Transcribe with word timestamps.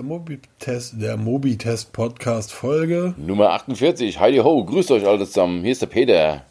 der 0.00 0.06
Mobitest, 0.06 0.94
der 0.96 1.18
Mobitest 1.18 1.92
Podcast 1.92 2.54
Folge. 2.54 3.12
Nummer 3.18 3.50
48. 3.50 4.18
Heidi 4.18 4.38
ho, 4.38 4.64
grüßt 4.64 4.92
euch 4.92 5.06
alle 5.06 5.26
zusammen. 5.26 5.60
Hier 5.60 5.72
ist 5.72 5.82
der 5.82 5.88
Peter. 5.88 6.42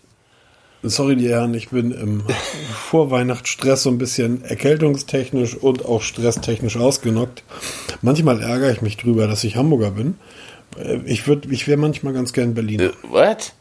Sorry, 0.83 1.15
die 1.15 1.29
Herren, 1.29 1.55
ich 1.55 1.69
bin 1.69 1.91
im 1.91 2.21
Vorweihnachtsstress 2.73 3.81
so 3.81 3.89
ein 3.89 3.97
bisschen 3.97 4.43
erkältungstechnisch 4.43 5.55
und 5.55 5.83
auch 5.83 6.03
stresstechnisch 6.03 6.77
ausgenockt. 6.77 7.43
Manchmal 8.03 8.39
ärgere 8.39 8.71
ich 8.71 8.83
mich 8.83 8.97
drüber, 8.97 9.25
dass 9.25 9.43
ich 9.43 9.55
Hamburger 9.55 9.89
bin. 9.89 10.17
Äh, 10.77 10.99
ich 11.05 11.27
würde, 11.27 11.49
ich 11.49 11.67
wäre 11.67 11.79
manchmal 11.79 12.13
ganz 12.13 12.33
gern 12.33 12.53
Berliner. 12.53 12.83
Äh, 12.83 12.93
what? 13.09 13.53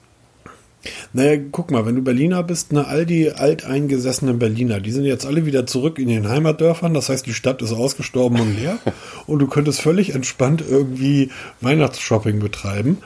Naja, 1.13 1.41
guck 1.51 1.71
mal, 1.71 1.87
wenn 1.87 1.97
du 1.97 2.03
Berliner 2.03 2.43
bist, 2.43 2.73
ne, 2.73 2.87
all 2.87 3.05
die 3.05 3.33
alteingesessenen 3.33 4.39
Berliner, 4.39 4.81
die 4.81 4.93
sind 4.93 5.05
jetzt 5.05 5.27
alle 5.27 5.45
wieder 5.45 5.67
zurück 5.67 5.99
in 5.99 6.09
den 6.09 6.29
Heimatdörfern. 6.29 6.95
Das 6.95 7.09
heißt, 7.09 7.27
die 7.27 7.35
Stadt 7.35 7.63
ist 7.63 7.73
ausgestorben 7.73 8.41
und 8.41 8.57
leer. 8.57 8.79
und 9.27 9.41
du 9.41 9.47
könntest 9.47 9.81
völlig 9.81 10.15
entspannt 10.15 10.63
irgendwie 10.69 11.31
Weihnachtsshopping 11.61 12.39
betreiben. 12.39 12.99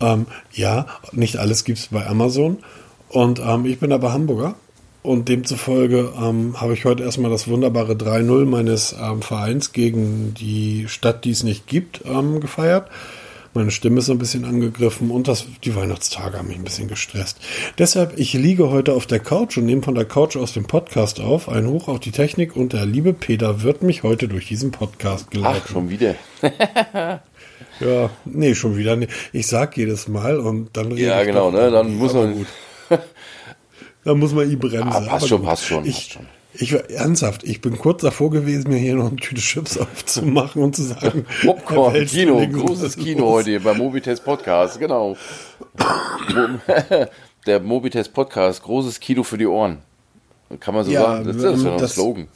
Ähm, 0.00 0.26
ja, 0.52 0.86
nicht 1.12 1.36
alles 1.36 1.64
gibt's 1.64 1.88
bei 1.88 2.06
Amazon. 2.06 2.58
Und 3.08 3.40
ähm, 3.40 3.66
ich 3.66 3.78
bin 3.78 3.92
aber 3.92 4.12
Hamburger. 4.12 4.54
Und 5.02 5.30
demzufolge 5.30 6.12
ähm, 6.20 6.60
habe 6.60 6.74
ich 6.74 6.84
heute 6.84 7.04
erstmal 7.04 7.30
das 7.30 7.48
wunderbare 7.48 7.94
3-0 7.94 8.44
meines 8.44 8.94
ähm, 9.00 9.22
Vereins 9.22 9.72
gegen 9.72 10.34
die 10.34 10.86
Stadt, 10.88 11.24
die 11.24 11.30
es 11.30 11.42
nicht 11.42 11.66
gibt, 11.66 12.02
ähm, 12.04 12.40
gefeiert. 12.40 12.90
Meine 13.52 13.72
Stimme 13.72 13.98
ist 13.98 14.08
ein 14.08 14.18
bisschen 14.18 14.44
angegriffen 14.44 15.10
und 15.10 15.26
das, 15.26 15.46
die 15.64 15.74
Weihnachtstage 15.74 16.38
haben 16.38 16.46
mich 16.46 16.56
ein 16.56 16.62
bisschen 16.62 16.86
gestresst. 16.86 17.40
Deshalb, 17.78 18.16
ich 18.16 18.32
liege 18.32 18.70
heute 18.70 18.92
auf 18.92 19.06
der 19.06 19.18
Couch 19.18 19.58
und 19.58 19.66
nehme 19.66 19.82
von 19.82 19.96
der 19.96 20.04
Couch 20.04 20.36
aus 20.36 20.52
dem 20.52 20.66
Podcast 20.66 21.18
auf. 21.18 21.48
Ein 21.48 21.66
Hoch 21.66 21.88
auf 21.88 21.98
die 21.98 22.12
Technik 22.12 22.54
und 22.54 22.74
der 22.74 22.86
liebe 22.86 23.12
Peter 23.12 23.62
wird 23.62 23.82
mich 23.82 24.04
heute 24.04 24.28
durch 24.28 24.46
diesen 24.46 24.70
Podcast 24.70 25.32
geleitet. 25.32 25.62
Ach, 25.66 25.72
schon 25.72 25.90
wieder. 25.90 26.14
ja, 27.80 28.10
nee, 28.24 28.54
schon 28.54 28.76
wieder. 28.76 28.94
Nee. 28.94 29.08
Ich 29.32 29.48
sag 29.48 29.76
jedes 29.76 30.06
Mal 30.06 30.38
und 30.38 30.76
dann 30.76 30.96
Ja, 30.96 31.24
genau, 31.24 31.50
ne? 31.50 31.70
Dann 31.72 31.96
muss 31.96 32.14
man. 32.14 32.34
Gut. 32.34 32.46
dann 34.04 34.18
muss 34.18 34.32
man 34.32 34.48
ihn 34.48 34.60
bremsen. 34.60 34.88
Ah, 34.90 35.00
passt, 35.00 35.26
schon, 35.26 35.42
passt 35.42 35.66
schon, 35.66 35.84
passt 35.84 36.12
schon. 36.12 36.26
Ich 36.54 36.72
war 36.72 36.88
ernsthaft, 36.90 37.44
ich 37.44 37.60
bin 37.60 37.78
kurz 37.78 38.02
davor 38.02 38.30
gewesen, 38.30 38.70
mir 38.70 38.78
hier 38.78 38.96
noch 38.96 39.08
eine 39.08 39.16
Tüte 39.16 39.40
Chips 39.40 39.78
aufzumachen 39.78 40.62
und 40.62 40.74
zu 40.74 40.82
sagen, 40.82 41.24
Popcorn, 41.44 42.04
Kino, 42.06 42.44
großes 42.46 42.96
Kino 42.96 43.20
los. 43.20 43.46
heute 43.46 43.60
beim 43.60 43.78
Mobitest 43.78 44.24
Podcast, 44.24 44.78
genau. 44.80 45.16
Der 47.46 47.60
Mobitest 47.60 48.12
Podcast, 48.12 48.62
großes 48.62 48.98
Kino 48.98 49.22
für 49.22 49.38
die 49.38 49.46
Ohren. 49.46 49.78
Kann 50.58 50.74
man 50.74 50.84
so 50.84 50.90
ja, 50.90 51.02
sagen, 51.02 51.26
das, 51.26 51.36
das 51.36 51.58
ist 51.58 51.64
ja 51.64 51.76
ein 51.76 51.88
Slogan. 51.88 52.28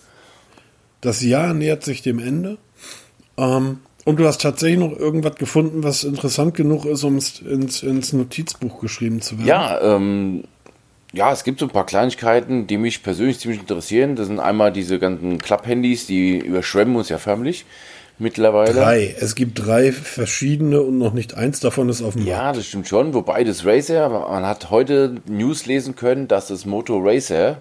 Das 1.01 1.21
Jahr 1.21 1.53
nähert 1.53 1.83
sich 1.83 2.03
dem 2.03 2.21
Ende. 2.21 2.59
Ähm, 3.37 3.81
und 4.05 4.21
du 4.21 4.27
hast 4.27 4.41
tatsächlich 4.41 4.79
noch 4.79 4.97
irgendwas 4.97 5.35
gefunden, 5.37 5.83
was 5.83 6.05
interessant 6.05 6.55
genug 6.55 6.85
ist, 6.85 7.05
um 7.05 7.17
es 7.17 7.41
ins, 7.41 7.83
ins 7.83 8.13
Notizbuch 8.13 8.81
geschrieben 8.81 9.21
zu 9.21 9.39
werden. 9.39 9.49
Ja, 9.49 9.97
ähm, 9.97 10.45
ja, 11.15 11.33
es 11.33 11.45
gibt 11.45 11.61
so 11.61 11.67
ein 11.67 11.71
paar 11.71 11.87
Kleinigkeiten, 11.87 12.67
die 12.67 12.77
mich 12.77 13.03
persönlich 13.03 13.39
ziemlich 13.39 13.61
interessieren. 13.61 14.17
Das 14.17 14.27
sind 14.27 14.41
einmal 14.41 14.73
diese 14.73 14.99
ganzen 14.99 15.39
Klapphandys, 15.39 16.07
die 16.07 16.39
überschwemmen 16.39 16.97
uns 16.97 17.09
ja 17.09 17.19
förmlich 17.19 17.65
mittlerweile. 18.19 18.73
Drei. 18.75 19.15
Es 19.19 19.35
gibt 19.35 19.65
drei 19.67 19.93
verschiedene 19.93 20.81
und 20.83 20.99
noch 20.99 21.13
nicht 21.13 21.35
eins 21.35 21.61
davon 21.61 21.89
ist 21.89 22.03
auf 22.03 22.15
dem 22.15 22.27
Ja, 22.27 22.43
Markt. 22.45 22.59
das 22.59 22.67
stimmt 22.67 22.89
schon. 22.89 23.15
Wobei 23.15 23.45
das 23.45 23.65
Racer, 23.65 24.09
man 24.09 24.47
hat 24.47 24.71
heute 24.71 25.17
News 25.27 25.67
lesen 25.67 25.97
können, 25.97 26.29
dass 26.29 26.49
das 26.49 26.65
Moto 26.67 26.99
Racer 26.99 27.61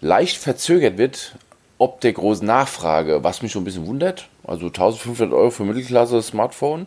leicht 0.00 0.36
verzögert 0.36 0.96
wird, 0.98 1.34
ob 1.78 2.00
der 2.00 2.12
großen 2.12 2.46
Nachfrage, 2.46 3.22
was 3.24 3.42
mich 3.42 3.52
schon 3.52 3.62
ein 3.62 3.66
bisschen 3.66 3.86
wundert. 3.86 4.28
Also 4.44 4.66
1500 4.66 5.32
Euro 5.34 5.50
für 5.50 5.64
Mittelklasse 5.64 6.20
Smartphone. 6.22 6.86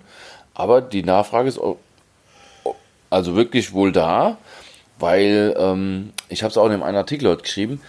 Aber 0.56 0.82
die 0.82 1.04
Nachfrage 1.04 1.50
ist 1.50 1.60
also 3.10 3.36
wirklich 3.36 3.74
wohl 3.74 3.92
da. 3.92 4.38
Weil 5.03 5.53
ähm, 5.58 6.14
ich 6.30 6.44
habe 6.44 6.52
es 6.52 6.58
auch 6.58 6.66
in 6.66 6.81
einem 6.81 6.96
Artikel 6.96 7.28
heute 7.28 7.41
geschrieben. 7.41 7.81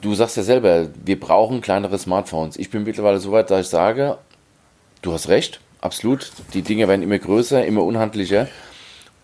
Du 0.00 0.14
sagst 0.14 0.36
ja 0.36 0.44
selber, 0.44 0.90
wir 1.04 1.18
brauchen 1.18 1.60
kleinere 1.60 1.98
Smartphones. 1.98 2.56
Ich 2.56 2.70
bin 2.70 2.84
mittlerweile 2.84 3.18
so 3.18 3.32
weit, 3.32 3.50
dass 3.50 3.66
ich 3.66 3.68
sage, 3.68 4.16
du 5.02 5.12
hast 5.12 5.28
recht, 5.28 5.58
absolut. 5.80 6.30
Die 6.54 6.62
Dinge 6.62 6.86
werden 6.86 7.02
immer 7.02 7.18
größer, 7.18 7.66
immer 7.66 7.82
unhandlicher. 7.82 8.46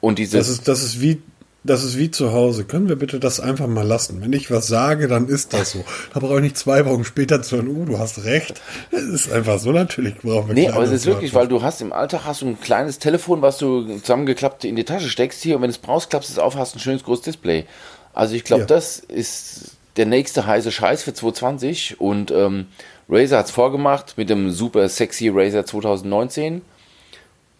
Und 0.00 0.19
diese 0.19 0.37
das 0.37 0.48
ist, 0.48 0.66
das 0.66 0.82
ist 0.82 1.00
wie 1.00 1.22
das 1.69 1.84
ist 1.84 1.99
wie 1.99 2.11
zu 2.11 2.33
Hause. 2.33 2.65
Können 2.65 2.89
wir 2.89 2.97
bitte 2.97 3.21
das 3.21 3.41
einfach 3.41 3.67
mal 3.67 3.87
lassen? 3.87 4.21
Wenn 4.23 4.33
ich 4.33 4.51
was 4.51 4.67
sage, 4.67 5.06
dann 5.06 5.29
ist 5.29 5.53
das 5.53 5.73
so. 5.73 5.84
Da 6.15 6.21
brauche 6.21 6.37
ich 6.37 6.43
nicht 6.43 6.56
zwei 6.56 6.87
Wochen 6.87 7.05
später 7.05 7.43
zu 7.43 7.56
hören, 7.56 7.69
uh, 7.69 7.84
du 7.84 7.99
hast 7.99 8.25
recht. 8.25 8.61
Es 8.91 9.03
ist 9.03 9.33
einfach 9.33 9.59
so, 9.59 9.73
natürlich 9.73 10.17
brauchen 10.17 10.49
wir 10.49 10.55
Nee, 10.55 10.69
aber 10.69 10.84
es 10.84 10.91
ist 10.91 11.07
wirklich, 11.07 11.34
weil 11.34 11.47
du 11.47 11.62
hast 11.62 11.81
im 11.81 11.93
Alltag 11.93 12.23
hast 12.25 12.43
du 12.43 12.47
ein 12.47 12.61
kleines 12.61 12.99
Telefon, 12.99 13.43
was 13.43 13.59
du 13.59 13.99
zusammengeklappt 13.99 14.65
in 14.65 14.77
die 14.77 14.84
Tasche 14.84 15.09
steckst 15.09 15.43
hier 15.43 15.57
und 15.57 15.62
wenn 15.62 15.69
du 15.69 15.75
es 15.75 15.78
brauchst, 15.78 16.11
klappst 16.11 16.31
du 16.31 16.33
es 16.33 16.39
auf, 16.39 16.57
hast 16.57 16.75
ein 16.75 16.81
schönes 16.81 17.05
großes 17.05 17.25
Display. 17.25 17.67
Also 18.15 18.34
ich 18.34 18.45
glaube, 18.45 18.62
ja. 18.62 18.67
das 18.67 18.99
ist 18.99 19.77
der 19.97 20.07
nächste 20.07 20.47
heiße 20.47 20.73
Scheiß 20.73 21.03
für 21.03 21.12
2020 21.12 22.01
und 22.01 22.31
ähm, 22.31 22.67
Razer 23.09 23.39
hat 23.39 23.47
es 23.47 23.53
vorgemacht 23.53 24.15
mit 24.17 24.31
dem 24.31 24.51
super 24.51 24.89
sexy 24.89 25.28
Razer 25.28 25.67
2019. 25.67 26.62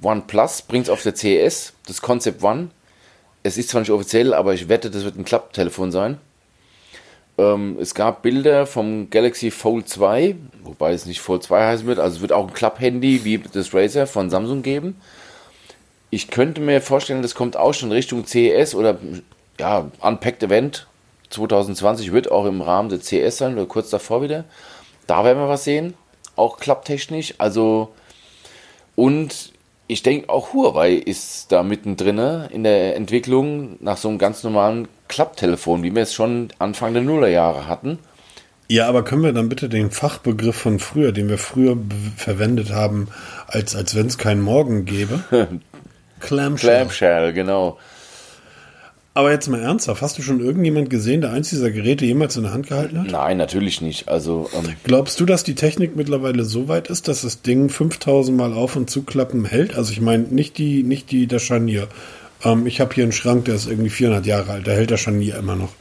OnePlus 0.03 0.63
bringt 0.63 0.87
es 0.87 0.91
auf 0.91 1.03
der 1.03 1.15
CES, 1.15 1.73
das 1.87 2.01
Concept 2.01 2.43
One 2.43 2.69
es 3.43 3.57
ist 3.57 3.71
zwar 3.71 3.81
nicht 3.81 3.91
offiziell, 3.91 4.35
aber 4.35 4.55
ich 4.55 4.69
wette, 4.69 4.91
das 4.91 5.05
wird 5.05 5.17
ein 5.17 5.25
Klapptelefon 5.25 5.93
sein. 5.93 6.19
Ähm, 7.39 7.79
es 7.81 7.95
gab 7.95 8.23
Bilder 8.23 8.67
vom 8.67 9.11
Galaxy 9.11 9.51
Fold 9.51 9.89
2, 9.89 10.37
wobei 10.65 10.93
es 10.93 11.07
nicht 11.07 11.21
Fold 11.21 11.43
2 11.43 11.67
heißen 11.67 11.87
wird, 11.87 11.99
also 11.99 12.17
es 12.17 12.21
wird 12.21 12.33
auch 12.33 12.49
ein 12.49 12.55
Klapphandy 12.55 13.25
wie 13.25 13.39
das 13.39 13.73
Razer 13.73 14.07
von 14.07 14.31
Samsung 14.31 14.63
geben. 14.63 15.01
Ich 16.11 16.31
könnte 16.31 16.61
mir 16.61 16.81
vorstellen, 16.81 17.23
das 17.23 17.35
kommt 17.35 17.57
auch 17.57 17.75
schon 17.75 17.93
Richtung 17.93 18.27
CES 18.27 18.75
oder 18.75 18.99
ja, 19.61 19.91
Unpacked 20.01 20.43
Event 20.43 20.87
2020 21.31 22.13
wird 22.13 22.31
auch 22.31 22.47
im 22.47 22.63
Rahmen 22.63 22.89
der 22.89 23.01
CES 23.01 23.39
sein 23.39 23.55
oder 23.55 23.67
kurz 23.67 23.91
davor 23.91 24.23
wieder. 24.23 24.45
Da 25.07 25.25
werden 25.25 25.39
wir 25.39 25.49
was 25.49 25.65
sehen, 25.65 25.95
auch 26.37 26.59
klapptechnisch. 26.59 27.35
Also 27.39 27.93
und 28.97 29.53
ich 29.89 30.03
denke 30.03 30.29
auch 30.29 30.53
Huawei 30.53 30.93
ist 30.93 31.51
da 31.51 31.63
mittendrin 31.63 32.19
in 32.51 32.63
der 32.63 32.95
Entwicklung 32.95 33.79
nach 33.81 33.97
so 33.97 34.09
einem 34.09 34.19
ganz 34.19 34.45
normalen 34.45 34.87
Klapptelefon, 35.09 35.83
wie 35.83 35.95
wir 35.95 36.03
es 36.03 36.15
schon 36.15 36.49
Anfang 36.59 36.93
der 36.93 37.03
Nullerjahre 37.03 37.67
hatten. 37.67 37.99
Ja, 38.69 38.87
aber 38.87 39.03
können 39.03 39.23
wir 39.23 39.33
dann 39.33 39.49
bitte 39.49 39.71
den 39.71 39.91
Fachbegriff 39.91 40.57
von 40.57 40.79
früher, 40.79 41.13
den 41.13 41.31
wir 41.31 41.39
früher 41.39 41.79
verwendet 42.17 42.71
haben, 42.71 43.09
als, 43.47 43.75
als 43.75 43.97
wenn 43.97 44.07
es 44.07 44.19
keinen 44.19 44.43
Morgen 44.43 44.85
gäbe? 44.85 45.25
Clamshell. 46.21 46.71
Clamshell, 46.71 47.33
genau. 47.33 47.79
Aber 49.19 49.33
jetzt 49.33 49.49
mal 49.49 49.61
ernsthaft, 49.61 50.01
hast 50.01 50.17
du 50.17 50.23
schon 50.23 50.39
irgendjemand 50.39 50.91
gesehen, 50.91 51.23
der 51.23 51.33
eins 51.33 51.51
dieser 51.51 51.73
Geräte 51.73 52.05
jemals 52.05 52.37
in 52.37 52.45
der 52.45 52.53
Hand 52.53 52.69
gehalten 52.69 53.01
hat? 53.01 53.11
Nein, 53.11 53.37
natürlich 53.37 53.81
nicht. 53.81 54.07
Also 54.07 54.49
ähm 54.55 54.77
glaubst 54.85 55.19
du, 55.19 55.27
dass 55.27 55.43
die 55.43 55.57
Technik 55.57 55.97
mittlerweile 55.97 56.45
so 56.45 56.69
weit 56.69 56.87
ist, 56.87 57.09
dass 57.09 57.23
das 57.23 57.43
Ding 57.43 57.69
5000 57.69 58.39
Mal 58.39 58.53
auf 58.53 58.77
und 58.77 58.89
zuklappen 58.89 59.45
hält? 59.45 59.75
Also 59.75 59.91
ich 59.91 60.01
meine 60.01 60.23
nicht 60.23 60.57
die, 60.57 60.85
nicht 60.85 61.11
die 61.11 61.27
das 61.27 61.43
Scharnier. 61.43 61.89
Ähm, 62.45 62.69
ich 62.69 62.81
habe 62.81 62.95
hier 62.95 63.03
einen 63.03 63.11
Schrank, 63.11 63.47
der 63.47 63.57
ist 63.57 63.69
irgendwie 63.69 63.91
400 63.91 64.25
Jahre 64.25 64.53
alt, 64.53 64.69
da 64.69 64.71
hält 64.71 64.93
das 64.93 65.01
Scharnier 65.01 65.37
immer 65.37 65.57
noch. 65.57 65.73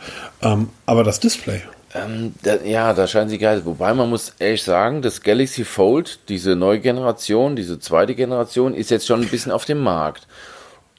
Ähm, 0.42 0.70
aber 0.88 1.04
das 1.04 1.20
Display. 1.20 1.62
Ähm, 1.94 2.34
da, 2.42 2.56
ja, 2.66 2.92
da 2.96 3.06
scheinen 3.06 3.30
sie 3.30 3.38
geil. 3.38 3.62
Wobei 3.66 3.94
man 3.94 4.10
muss 4.10 4.34
ehrlich 4.40 4.64
sagen, 4.64 5.04
das 5.04 5.22
Galaxy 5.22 5.64
Fold, 5.64 6.22
diese 6.28 6.56
neue 6.56 6.80
Generation, 6.80 7.56
diese 7.56 7.80
zweite 7.80 8.16
Generation, 8.16 8.74
ist 8.74 8.90
jetzt 8.90 9.06
schon 9.06 9.22
ein 9.22 9.30
bisschen 9.30 9.52
auf 9.52 9.66
dem 9.66 9.78
Markt. 9.78 10.26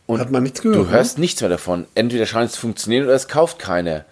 Und 0.09 0.21
Hat 0.21 0.31
man 0.31 0.43
nichts 0.43 0.63
gehört? 0.63 0.79
Du 0.79 0.91
hörst 0.91 1.19
ne? 1.19 1.21
nichts 1.21 1.43
mehr 1.43 1.51
davon. 1.51 1.87
Entweder 1.95 2.25
scheint 2.25 2.49
es 2.49 2.55
zu 2.55 2.63
funktionieren 2.63 3.05
oder 3.05 3.15
es 3.15 3.29
kauft 3.29 3.59
keiner. 3.59 4.07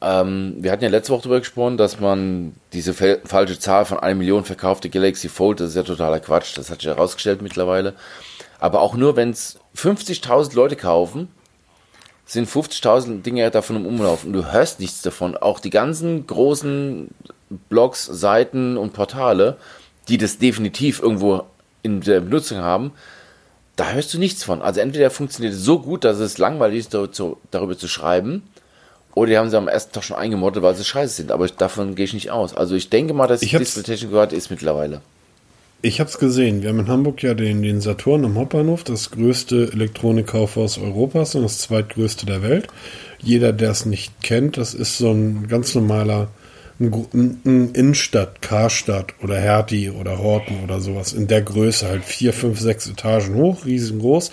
Ähm, 0.00 0.54
wir 0.60 0.70
hatten 0.70 0.84
ja 0.84 0.90
letzte 0.90 1.12
Woche 1.12 1.22
darüber 1.22 1.40
gesprochen, 1.40 1.76
dass 1.76 1.98
man 1.98 2.54
diese 2.72 2.94
falsche 2.94 3.58
Zahl 3.58 3.84
von 3.84 3.98
einer 3.98 4.14
Million 4.14 4.44
verkaufte 4.44 4.88
Galaxy 4.90 5.28
Fold, 5.28 5.58
das 5.58 5.70
ist 5.70 5.74
ja 5.74 5.82
totaler 5.82 6.20
Quatsch, 6.20 6.56
das 6.56 6.70
hat 6.70 6.82
sich 6.82 6.88
herausgestellt 6.88 7.42
mittlerweile. 7.42 7.94
Aber 8.60 8.80
auch 8.80 8.94
nur, 8.94 9.16
wenn 9.16 9.30
es 9.30 9.58
50.000 9.76 10.54
Leute 10.54 10.76
kaufen, 10.76 11.26
sind 12.26 12.48
50.000 12.48 13.22
Dinge 13.22 13.50
davon 13.50 13.74
im 13.74 13.86
Umlauf 13.86 14.22
und 14.22 14.34
du 14.34 14.52
hörst 14.52 14.78
nichts 14.78 15.02
davon. 15.02 15.36
Auch 15.36 15.58
die 15.58 15.70
ganzen 15.70 16.28
großen 16.28 17.08
Blogs, 17.68 18.06
Seiten 18.06 18.76
und 18.76 18.92
Portale, 18.92 19.56
die 20.06 20.16
das 20.16 20.38
definitiv 20.38 21.02
irgendwo 21.02 21.42
in 21.82 22.02
der 22.02 22.20
Benutzung 22.20 22.58
haben, 22.58 22.92
da 23.76 23.92
hörst 23.92 24.14
du 24.14 24.18
nichts 24.18 24.44
von. 24.44 24.62
Also 24.62 24.80
entweder 24.80 25.10
funktioniert 25.10 25.54
es 25.54 25.64
so 25.64 25.80
gut, 25.80 26.04
dass 26.04 26.18
es 26.18 26.38
langweilig 26.38 26.80
ist, 26.80 26.94
darüber 27.50 27.76
zu 27.76 27.88
schreiben, 27.88 28.42
oder 29.14 29.30
die 29.30 29.38
haben 29.38 29.50
sie 29.50 29.56
am 29.56 29.68
ersten 29.68 29.92
Tag 29.92 30.04
schon 30.04 30.16
eingemottet, 30.16 30.62
weil 30.62 30.74
sie 30.74 30.84
scheiße 30.84 31.14
sind. 31.14 31.30
Aber 31.30 31.46
davon 31.46 31.94
gehe 31.94 32.04
ich 32.04 32.14
nicht 32.14 32.30
aus. 32.30 32.54
Also 32.54 32.74
ich 32.74 32.90
denke 32.90 33.14
mal, 33.14 33.28
dass 33.28 33.40
die 33.40 33.46
Display-Technik 33.46 34.10
gehört 34.10 34.32
ist 34.32 34.50
mittlerweile. 34.50 35.00
Ich 35.82 36.00
habe 36.00 36.08
es 36.08 36.18
gesehen. 36.18 36.62
Wir 36.62 36.70
haben 36.70 36.80
in 36.80 36.88
Hamburg 36.88 37.22
ja 37.22 37.34
den, 37.34 37.62
den 37.62 37.80
Saturn 37.80 38.24
am 38.24 38.36
Hauptbahnhof, 38.36 38.84
das 38.84 39.10
größte 39.10 39.70
Elektronikkaufhaus 39.72 40.78
Europas 40.78 41.34
und 41.34 41.42
das 41.42 41.58
zweitgrößte 41.58 42.26
der 42.26 42.42
Welt. 42.42 42.68
Jeder, 43.18 43.52
der 43.52 43.70
es 43.70 43.86
nicht 43.86 44.20
kennt, 44.22 44.56
das 44.56 44.74
ist 44.74 44.98
so 44.98 45.10
ein 45.10 45.46
ganz 45.46 45.74
normaler 45.74 46.28
ein, 46.80 47.70
Innenstadt, 47.72 48.42
Karstadt 48.42 49.14
oder 49.22 49.38
Hertie 49.38 49.90
oder 49.90 50.18
Horten 50.18 50.62
oder 50.64 50.80
sowas 50.80 51.12
in 51.12 51.28
der 51.28 51.42
Größe, 51.42 51.86
halt 51.86 52.04
vier, 52.04 52.32
fünf, 52.32 52.60
sechs 52.60 52.86
Etagen 52.86 53.34
hoch, 53.34 53.64
riesengroß. 53.64 54.32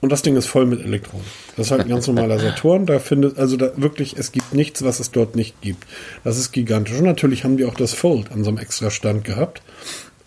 Und 0.00 0.12
das 0.12 0.22
Ding 0.22 0.36
ist 0.36 0.46
voll 0.46 0.66
mit 0.66 0.84
Elektronen. 0.84 1.26
Das 1.56 1.66
ist 1.66 1.70
halt 1.70 1.82
ein 1.82 1.88
ganz 1.88 2.06
normaler 2.06 2.38
Saturn. 2.38 2.86
Da 2.86 2.98
findet, 2.98 3.38
also 3.38 3.56
da 3.56 3.72
wirklich, 3.76 4.16
es 4.16 4.30
gibt 4.30 4.52
nichts, 4.52 4.84
was 4.84 5.00
es 5.00 5.10
dort 5.10 5.36
nicht 5.36 5.60
gibt. 5.62 5.86
Das 6.22 6.38
ist 6.38 6.52
gigantisch. 6.52 6.98
Und 6.98 7.04
natürlich 7.04 7.44
haben 7.44 7.56
die 7.56 7.64
auch 7.64 7.74
das 7.74 7.94
Fold 7.94 8.30
an 8.30 8.44
so 8.44 8.50
einem 8.50 8.58
extra 8.58 8.90
Stand 8.90 9.24
gehabt. 9.24 9.62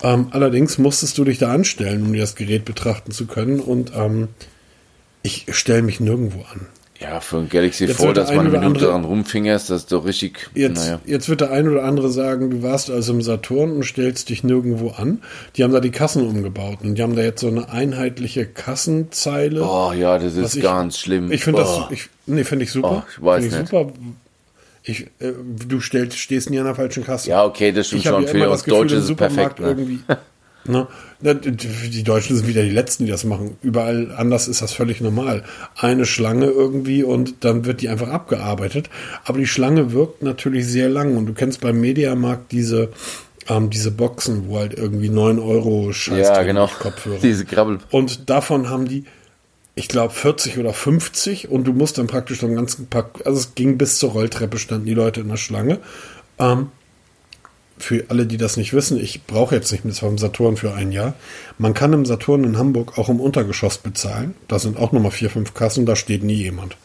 Ähm, 0.02 0.28
allerdings 0.32 0.78
musstest 0.78 1.16
du 1.18 1.24
dich 1.24 1.38
da 1.38 1.52
anstellen, 1.52 2.02
um 2.02 2.12
dir 2.12 2.20
das 2.20 2.34
Gerät 2.34 2.64
betrachten 2.64 3.12
zu 3.12 3.26
können. 3.26 3.60
Und 3.60 3.92
ähm, 3.94 4.28
ich 5.22 5.46
stelle 5.50 5.82
mich 5.82 6.00
nirgendwo 6.00 6.40
an. 6.52 6.66
Ja, 7.00 7.20
für 7.20 7.38
ein 7.38 7.48
Galaxy 7.48 7.86
jetzt 7.86 7.96
Fold, 7.96 8.18
dass 8.18 8.28
man 8.28 8.46
eine 8.46 8.58
Minute 8.58 8.84
daran 8.84 9.04
rumfingerst, 9.04 9.70
das 9.70 9.82
ist 9.82 9.92
doch 9.92 10.04
richtig. 10.04 10.50
Jetzt, 10.54 10.84
naja. 10.84 11.00
jetzt 11.06 11.30
wird 11.30 11.40
der 11.40 11.50
ein 11.50 11.66
oder 11.66 11.84
andere 11.84 12.10
sagen, 12.10 12.50
du 12.50 12.62
warst 12.62 12.90
also 12.90 13.14
im 13.14 13.22
Saturn 13.22 13.72
und 13.72 13.84
stellst 13.84 14.28
dich 14.28 14.44
nirgendwo 14.44 14.90
an. 14.90 15.22
Die 15.56 15.64
haben 15.64 15.72
da 15.72 15.80
die 15.80 15.92
Kassen 15.92 16.26
umgebaut 16.26 16.80
und 16.82 16.96
die 16.96 17.02
haben 17.02 17.16
da 17.16 17.22
jetzt 17.22 17.40
so 17.40 17.48
eine 17.48 17.70
einheitliche 17.70 18.44
Kassenzeile. 18.44 19.62
Oh 19.64 19.92
ja, 19.92 20.18
das 20.18 20.36
ist 20.36 20.56
ich, 20.56 20.62
ganz 20.62 20.98
schlimm. 20.98 21.32
Ich 21.32 21.42
finde 21.42 21.62
oh. 21.62 21.86
das, 21.88 21.90
ich, 21.90 22.10
nee, 22.26 22.44
finde 22.44 22.66
ich 22.66 22.70
super. 22.70 23.04
Oh, 23.06 23.10
ich 23.10 23.24
weiß 23.24 23.42
find 23.44 23.54
ich 23.54 23.60
nicht. 23.60 23.70
super. 23.70 23.92
Ich, 24.82 25.06
äh, 25.20 25.32
du 25.66 25.80
stellst, 25.80 26.18
stehst 26.18 26.50
nie 26.50 26.58
an 26.58 26.66
der 26.66 26.74
falschen 26.74 27.04
Kasse. 27.04 27.30
Ja, 27.30 27.44
okay, 27.44 27.72
das 27.72 27.86
stimmt 27.86 28.04
ich 28.04 28.10
schon. 28.10 28.26
Für 28.26 28.50
uns 28.50 28.64
Deutsche 28.64 28.96
ist 28.96 29.08
es 29.08 29.16
perfekt. 29.16 29.58
Ne? 29.58 29.68
Irgendwie, 29.68 30.00
Ne? 30.64 30.86
Die 31.20 32.02
Deutschen 32.02 32.36
sind 32.36 32.46
wieder 32.46 32.62
die 32.62 32.70
Letzten, 32.70 33.06
die 33.06 33.10
das 33.10 33.24
machen. 33.24 33.56
Überall 33.62 34.12
anders 34.16 34.46
ist 34.46 34.62
das 34.62 34.72
völlig 34.72 35.00
normal. 35.00 35.42
Eine 35.76 36.04
Schlange 36.04 36.46
irgendwie 36.46 37.02
und 37.02 37.44
dann 37.44 37.64
wird 37.64 37.80
die 37.80 37.88
einfach 37.88 38.08
abgearbeitet. 38.08 38.90
Aber 39.24 39.38
die 39.38 39.46
Schlange 39.46 39.92
wirkt 39.92 40.22
natürlich 40.22 40.66
sehr 40.66 40.88
lang. 40.88 41.16
Und 41.16 41.26
du 41.26 41.32
kennst 41.32 41.60
beim 41.60 41.80
Mediamarkt 41.80 42.52
diese, 42.52 42.90
ähm, 43.48 43.70
diese 43.70 43.90
Boxen, 43.90 44.48
wo 44.48 44.58
halt 44.58 44.74
irgendwie 44.74 45.08
9 45.08 45.38
Euro 45.38 45.92
Scheiß 45.92 46.28
ja, 46.28 46.42
genau. 46.42 46.66
Kopfhörer. 46.66 47.18
Diese 47.22 47.44
Krabbel. 47.46 47.78
Und 47.90 48.28
davon 48.28 48.68
haben 48.68 48.86
die, 48.86 49.04
ich 49.74 49.88
glaube, 49.88 50.12
40 50.12 50.58
oder 50.58 50.74
50 50.74 51.48
und 51.50 51.64
du 51.64 51.72
musst 51.72 51.96
dann 51.96 52.06
praktisch 52.06 52.40
so 52.40 52.46
einen 52.46 52.56
ganzen 52.56 52.86
Pack, 52.86 53.22
also 53.24 53.38
es 53.38 53.54
ging 53.54 53.78
bis 53.78 53.98
zur 53.98 54.10
Rolltreppe, 54.10 54.58
standen 54.58 54.86
die 54.86 54.94
Leute 54.94 55.20
in 55.20 55.28
der 55.28 55.38
Schlange. 55.38 55.78
Ähm, 56.38 56.68
für 57.82 58.04
alle, 58.08 58.26
die 58.26 58.36
das 58.36 58.56
nicht 58.56 58.72
wissen, 58.72 58.98
ich 58.98 59.24
brauche 59.24 59.54
jetzt 59.54 59.72
nicht 59.72 59.84
mit 59.84 59.98
vom 59.98 60.18
Saturn 60.18 60.56
für 60.56 60.74
ein 60.74 60.92
Jahr. 60.92 61.14
Man 61.58 61.74
kann 61.74 61.92
im 61.92 62.04
Saturn 62.04 62.44
in 62.44 62.58
Hamburg 62.58 62.98
auch 62.98 63.08
im 63.08 63.20
Untergeschoss 63.20 63.78
bezahlen. 63.78 64.34
Da 64.48 64.58
sind 64.58 64.78
auch 64.78 64.92
nochmal 64.92 65.10
vier, 65.10 65.30
fünf 65.30 65.54
Kassen, 65.54 65.86
da 65.86 65.96
steht 65.96 66.22
nie 66.22 66.34
jemand. 66.34 66.76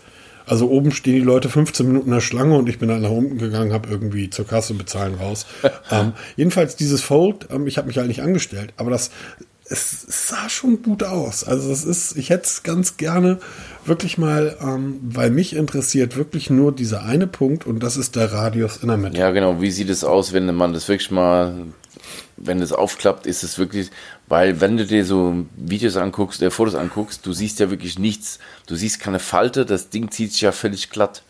Also 0.45 0.69
oben 0.69 0.91
stehen 0.91 1.15
die 1.15 1.21
Leute 1.21 1.49
15 1.49 1.87
Minuten 1.87 2.07
in 2.07 2.13
der 2.13 2.21
Schlange 2.21 2.55
und 2.55 2.69
ich 2.69 2.77
bin 2.77 2.89
dann 2.89 3.01
nach 3.01 3.09
unten 3.09 3.37
gegangen, 3.37 3.73
habe 3.73 3.89
irgendwie 3.89 4.29
zur 4.29 4.45
Kasse 4.45 4.75
bezahlen 4.75 5.15
raus. 5.15 5.45
ähm, 5.91 6.13
jedenfalls 6.35 6.75
dieses 6.75 7.01
Fold, 7.01 7.47
ähm, 7.51 7.65
ich 7.67 7.77
habe 7.77 7.87
mich 7.87 7.97
halt 7.97 8.07
nicht 8.07 8.21
angestellt, 8.21 8.73
aber 8.77 8.91
das 8.91 9.11
es 9.67 10.29
sah 10.29 10.47
schon 10.47 10.83
gut 10.83 11.03
aus. 11.03 11.43
Also 11.43 11.71
es 11.71 11.83
ist, 11.83 12.17
ich 12.17 12.29
hätte 12.29 12.43
es 12.43 12.63
ganz 12.63 12.97
gerne 12.97 13.39
wirklich 13.85 14.17
mal, 14.17 14.57
ähm, 14.61 14.99
weil 15.01 15.31
mich 15.31 15.55
interessiert 15.55 16.15
wirklich 16.15 16.49
nur 16.49 16.71
dieser 16.71 17.03
eine 17.03 17.25
Punkt 17.25 17.65
und 17.65 17.81
das 17.81 17.97
ist 17.97 18.15
der 18.15 18.31
Radius 18.31 18.77
in 18.77 18.89
der 18.89 18.97
Mitte. 18.97 19.17
Ja, 19.17 19.31
genau. 19.31 19.61
Wie 19.61 19.71
sieht 19.71 19.89
es 19.89 20.03
aus, 20.03 20.33
wenn 20.33 20.53
man 20.53 20.73
das 20.73 20.87
wirklich 20.87 21.09
mal, 21.09 21.65
wenn 22.37 22.61
es 22.61 22.73
aufklappt, 22.73 23.25
ist 23.25 23.43
es 23.43 23.57
wirklich, 23.57 23.89
weil 24.27 24.61
wenn 24.61 24.77
du 24.77 24.85
dir 24.85 25.03
so 25.03 25.45
Videos 25.55 25.97
anguckst, 25.97 26.43
äh, 26.43 26.51
Fotos 26.51 26.75
anguckst, 26.75 27.25
du 27.25 27.33
siehst 27.33 27.59
ja 27.59 27.71
wirklich 27.71 27.97
nichts. 27.97 28.37
Du 28.67 28.75
siehst 28.75 28.99
keine 28.99 29.19
Falte, 29.19 29.65
das 29.65 29.89
Ding 29.89 30.11
zieht 30.11 30.31
sich 30.31 30.41
ja 30.41 30.51
völlig 30.51 30.91
glatt. 30.91 31.23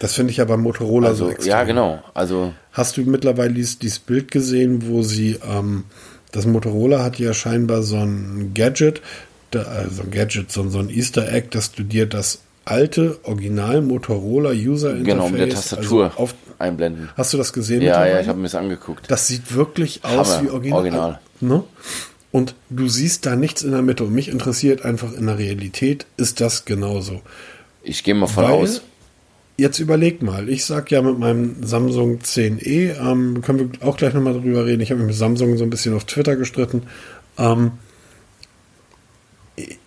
Das 0.00 0.14
finde 0.14 0.30
ich 0.32 0.38
ja 0.38 0.44
beim 0.44 0.62
Motorola 0.62 1.08
also, 1.08 1.26
so 1.26 1.30
extrem. 1.30 1.50
Ja, 1.50 1.62
genau. 1.62 2.02
Also 2.14 2.52
Hast 2.72 2.96
du 2.96 3.02
mittlerweile 3.02 3.52
dieses, 3.52 3.78
dieses 3.78 3.98
Bild 4.00 4.30
gesehen, 4.30 4.88
wo 4.88 5.02
sie 5.02 5.38
ähm, 5.46 5.84
das 6.32 6.46
Motorola 6.46 7.02
hat 7.02 7.18
ja 7.18 7.34
scheinbar 7.34 7.82
so 7.82 7.96
ein 7.96 8.52
Gadget, 8.54 9.02
also 9.52 10.02
ein 10.02 10.10
Gadget, 10.10 10.50
so, 10.52 10.62
ein 10.62 10.90
Easter 10.90 11.32
Egg, 11.32 11.48
dass 11.50 11.72
du 11.72 11.82
dir 11.82 12.06
das 12.06 12.40
alte 12.64 13.18
Original 13.24 13.82
Motorola 13.82 14.50
User 14.50 14.90
Interface 14.90 15.06
genau 15.06 15.28
mit 15.28 15.40
der 15.40 15.50
Tastatur 15.50 16.04
also 16.04 16.18
auf, 16.18 16.34
einblenden. 16.58 17.08
Hast 17.16 17.32
du 17.32 17.38
das 17.38 17.52
gesehen? 17.52 17.82
Ja, 17.82 18.06
ja, 18.06 18.20
ich 18.20 18.28
habe 18.28 18.38
mir 18.38 18.44
das 18.44 18.54
angeguckt. 18.54 19.10
Das 19.10 19.26
sieht 19.26 19.54
wirklich 19.54 20.04
aus 20.04 20.36
Hammer, 20.36 20.42
wie 20.42 20.50
Original. 20.50 20.78
Original. 20.78 21.20
Ne? 21.40 21.64
Und 22.32 22.54
du 22.68 22.88
siehst 22.88 23.26
da 23.26 23.34
nichts 23.34 23.62
in 23.62 23.72
der 23.72 23.82
Mitte. 23.82 24.04
Und 24.04 24.12
mich 24.12 24.28
interessiert 24.28 24.84
einfach 24.84 25.12
in 25.12 25.26
der 25.26 25.38
Realität 25.38 26.06
ist 26.16 26.40
das 26.40 26.64
genauso. 26.64 27.22
Ich 27.82 28.04
gehe 28.04 28.14
mal 28.14 28.26
von 28.26 28.44
Weil, 28.44 28.52
aus 28.52 28.82
jetzt 29.60 29.78
überleg 29.78 30.22
mal, 30.22 30.48
ich 30.48 30.64
sag 30.64 30.90
ja 30.90 31.02
mit 31.02 31.18
meinem 31.18 31.62
Samsung 31.62 32.18
10e, 32.18 32.98
ähm, 32.98 33.42
können 33.42 33.72
wir 33.72 33.86
auch 33.86 33.96
gleich 33.96 34.14
nochmal 34.14 34.34
drüber 34.34 34.66
reden. 34.66 34.80
Ich 34.80 34.90
habe 34.90 35.00
mich 35.00 35.08
mit 35.08 35.16
Samsung 35.16 35.56
so 35.56 35.64
ein 35.64 35.70
bisschen 35.70 35.94
auf 35.94 36.04
Twitter 36.04 36.36
gestritten. 36.36 36.82
Ähm, 37.38 37.72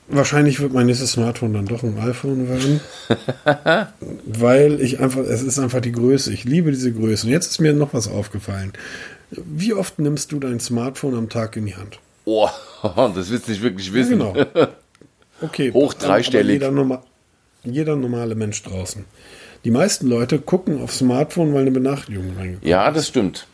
wahrscheinlich 0.08 0.60
wird 0.60 0.74
mein 0.74 0.86
nächstes 0.86 1.14
Smartphone 1.14 1.54
dann 1.54 1.66
doch 1.66 1.84
ein 1.84 1.98
iPhone 2.00 2.48
werden. 2.48 2.82
weil 4.26 4.80
ich 4.82 5.00
einfach, 5.00 5.22
es 5.22 5.42
ist 5.42 5.60
einfach 5.60 5.82
die 5.82 5.92
Größe. 5.92 6.32
Ich 6.32 6.44
liebe 6.44 6.72
diese 6.72 6.94
Größe. 6.94 7.28
Und 7.28 7.34
jetzt 7.34 7.52
ist 7.52 7.60
mir 7.60 7.74
noch 7.74 7.94
was 7.94 8.08
aufgefallen. 8.08 8.74
Wie 9.32 9.74
oft 9.74 10.00
nimmst 10.00 10.32
du 10.32 10.40
dein 10.40 10.60
Smartphone 10.60 11.16
am 11.16 11.30
Tag 11.30 11.58
in 11.58 11.66
die 11.66 11.76
Hand? 11.76 12.00
Oh, 12.26 12.50
das 12.84 13.32
willst 13.32 13.48
du 13.48 13.52
nicht 13.52 13.64
wirklich 13.64 13.92
wissen. 13.94 14.20
Ja, 14.20 14.32
genau. 14.32 14.68
Okay. 15.42 15.74
Hoch 15.74 15.94
dreistellig. 15.94 16.62
Jeder, 16.62 17.02
jeder 17.66 17.96
normale 17.98 18.34
Mensch 18.34 18.64
draußen. 18.64 19.04
Die 19.64 19.72
meisten 19.72 20.08
Leute 20.08 20.40
gucken 20.40 20.82
aufs 20.82 21.00
Smartphone, 21.00 21.54
weil 21.54 21.62
eine 21.62 21.72
Benachrichtigung 21.72 22.36
reingekommen 22.36 22.68
Ja, 22.68 22.92
das 22.92 23.08
stimmt. 23.08 23.48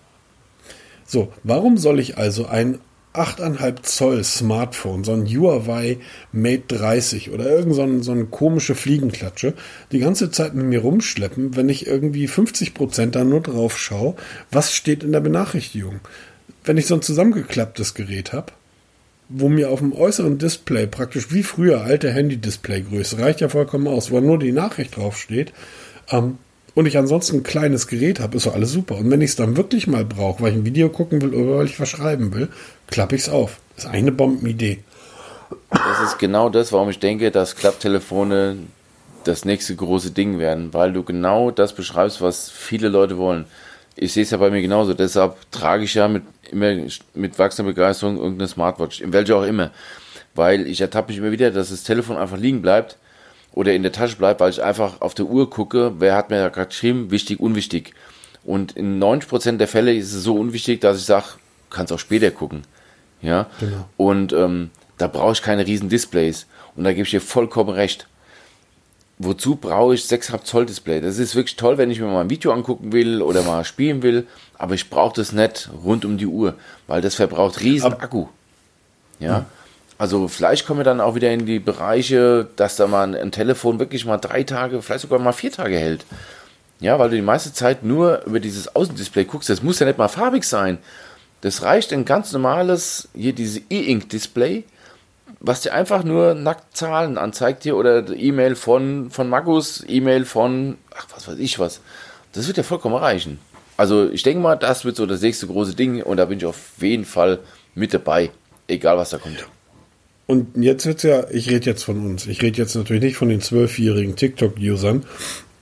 So, 1.06 1.32
warum 1.44 1.78
soll 1.78 2.00
ich 2.00 2.18
also 2.18 2.46
ein 2.46 2.80
8,5 3.14 3.82
Zoll 3.82 4.24
Smartphone, 4.24 5.04
so 5.04 5.14
ein 5.14 5.26
Huawei 5.26 5.98
Mate 6.32 6.76
30 6.76 7.32
oder 7.32 7.50
irgend 7.50 7.74
so, 7.74 7.82
ein, 7.82 8.04
so 8.04 8.12
eine 8.12 8.26
komische 8.26 8.76
Fliegenklatsche, 8.76 9.56
die 9.92 10.00
ganze 10.00 10.30
Zeit 10.30 10.54
mit 10.54 10.66
mir 10.66 10.82
rumschleppen, 10.82 11.56
wenn 11.56 11.70
ich 11.70 11.88
irgendwie 11.88 12.28
50 12.28 12.76
Prozent 12.76 13.16
da 13.16 13.24
nur 13.24 13.42
drauf 13.42 13.80
schaue, 13.80 14.16
was 14.52 14.74
steht 14.74 15.04
in 15.04 15.12
der 15.12 15.22
Benachrichtigung? 15.22 16.00
Wenn 16.64 16.78
ich 16.78 16.86
so 16.86 16.96
ein 16.96 17.02
zusammengeklapptes 17.02 17.96
Gerät 17.96 18.32
habe, 18.32 18.54
wo 19.28 19.50
mir 19.50 19.72
auf 19.72 19.80
dem 19.80 19.94
äußeren 19.94 20.38
Display 20.38 20.86
praktisch 20.86 21.32
wie 21.32 21.44
früher 21.44 21.82
alte 21.82 22.12
Handy-Display-Größe 22.12 23.20
reicht 23.20 23.42
ja 23.42 23.50
vollkommen 23.50 23.88
aus, 23.88 24.12
wo 24.12 24.20
nur 24.20 24.38
die 24.38 24.52
Nachricht 24.52 24.98
draufsteht, 24.98 25.52
ähm, 26.12 26.38
und 26.76 26.86
ich 26.86 26.98
ansonsten 26.98 27.38
ein 27.38 27.44
kleines 27.44 27.88
Gerät 27.88 28.20
habe, 28.20 28.38
ist 28.38 28.46
doch 28.46 28.54
alles 28.54 28.72
super. 28.72 28.95
Und 28.95 29.10
wenn 29.12 29.22
ich 29.22 29.31
es 29.31 29.36
dann 29.36 29.57
wirklich 29.57 29.88
mal 29.88 30.06
brauche, 30.06 30.42
weil 30.42 30.52
ich 30.52 30.57
ein 30.57 30.66
Video 30.66 30.90
gucken 30.90 31.22
will 31.22 31.33
oder 31.33 31.57
weil 31.57 31.66
ich 31.66 31.80
was 31.80 31.90
schreiben 31.90 32.33
will, 32.33 32.50
klappe 32.88 33.16
ich 33.16 33.24
es 33.24 33.30
auf. 33.30 33.60
Das 33.76 33.86
ist 33.86 33.92
eine 33.92 34.12
Bombenidee. 34.12 34.80
Das 35.72 36.02
ist 36.06 36.19
genau 36.19 36.50
das, 36.50 36.72
warum 36.72 36.90
ich 36.90 37.00
denke, 37.00 37.31
dass 37.31 37.56
Klapptelefone 37.56 38.57
das 39.24 39.45
nächste 39.45 39.76
große 39.76 40.12
Ding 40.12 40.40
werden, 40.40 40.74
weil 40.74 40.94
du 40.94 41.04
genau 41.04 41.52
das 41.52 41.74
beschreibst, 41.74 42.22
was 42.22 42.50
viele 42.50 42.88
Leute 42.88 43.18
wollen. 43.18 43.45
Ich 43.95 44.14
sehe 44.14 44.24
es 44.24 44.30
ja 44.30 44.38
bei 44.38 44.50
mir 44.50 44.62
genauso, 44.62 44.94
deshalb 44.94 45.36
trage 45.52 45.83
ich 45.83 45.95
ja 45.95 46.07
mit, 46.07 46.24
immer 46.52 46.74
mit 47.14 47.38
wachsender 47.38 47.72
Begeisterung 47.72 48.18
irgendeine 48.18 48.48
Smartwatch, 48.48 49.02
in 49.02 49.12
welcher 49.12 49.38
auch 49.38 49.44
immer. 49.44 49.72
Weil 50.36 50.68
ich 50.68 50.80
ertappe 50.80 51.12
mich 51.12 51.18
immer 51.18 51.31
wieder, 51.31 51.52
dass 51.52 51.69
das 51.72 51.83
Telefon 51.83 52.16
einfach 52.16 52.38
liegen 52.38 52.62
bleibt 52.62 52.98
oder 53.54 53.74
in 53.74 53.84
der 53.84 53.92
Tasche 53.92 54.16
bleibt, 54.16 54.40
weil 54.40 54.52
ich 54.52 54.64
einfach 54.64 55.02
auf 55.02 55.14
der 55.14 55.26
Uhr 55.26 55.50
gucke, 55.50 55.94
wer 56.00 56.16
hat 56.16 56.30
mir 56.30 56.38
da 56.38 56.50
gerade 56.50 56.68
geschrieben, 56.70 57.12
wichtig, 57.12 57.40
unwichtig. 57.40 57.94
Und 58.44 58.74
in 58.74 59.02
90% 59.02 59.58
der 59.58 59.68
Fälle 59.68 59.94
ist 59.94 60.14
es 60.14 60.24
so 60.24 60.36
unwichtig, 60.36 60.82
dass 60.82 60.98
ich 60.98 61.06
sage, 61.06 61.26
kannst 61.70 61.92
auch 61.92 62.00
später 62.00 62.32
gucken. 62.32 62.64
Ja. 63.22 63.48
Genau. 63.60 63.90
Und 63.98 64.34
ähm, 64.34 64.70
da 64.98 65.08
brauche 65.08 65.34
ich 65.34 65.42
keine 65.42 65.66
riesen 65.66 65.90
Displays. 65.90 66.46
Und 66.76 66.84
da 66.84 66.92
gebe 66.92 67.04
ich 67.04 67.12
dir 67.12 67.22
vollkommen 67.22 67.70
recht. 67.70 68.08
Wozu 69.18 69.58
brauche 69.58 69.94
ich 69.94 70.04
6,5 70.04 70.44
Zoll 70.44 70.66
Display? 70.66 71.02
Das 71.02 71.20
ist 71.20 71.36
wirklich 71.36 71.58
toll, 71.58 71.78
wenn 71.78 71.92
ich 71.92 72.00
mir 72.00 72.08
mal 72.08 72.22
ein 72.22 72.30
Video 72.30 72.54
angucken 72.54 72.94
will 72.94 73.22
oder 73.22 73.44
mal 73.44 73.66
spielen 73.66 74.02
will, 74.02 74.28
aber 74.58 74.76
ich 74.76 74.90
brauche 74.90 75.16
das 75.16 75.34
nicht 75.34 75.70
rund 75.84 76.06
um 76.06 76.18
die 76.18 76.26
Uhr, 76.26 76.56
weil 76.88 77.02
das 77.02 77.16
verbraucht 77.16 77.60
riesen 77.60 77.92
Akku. 77.92 78.28
Ja. 79.20 79.40
Mhm. 79.40 79.46
Also 80.00 80.30
vielleicht 80.30 80.66
kommen 80.66 80.80
wir 80.80 80.86
dann 80.86 81.02
auch 81.02 81.16
wieder 81.16 81.30
in 81.30 81.46
die 81.46 81.60
Bereiche, 81.60 82.48
dass 82.56 82.78
da 82.78 82.88
mal 82.88 83.14
ein, 83.14 83.32
Telefon 83.32 83.80
wirklich 83.80 84.06
mal 84.06 84.18
drei 84.18 84.44
Tage, 84.44 84.82
vielleicht 84.82 85.02
sogar 85.02 85.20
mal 85.20 85.34
vier 85.34 85.52
Tage 85.52 85.78
hält. 85.78 86.06
Ja, 86.80 86.98
weil 86.98 87.10
du 87.10 87.18
die 87.18 87.22
meiste 87.22 87.52
Zeit 87.52 87.84
nur 87.84 88.24
über 88.26 88.40
dieses 88.40 88.74
Außendisplay 88.74 89.26
guckst. 89.26 89.50
Das 89.50 89.62
muss 89.62 89.78
ja 89.80 89.86
nicht 89.86 89.98
mal 89.98 90.08
farbig 90.08 90.46
sein. 90.46 90.78
Das 91.42 91.64
reicht 91.64 91.92
ein 91.92 92.06
ganz 92.06 92.32
normales, 92.32 93.10
hier 93.14 93.34
dieses 93.34 93.62
E-Ink-Display, 93.70 94.64
was 95.42 95.62
dir 95.62 95.74
einfach 95.74 96.06
nur 96.06 96.34
nackt 96.34 96.78
Zahlen 96.78 97.18
anzeigt 97.18 97.64
hier 97.64 97.76
oder 97.76 98.08
E-Mail 98.10 98.56
von, 98.56 99.12
von 99.12 99.28
Magus, 99.28 99.84
E-Mail 99.86 100.24
von, 100.24 100.78
ach, 100.96 101.08
was 101.14 101.28
weiß 101.28 101.40
ich 101.40 101.60
was. 101.60 101.82
Das 102.32 102.48
wird 102.48 102.56
ja 102.56 102.64
vollkommen 102.64 102.96
reichen. 102.96 103.38
Also 103.76 104.10
ich 104.10 104.24
denke 104.24 104.40
mal, 104.40 104.56
das 104.56 104.86
wird 104.86 104.96
so 104.96 105.06
das 105.06 105.20
nächste 105.20 105.48
große 105.48 105.76
Ding 105.76 106.02
und 106.02 106.16
da 106.16 106.24
bin 106.24 106.38
ich 106.38 106.46
auf 106.46 106.58
jeden 106.80 107.04
Fall 107.04 107.40
mit 107.76 107.94
dabei, 107.94 108.32
egal 108.70 108.98
was 108.98 109.10
da 109.10 109.18
kommt. 109.18 109.46
Und 110.30 110.64
jetzt 110.64 110.86
wird's 110.86 111.02
ja, 111.02 111.28
ich 111.31 111.50
rede 111.50 111.66
jetzt 111.66 111.83
von 111.83 112.06
uns. 112.06 112.28
Ich 112.28 112.44
rede 112.44 112.59
jetzt 112.59 112.76
natürlich 112.76 113.02
nicht 113.02 113.16
von 113.16 113.30
den 113.30 113.42
zwölfjährigen 113.42 114.16
TikTok-Usern. 114.16 115.04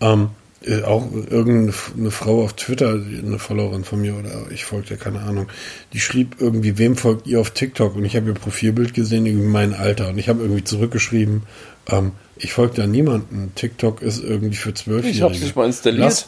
Ähm, 0.01 0.31
äh, 0.62 0.83
auch 0.83 1.09
irgendeine 1.09 2.12
Frau 2.12 2.43
auf 2.43 2.51
Twitter, 2.51 2.89
eine 2.89 3.39
Followerin 3.39 3.86
von 3.86 4.01
mir 4.01 4.17
oder 4.17 4.51
ich 4.51 4.65
folgte, 4.65 4.97
keine 4.97 5.21
Ahnung, 5.21 5.47
die 5.93 6.01
schrieb 6.01 6.36
irgendwie, 6.41 6.77
wem 6.77 6.97
folgt 6.97 7.27
ihr 7.27 7.39
auf 7.39 7.51
TikTok? 7.51 7.95
Und 7.95 8.03
ich 8.03 8.17
habe 8.17 8.27
ihr 8.27 8.33
Profilbild 8.33 8.93
gesehen, 8.93 9.25
irgendwie 9.25 9.47
mein 9.47 9.74
Alter. 9.74 10.09
Und 10.09 10.17
ich 10.17 10.27
habe 10.27 10.41
irgendwie 10.41 10.65
zurückgeschrieben, 10.65 11.43
ähm, 11.88 12.12
ich 12.36 12.51
folge 12.51 12.74
da 12.75 12.88
niemanden. 12.88 13.53
TikTok 13.55 14.01
ist 14.01 14.21
irgendwie 14.21 14.57
für 14.57 14.74
Zwölfjährige. 14.74 15.15
Ich 15.15 15.21
habe 15.21 15.33
es 15.33 15.41
nicht 15.41 15.55
mal 15.55 15.65
installiert. 15.65 16.03
Lass, 16.03 16.27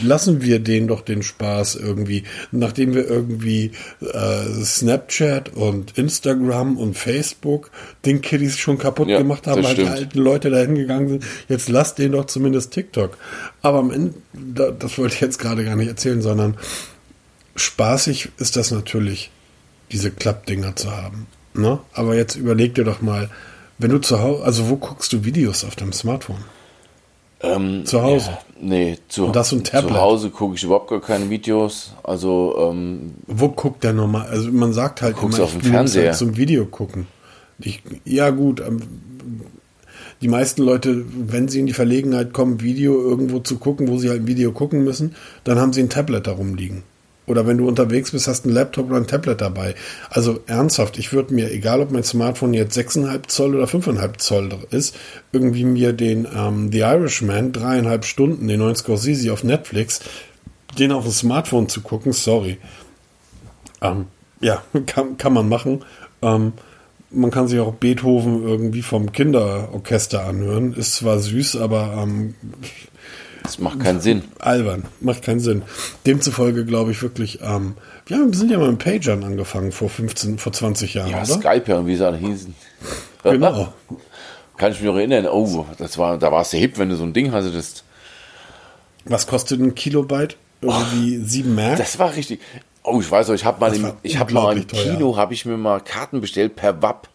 lassen 0.00 0.42
wir 0.42 0.58
denen 0.58 0.88
doch 0.88 1.02
den 1.02 1.22
Spaß 1.22 1.76
irgendwie, 1.76 2.24
nachdem 2.50 2.94
wir 2.94 3.08
irgendwie 3.08 3.72
äh, 4.00 4.64
Snapchat 4.64 5.50
und 5.50 5.98
Instagram 5.98 6.76
und 6.76 6.96
Facebook 6.96 7.70
den 8.04 8.20
Kiddies 8.20 8.58
schon 8.58 8.78
kaputt 8.78 9.08
ja, 9.08 9.18
gemacht 9.18 9.46
haben, 9.46 9.62
weil 9.62 9.74
die 9.74 9.86
alten 9.86 10.18
Leute 10.18 10.50
da 10.50 10.58
hingegangen 10.58 11.08
sind. 11.08 11.24
Jetzt 11.48 11.68
lasst 11.68 11.98
denen 11.98 12.12
doch 12.12 12.26
zumindest 12.26 12.72
TikTok. 12.72 13.18
Aber 13.60 13.78
am 13.78 13.90
Ende, 13.90 14.74
das 14.78 14.98
wollte 14.98 15.14
ich 15.14 15.20
jetzt 15.20 15.38
gerade 15.38 15.64
gar 15.64 15.76
nicht 15.76 15.88
erzählen, 15.88 16.22
sondern 16.22 16.56
spaßig 17.56 18.30
ist 18.38 18.56
das 18.56 18.70
natürlich, 18.70 19.30
diese 19.90 20.10
Klappdinger 20.10 20.74
zu 20.74 20.90
haben. 20.90 21.26
Ne? 21.54 21.78
Aber 21.92 22.14
jetzt 22.14 22.36
überleg 22.36 22.74
dir 22.74 22.84
doch 22.84 23.02
mal, 23.02 23.28
wenn 23.78 23.90
du 23.90 23.98
zu 23.98 24.20
Hause, 24.20 24.44
also 24.44 24.70
wo 24.70 24.76
guckst 24.76 25.12
du 25.12 25.24
Videos 25.24 25.64
auf 25.64 25.76
deinem 25.76 25.92
Smartphone? 25.92 26.44
Ähm, 27.42 27.84
zu 27.84 28.02
Hause? 28.02 28.30
Ja, 28.30 28.38
nee, 28.62 28.98
zu, 29.08 29.26
Und 29.26 29.36
das 29.36 29.50
Tablet. 29.50 29.92
zu 29.92 30.00
Hause 30.00 30.30
gucke 30.30 30.54
ich 30.54 30.62
überhaupt 30.62 30.88
gar 30.88 31.00
keine 31.00 31.28
Videos. 31.28 31.92
Also, 32.02 32.56
ähm, 32.70 33.14
Wo 33.26 33.48
guckt 33.48 33.84
der 33.84 33.92
normal? 33.92 34.26
Also 34.28 34.50
man 34.50 34.72
sagt 34.72 35.02
halt 35.02 35.16
immer, 35.22 35.40
auf 35.40 35.52
dem 35.52 35.60
Fernseher. 35.62 36.10
Halt 36.10 36.16
zum 36.16 36.36
Video 36.36 36.64
gucken. 36.64 37.06
Ich, 37.58 37.82
ja 38.04 38.30
gut, 38.30 38.60
ähm, 38.60 38.80
die 40.22 40.28
meisten 40.28 40.62
Leute, 40.62 41.04
wenn 41.28 41.48
sie 41.48 41.60
in 41.60 41.66
die 41.66 41.72
Verlegenheit 41.72 42.32
kommen, 42.32 42.62
Video 42.62 43.00
irgendwo 43.00 43.40
zu 43.40 43.58
gucken, 43.58 43.88
wo 43.88 43.98
sie 43.98 44.08
halt 44.08 44.22
ein 44.22 44.26
Video 44.26 44.52
gucken 44.52 44.84
müssen, 44.84 45.16
dann 45.44 45.58
haben 45.58 45.72
sie 45.72 45.82
ein 45.82 45.90
Tablet 45.90 46.26
da 46.26 46.32
rumliegen. 46.32 46.84
Oder 47.26 47.46
wenn 47.46 47.58
du 47.58 47.68
unterwegs 47.68 48.10
bist, 48.10 48.26
hast 48.26 48.46
ein 48.46 48.50
Laptop 48.50 48.88
oder 48.88 48.96
ein 48.96 49.06
Tablet 49.06 49.40
dabei. 49.40 49.74
Also 50.10 50.40
ernsthaft, 50.46 50.98
ich 50.98 51.12
würde 51.12 51.32
mir, 51.32 51.52
egal 51.52 51.80
ob 51.80 51.92
mein 51.92 52.02
Smartphone 52.02 52.52
jetzt 52.52 52.76
6,5 52.76 53.28
Zoll 53.28 53.54
oder 53.54 53.66
5,5 53.66 54.18
Zoll 54.18 54.48
ist, 54.70 54.96
irgendwie 55.30 55.64
mir 55.64 55.92
den 55.92 56.26
ähm, 56.34 56.72
The 56.72 56.80
Irishman, 56.80 57.52
dreieinhalb 57.52 58.04
Stunden, 58.04 58.48
den 58.48 58.58
neuen 58.58 58.74
Scorsese 58.74 59.32
auf 59.32 59.44
Netflix, 59.44 60.00
den 60.78 60.90
auf 60.90 61.04
dem 61.04 61.12
Smartphone 61.12 61.68
zu 61.68 61.80
gucken, 61.80 62.12
sorry. 62.12 62.58
Ähm, 63.80 64.06
ja, 64.40 64.62
kann, 64.86 65.16
kann 65.16 65.32
man 65.32 65.48
machen. 65.48 65.84
Ähm, 66.22 66.54
man 67.10 67.30
kann 67.30 67.46
sich 67.46 67.60
auch 67.60 67.74
Beethoven 67.74 68.42
irgendwie 68.42 68.82
vom 68.82 69.12
Kinderorchester 69.12 70.24
anhören. 70.24 70.72
Ist 70.72 70.96
zwar 70.96 71.18
süß, 71.18 71.56
aber 71.56 71.98
ähm, 72.02 72.34
das 73.42 73.58
macht 73.58 73.80
keinen 73.80 74.00
Sinn. 74.00 74.22
Albern, 74.38 74.84
macht 75.00 75.22
keinen 75.22 75.40
Sinn. 75.40 75.62
Demzufolge 76.06 76.64
glaube 76.64 76.92
ich 76.92 77.02
wirklich, 77.02 77.40
ähm, 77.42 77.76
ja, 78.08 78.18
wir 78.18 78.34
sind 78.34 78.50
ja 78.50 78.58
mal 78.58 78.70
mit 78.70 78.78
Pagern 78.78 79.24
angefangen 79.24 79.72
vor 79.72 79.88
15, 79.88 80.38
vor 80.38 80.52
20 80.52 80.94
Jahren, 80.94 81.10
ja, 81.10 81.22
oder? 81.22 81.34
Skype 81.34 81.64
ja, 81.66 81.86
wie 81.86 81.96
sie 81.96 82.06
alle 82.06 82.18
hießen. 82.18 82.54
Genau. 83.24 83.72
Kann 84.56 84.72
ich 84.72 84.80
mich 84.80 84.86
noch 84.88 84.96
erinnern, 84.96 85.26
oh, 85.28 85.64
das 85.78 85.96
war, 85.96 86.18
da 86.18 86.32
war 86.32 86.42
es 86.42 86.50
der 86.50 86.58
hip, 86.58 86.76
wenn 86.76 86.88
du 86.88 86.96
so 86.96 87.04
ein 87.04 87.12
Ding 87.12 87.30
hattest. 87.30 87.84
Was 89.04 89.28
kostet 89.28 89.60
ein 89.60 89.76
Kilobyte? 89.76 90.36
Irgendwie 90.60 91.18
oh, 91.18 91.24
7 91.24 91.54
Mark? 91.54 91.76
Das 91.76 92.00
war 92.00 92.14
richtig. 92.14 92.40
Oh, 92.82 93.00
ich 93.00 93.08
weiß 93.08 93.30
auch, 93.30 93.34
ich 93.34 93.44
habe 93.44 93.60
mal, 93.60 93.74
im, 93.74 93.92
ich 94.02 94.18
hab 94.18 94.32
mal 94.32 94.56
im 94.56 94.66
Kino, 94.66 95.16
habe 95.16 95.34
ich 95.34 95.44
mir 95.44 95.56
mal 95.56 95.80
Karten 95.80 96.20
bestellt 96.20 96.56
per 96.56 96.82
WAP 96.82 97.08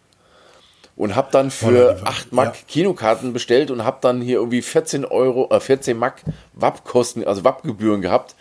und 0.98 1.14
habe 1.14 1.28
dann 1.30 1.50
für 1.50 2.00
8 2.04 2.32
Mark 2.32 2.56
ja. 2.56 2.62
Kinokarten 2.66 3.32
bestellt 3.32 3.70
und 3.70 3.84
habe 3.84 3.98
dann 4.00 4.20
hier 4.20 4.38
irgendwie 4.38 4.62
14 4.62 5.04
Euro, 5.04 5.48
äh, 5.54 5.60
14 5.60 5.96
Mark 5.96 6.22
WAP-Kosten, 6.54 7.24
also 7.24 7.44
WAP-Gebühren 7.44 8.02
gehabt. 8.02 8.34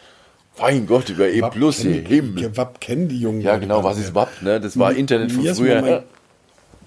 Mein 0.59 0.87
Gott, 0.87 1.09
über 1.09 1.29
E 1.29 1.39
Plus 1.51 1.81
hier, 1.81 2.01
Himmel. 2.01 2.57
WAP 2.57 2.81
kennen 2.81 3.07
die 3.09 3.19
Jungen. 3.19 3.41
Ja, 3.41 3.57
genau, 3.57 3.83
was 3.83 3.99
ist 3.99 4.15
WAP, 4.15 4.41
ne? 4.41 4.59
Das 4.59 4.77
war 4.77 4.91
Internet 4.91 5.31
von 5.31 5.45
früher. 5.45 5.81
Mein, 5.81 6.03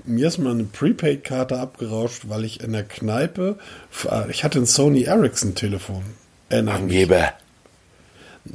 mir 0.04 0.26
ist 0.26 0.38
mal 0.38 0.50
eine 0.50 0.64
Prepaid-Karte 0.64 1.56
abgerauscht, 1.60 2.24
weil 2.26 2.44
ich 2.44 2.64
in 2.64 2.72
der 2.72 2.82
Kneipe, 2.82 3.56
ich 4.28 4.42
hatte 4.42 4.58
ein 4.58 4.66
Sony 4.66 5.04
Ericsson-Telefon. 5.04 6.02
Angeber. 6.50 7.32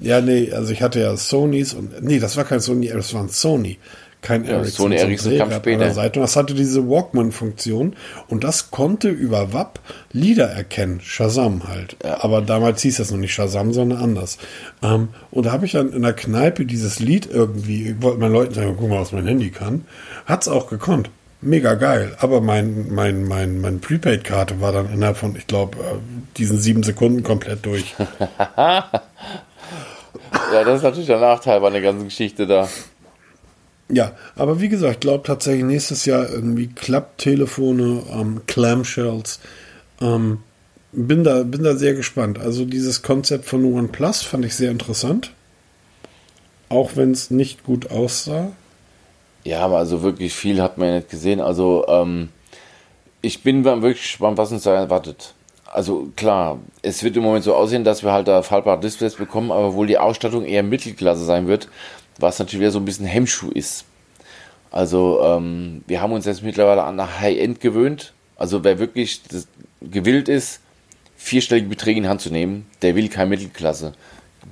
Ja, 0.02 0.20
nee, 0.20 0.52
also 0.52 0.74
ich 0.74 0.82
hatte 0.82 1.00
ja 1.00 1.16
Sonys 1.16 1.74
und, 1.74 2.04
nee, 2.04 2.20
das 2.20 2.36
war 2.36 2.44
kein 2.44 2.60
Sony, 2.60 2.90
das 2.90 3.14
war 3.14 3.22
ein 3.22 3.30
Sony 3.30 3.78
kein 4.26 4.44
ja, 4.44 4.54
Ericsson. 4.54 4.86
Sony 4.86 4.96
Ericsson 4.96 5.38
kam 5.38 5.52
später. 5.52 5.92
Seite. 5.92 6.20
Und 6.20 6.24
das 6.24 6.36
hatte 6.36 6.54
diese 6.54 6.90
Walkman-Funktion 6.90 7.96
und 8.28 8.44
das 8.44 8.72
konnte 8.72 9.10
über 9.10 9.54
WAP 9.54 9.80
Lieder 10.12 10.48
erkennen. 10.48 11.00
Shazam 11.02 11.68
halt. 11.68 11.96
Ja. 12.04 12.24
Aber 12.24 12.42
damals 12.42 12.82
hieß 12.82 12.98
das 12.98 13.12
noch 13.12 13.20
nicht 13.20 13.34
Shazam, 13.34 13.72
sondern 13.72 14.02
anders. 14.02 14.38
Ähm, 14.82 15.10
und 15.32 15.46
da 15.46 15.52
habe 15.52 15.66
ich 15.66 15.74
dann 15.74 15.94
in 15.94 16.02
der 16.02 16.14
Kneipe 16.14 16.66
dieses 16.66 17.00
Lied 17.00 17.30
irgendwie, 17.32 17.90
ich 17.90 18.02
wollte 18.02 18.20
meinen 18.20 18.34
Leuten 18.34 18.54
sagen, 18.56 18.76
guck 18.78 18.90
mal, 18.90 19.00
was 19.00 19.12
mein 19.12 19.28
Handy 19.28 19.52
kann. 19.52 19.86
Hat's 20.26 20.48
auch 20.48 20.68
gekonnt. 20.68 21.10
Mega 21.42 21.76
geil. 21.76 22.16
Aber 22.20 22.42
mein, 22.42 22.88
mein, 22.90 23.24
mein, 23.24 23.62
mein 23.62 23.80
Prepaid-Karte 23.80 24.60
war 24.62 24.72
dann 24.72 24.92
innerhalb 24.92 25.18
von, 25.18 25.36
ich 25.36 25.46
glaube, 25.46 25.78
äh, 25.78 25.98
diesen 26.38 26.58
sieben 26.58 26.82
Sekunden 26.82 27.22
komplett 27.22 27.64
durch. 27.66 27.94
ja, 28.58 28.90
das 30.50 30.78
ist 30.78 30.84
natürlich 30.84 31.08
der 31.08 31.20
Nachteil 31.20 31.60
bei 31.62 31.70
der 31.70 31.82
ganzen 31.82 32.06
Geschichte 32.06 32.48
da. 32.48 32.68
Ja, 33.90 34.14
aber 34.36 34.62
wie 34.62 34.70
gesagt, 34.70 35.02
glaube 35.02 35.24
tatsächlich 35.24 35.64
nächstes 35.64 36.06
Jahr 36.06 36.28
irgendwie 36.30 36.68
Klapptelefone, 36.68 38.04
ähm, 38.12 38.42
Clamshells. 38.48 39.40
Ähm, 40.02 40.40
bin, 40.92 41.24
da, 41.24 41.44
bin 41.44 41.64
da 41.64 41.76
sehr 41.76 41.94
gespannt. 41.94 42.40
Also 42.40 42.66
dieses 42.66 43.04
Konzept 43.04 43.46
von 43.46 43.64
OnePlus 43.64 44.24
fand 44.24 44.46
ich 44.46 44.56
sehr 44.56 44.72
interessant. 44.72 45.32
Auch 46.70 46.96
wenn 46.96 47.12
es 47.12 47.30
nicht 47.30 47.64
gut 47.64 47.92
aussah. 47.92 48.52
Ja, 49.44 49.60
aber 49.60 49.78
also 49.78 50.02
wirklich 50.02 50.34
viel 50.34 50.62
hat 50.62 50.80
man 50.80 50.88
ja 50.88 50.96
nicht 50.96 51.12
gesehen. 51.12 51.40
Also 51.40 51.86
ähm, 51.88 52.30
ich 53.22 53.44
bin 53.44 53.64
wirklich 53.64 54.02
gespannt, 54.02 54.40
was 54.40 54.52
uns 54.52 54.64
da 54.64 54.74
erwartet. 54.74 55.36
Also 55.72 56.12
klar, 56.16 56.60
es 56.82 57.04
wird 57.04 57.18
im 57.18 57.24
Moment 57.24 57.44
so 57.44 57.54
aussehen, 57.54 57.84
dass 57.84 58.02
wir 58.02 58.12
halt 58.12 58.28
da 58.28 58.42
faltbare 58.42 58.80
Displays 58.80 59.16
bekommen, 59.16 59.52
aber 59.52 59.74
wohl 59.76 59.88
die 59.88 59.98
Ausstattung 59.98 60.46
eher 60.46 60.64
Mittelklasse 60.64 61.26
sein 61.26 61.48
wird 61.48 61.68
was 62.20 62.40
natürlich 62.40 62.62
wieder 62.62 62.72
so 62.72 62.80
ein 62.80 62.86
bisschen 62.86 63.06
Hemmschuh 63.06 63.52
ist. 63.52 63.86
Also 64.72 65.22
ähm, 65.24 65.84
wir 65.88 66.02
haben 66.02 66.14
uns 66.14 66.26
jetzt 66.26 66.44
mittlerweile 66.44 66.84
an 66.84 66.98
der 66.98 67.20
High-End 67.20 67.62
gewöhnt. 67.62 68.14
Also 68.36 68.64
wer 68.64 68.80
wirklich 68.80 69.22
gewillt 69.82 70.28
ist, 70.28 70.60
vierstellige 71.16 71.70
Beträge 71.70 71.98
in 71.98 72.04
die 72.04 72.10
Hand 72.10 72.22
zu 72.22 72.30
nehmen, 72.30 72.68
der 72.82 72.96
will 72.96 73.08
keine 73.08 73.30
Mittelklasse. 73.30 73.94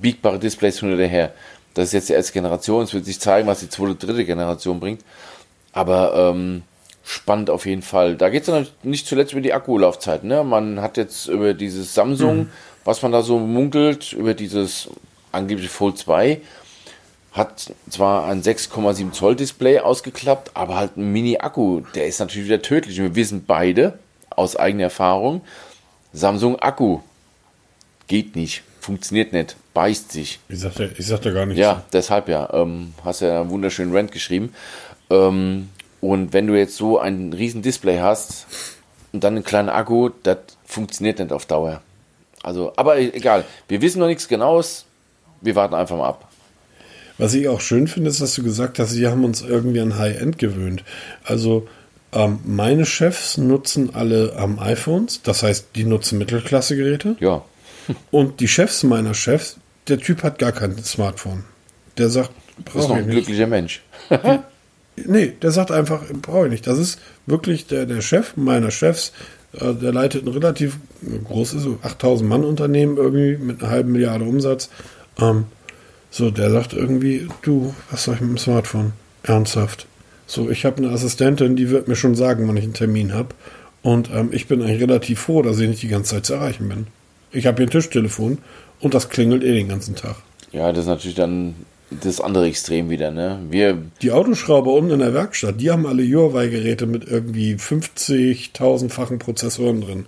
Biegbare 0.01 0.39
Displays 0.39 0.79
hin 0.79 0.93
oder 0.93 1.05
her. 1.05 1.33
Das 1.73 1.87
ist 1.87 1.93
jetzt 1.93 2.09
die 2.09 2.13
erste 2.13 2.33
Generation. 2.33 2.83
Es 2.83 2.93
wird 2.93 3.05
sich 3.05 3.19
zeigen, 3.19 3.47
was 3.47 3.59
die 3.59 3.69
zweite, 3.69 3.95
dritte 3.95 4.25
Generation 4.25 4.79
bringt. 4.79 5.01
Aber 5.71 6.13
ähm, 6.15 6.63
spannend 7.03 7.49
auf 7.49 7.65
jeden 7.65 7.81
Fall. 7.81 8.15
Da 8.15 8.29
geht 8.29 8.47
es 8.47 8.71
nicht 8.83 9.07
zuletzt 9.07 9.33
über 9.33 9.41
die 9.41 9.53
Akkulaufzeit. 9.53 10.23
Ne? 10.23 10.43
Man 10.43 10.81
hat 10.81 10.97
jetzt 10.97 11.27
über 11.27 11.53
dieses 11.53 11.93
Samsung, 11.93 12.37
mhm. 12.37 12.49
was 12.85 13.01
man 13.01 13.11
da 13.11 13.21
so 13.21 13.39
munkelt, 13.39 14.13
über 14.13 14.33
dieses 14.33 14.89
angebliche 15.31 15.69
Fold 15.69 15.97
2, 15.97 16.41
hat 17.33 17.73
zwar 17.89 18.27
ein 18.27 18.43
6,7 18.43 19.11
Zoll 19.11 19.35
Display 19.35 19.79
ausgeklappt, 19.79 20.51
aber 20.53 20.75
halt 20.75 20.97
ein 20.97 21.11
Mini-Akku. 21.11 21.81
Der 21.95 22.07
ist 22.07 22.19
natürlich 22.19 22.45
wieder 22.45 22.61
tödlich. 22.61 22.99
wir 22.99 23.15
wissen 23.15 23.43
beide 23.45 23.97
aus 24.29 24.55
eigener 24.55 24.83
Erfahrung, 24.83 25.41
Samsung 26.13 26.59
Akku 26.59 26.99
geht 28.07 28.35
nicht, 28.35 28.63
funktioniert 28.79 29.33
nicht, 29.33 29.55
beißt 29.73 30.11
sich. 30.11 30.39
Ich 30.49 30.59
sagte, 30.59 30.91
ich 30.97 31.07
sagte 31.07 31.33
gar 31.33 31.45
nichts. 31.45 31.59
Ja, 31.59 31.83
deshalb 31.91 32.29
ja. 32.29 32.51
Ähm, 32.53 32.93
hast 33.03 33.21
ja 33.21 33.41
einen 33.41 33.49
wunderschönen 33.49 33.95
Rant 33.95 34.11
geschrieben. 34.11 34.53
Ähm, 35.09 35.69
und 36.01 36.33
wenn 36.33 36.47
du 36.47 36.53
jetzt 36.53 36.75
so 36.75 36.99
ein 36.99 37.33
riesen 37.33 37.61
Display 37.61 37.99
hast 37.99 38.45
und 39.11 39.23
dann 39.23 39.35
einen 39.35 39.43
kleinen 39.43 39.69
Akku, 39.69 40.09
das 40.21 40.37
funktioniert 40.65 41.19
nicht 41.19 41.31
auf 41.31 41.45
Dauer. 41.45 41.81
Also, 42.43 42.73
aber 42.75 42.97
egal. 42.97 43.45
Wir 43.67 43.81
wissen 43.81 43.99
noch 43.99 44.07
nichts 44.07 44.27
Genaues. 44.27 44.85
Wir 45.41 45.55
warten 45.55 45.73
einfach 45.73 45.97
mal 45.97 46.09
ab. 46.09 46.29
Was 47.17 47.33
ich 47.33 47.47
auch 47.47 47.61
schön 47.61 47.87
finde, 47.87 48.09
ist, 48.09 48.21
dass 48.21 48.35
du 48.35 48.43
gesagt 48.43 48.79
hast, 48.79 48.91
sie 48.91 49.07
haben 49.07 49.23
uns 49.23 49.41
irgendwie 49.41 49.81
an 49.81 49.97
High-End 49.97 50.37
gewöhnt. 50.37 50.83
Also 51.23 51.67
ähm, 52.11 52.39
meine 52.45 52.85
Chefs 52.85 53.37
nutzen 53.37 53.93
alle 53.93 54.33
ähm, 54.37 54.59
iPhones, 54.59 55.21
das 55.23 55.43
heißt, 55.43 55.69
die 55.75 55.83
nutzen 55.83 56.17
Mittelklasse-Geräte. 56.17 57.15
Ja. 57.19 57.43
Und 58.11 58.39
die 58.39 58.47
Chefs 58.47 58.83
meiner 58.83 59.13
Chefs, 59.13 59.57
der 59.87 59.99
Typ 59.99 60.23
hat 60.23 60.39
gar 60.39 60.51
kein 60.51 60.77
Smartphone. 60.83 61.43
Der 61.97 62.09
sagt, 62.09 62.31
brauche 62.65 62.79
ich 62.79 62.87
noch 62.87 62.95
ein 62.95 63.09
glücklicher 63.09 63.47
Mensch. 63.47 63.83
nee, 64.95 65.33
der 65.41 65.51
sagt 65.51 65.71
einfach, 65.71 66.03
brauche 66.21 66.45
ich 66.45 66.51
nicht. 66.51 66.67
Das 66.67 66.77
ist 66.77 66.99
wirklich 67.25 67.67
der, 67.67 67.85
der 67.85 68.01
Chef 68.01 68.35
meiner 68.35 68.71
Chefs. 68.71 69.11
Äh, 69.53 69.73
der 69.73 69.91
leitet 69.91 70.25
ein 70.25 70.33
relativ 70.33 70.77
großes, 71.25 71.63
so 71.63 71.79
8000 71.81 72.29
Mann 72.29 72.43
Unternehmen 72.43 72.97
irgendwie 72.97 73.37
mit 73.37 73.61
einer 73.61 73.71
halben 73.71 73.91
Milliarde 73.91 74.25
Umsatz. 74.25 74.69
Ähm, 75.19 75.45
so, 76.15 76.29
der 76.29 76.51
sagt 76.51 76.73
irgendwie, 76.73 77.27
du, 77.41 77.73
was 77.89 78.03
soll 78.03 78.13
ich 78.13 78.21
mit 78.21 78.29
dem 78.29 78.37
Smartphone? 78.37 78.93
Ernsthaft. 79.23 79.87
So, 80.27 80.47
ich 80.51 80.63
habe 80.63 80.77
eine 80.77 80.89
Assistentin, 80.91 81.55
die 81.55 81.71
wird 81.71 81.87
mir 81.87 81.95
schon 81.95 82.13
sagen, 82.13 82.47
wann 82.47 82.55
ich 82.55 82.63
einen 82.65 82.73
Termin 82.75 83.13
habe. 83.15 83.29
Und 83.81 84.11
ähm, 84.13 84.29
ich 84.31 84.47
bin 84.47 84.61
eigentlich 84.61 84.79
relativ 84.81 85.21
froh, 85.21 85.41
dass 85.41 85.57
ich 85.59 85.67
nicht 85.67 85.81
die 85.81 85.87
ganze 85.87 86.11
Zeit 86.15 86.25
zu 86.27 86.35
erreichen 86.35 86.69
bin. 86.69 86.85
Ich 87.31 87.47
habe 87.47 87.57
hier 87.57 87.65
ein 87.65 87.71
Tischtelefon 87.71 88.37
und 88.79 88.93
das 88.93 89.09
klingelt 89.09 89.43
eh 89.43 89.53
den 89.53 89.69
ganzen 89.69 89.95
Tag. 89.95 90.15
Ja, 90.51 90.71
das 90.71 90.81
ist 90.83 90.87
natürlich 90.87 91.15
dann 91.15 91.55
das 91.89 92.21
andere 92.21 92.45
Extrem 92.45 92.91
wieder, 92.91 93.09
ne? 93.09 93.39
Wir 93.49 93.75
Die 94.03 94.11
Autoschrauber 94.11 94.71
unten 94.71 94.91
in 94.91 94.99
der 94.99 95.15
Werkstatt, 95.15 95.59
die 95.59 95.71
haben 95.71 95.87
alle 95.87 96.03
Huawei-Geräte 96.03 96.85
mit 96.85 97.05
irgendwie 97.07 97.55
50.000-fachen 97.55 99.17
Prozessoren 99.17 99.81
drin. 99.81 100.05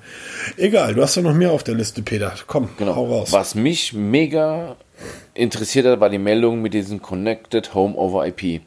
Egal, 0.58 0.94
du 0.94 1.02
hast 1.02 1.16
ja 1.16 1.22
noch 1.24 1.34
mehr 1.34 1.52
auf 1.52 1.64
der 1.64 1.76
Liste, 1.76 2.02
Peter. 2.04 2.34
Komm, 2.48 2.70
Genau. 2.78 2.96
hau 2.96 3.06
raus. 3.08 3.32
Was 3.34 3.56
mich 3.56 3.94
mega 3.94 4.78
interessiert 5.36 5.86
hat, 5.86 6.00
war 6.00 6.10
die 6.10 6.18
Meldung 6.18 6.62
mit 6.62 6.74
diesem 6.74 7.02
Connected 7.02 7.74
Home 7.74 7.96
over 7.96 8.26
IP. 8.26 8.62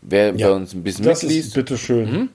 Wer 0.00 0.34
Ja, 0.34 0.48
bei 0.48 0.54
uns 0.54 0.74
ein 0.74 0.82
bisschen 0.82 1.04
das 1.04 1.22
mitliest, 1.22 1.48
ist 1.48 1.54
bitteschön. 1.54 2.10
Mhm. 2.10 2.28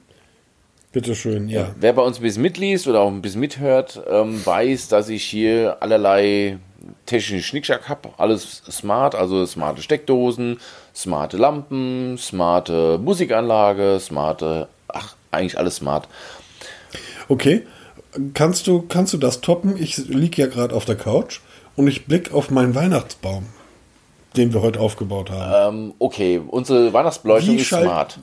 Bitteschön, 0.92 1.50
ja. 1.50 1.74
wer 1.80 1.94
bei 1.94 2.04
uns 2.04 2.20
ein 2.20 2.22
bisschen 2.22 2.44
mitliest 2.44 2.88
oder 2.88 3.02
auch 3.02 3.10
ein 3.10 3.24
bisschen 3.24 3.42
mithört, 3.42 4.00
ähm, 4.08 4.46
weiß, 4.46 4.90
dass 4.90 5.10
ich 5.10 5.24
hier 5.24 5.78
allerlei 5.80 6.60
technischen 7.08 7.42
Schnickschnack 7.42 7.90
habe. 7.90 8.10
Alles 8.18 8.62
smart, 8.70 9.16
also 9.16 9.44
smarte 9.46 9.82
Steckdosen, 9.82 10.60
smarte 10.96 11.38
Lampen, 11.38 12.18
smarte 12.20 13.00
Musikanlage, 13.00 14.00
smarte, 14.00 14.68
ach, 14.88 15.16
eigentlich 15.32 15.58
alles 15.58 15.78
smart. 15.78 16.08
Okay, 17.28 17.64
kannst 18.34 18.68
du, 18.68 18.84
kannst 18.84 19.14
du 19.14 19.18
das 19.18 19.42
toppen? 19.42 19.76
Ich 19.82 19.98
liege 19.98 20.44
ja 20.44 20.48
gerade 20.48 20.76
auf 20.76 20.86
der 20.86 20.96
Couch 20.96 21.40
und 21.76 21.88
ich 21.88 22.06
blicke 22.06 22.34
auf 22.34 22.52
meinen 22.52 22.76
Weihnachtsbaum, 22.76 23.48
den 24.36 24.54
wir 24.54 24.62
heute 24.62 24.80
aufgebaut 24.80 25.30
haben. 25.32 25.76
Ähm, 25.90 25.94
okay, 26.00 26.42
unsere 26.46 26.92
Weihnachtsbeleuchtung 26.94 27.58
ist 27.58 27.68
smart. 27.70 28.20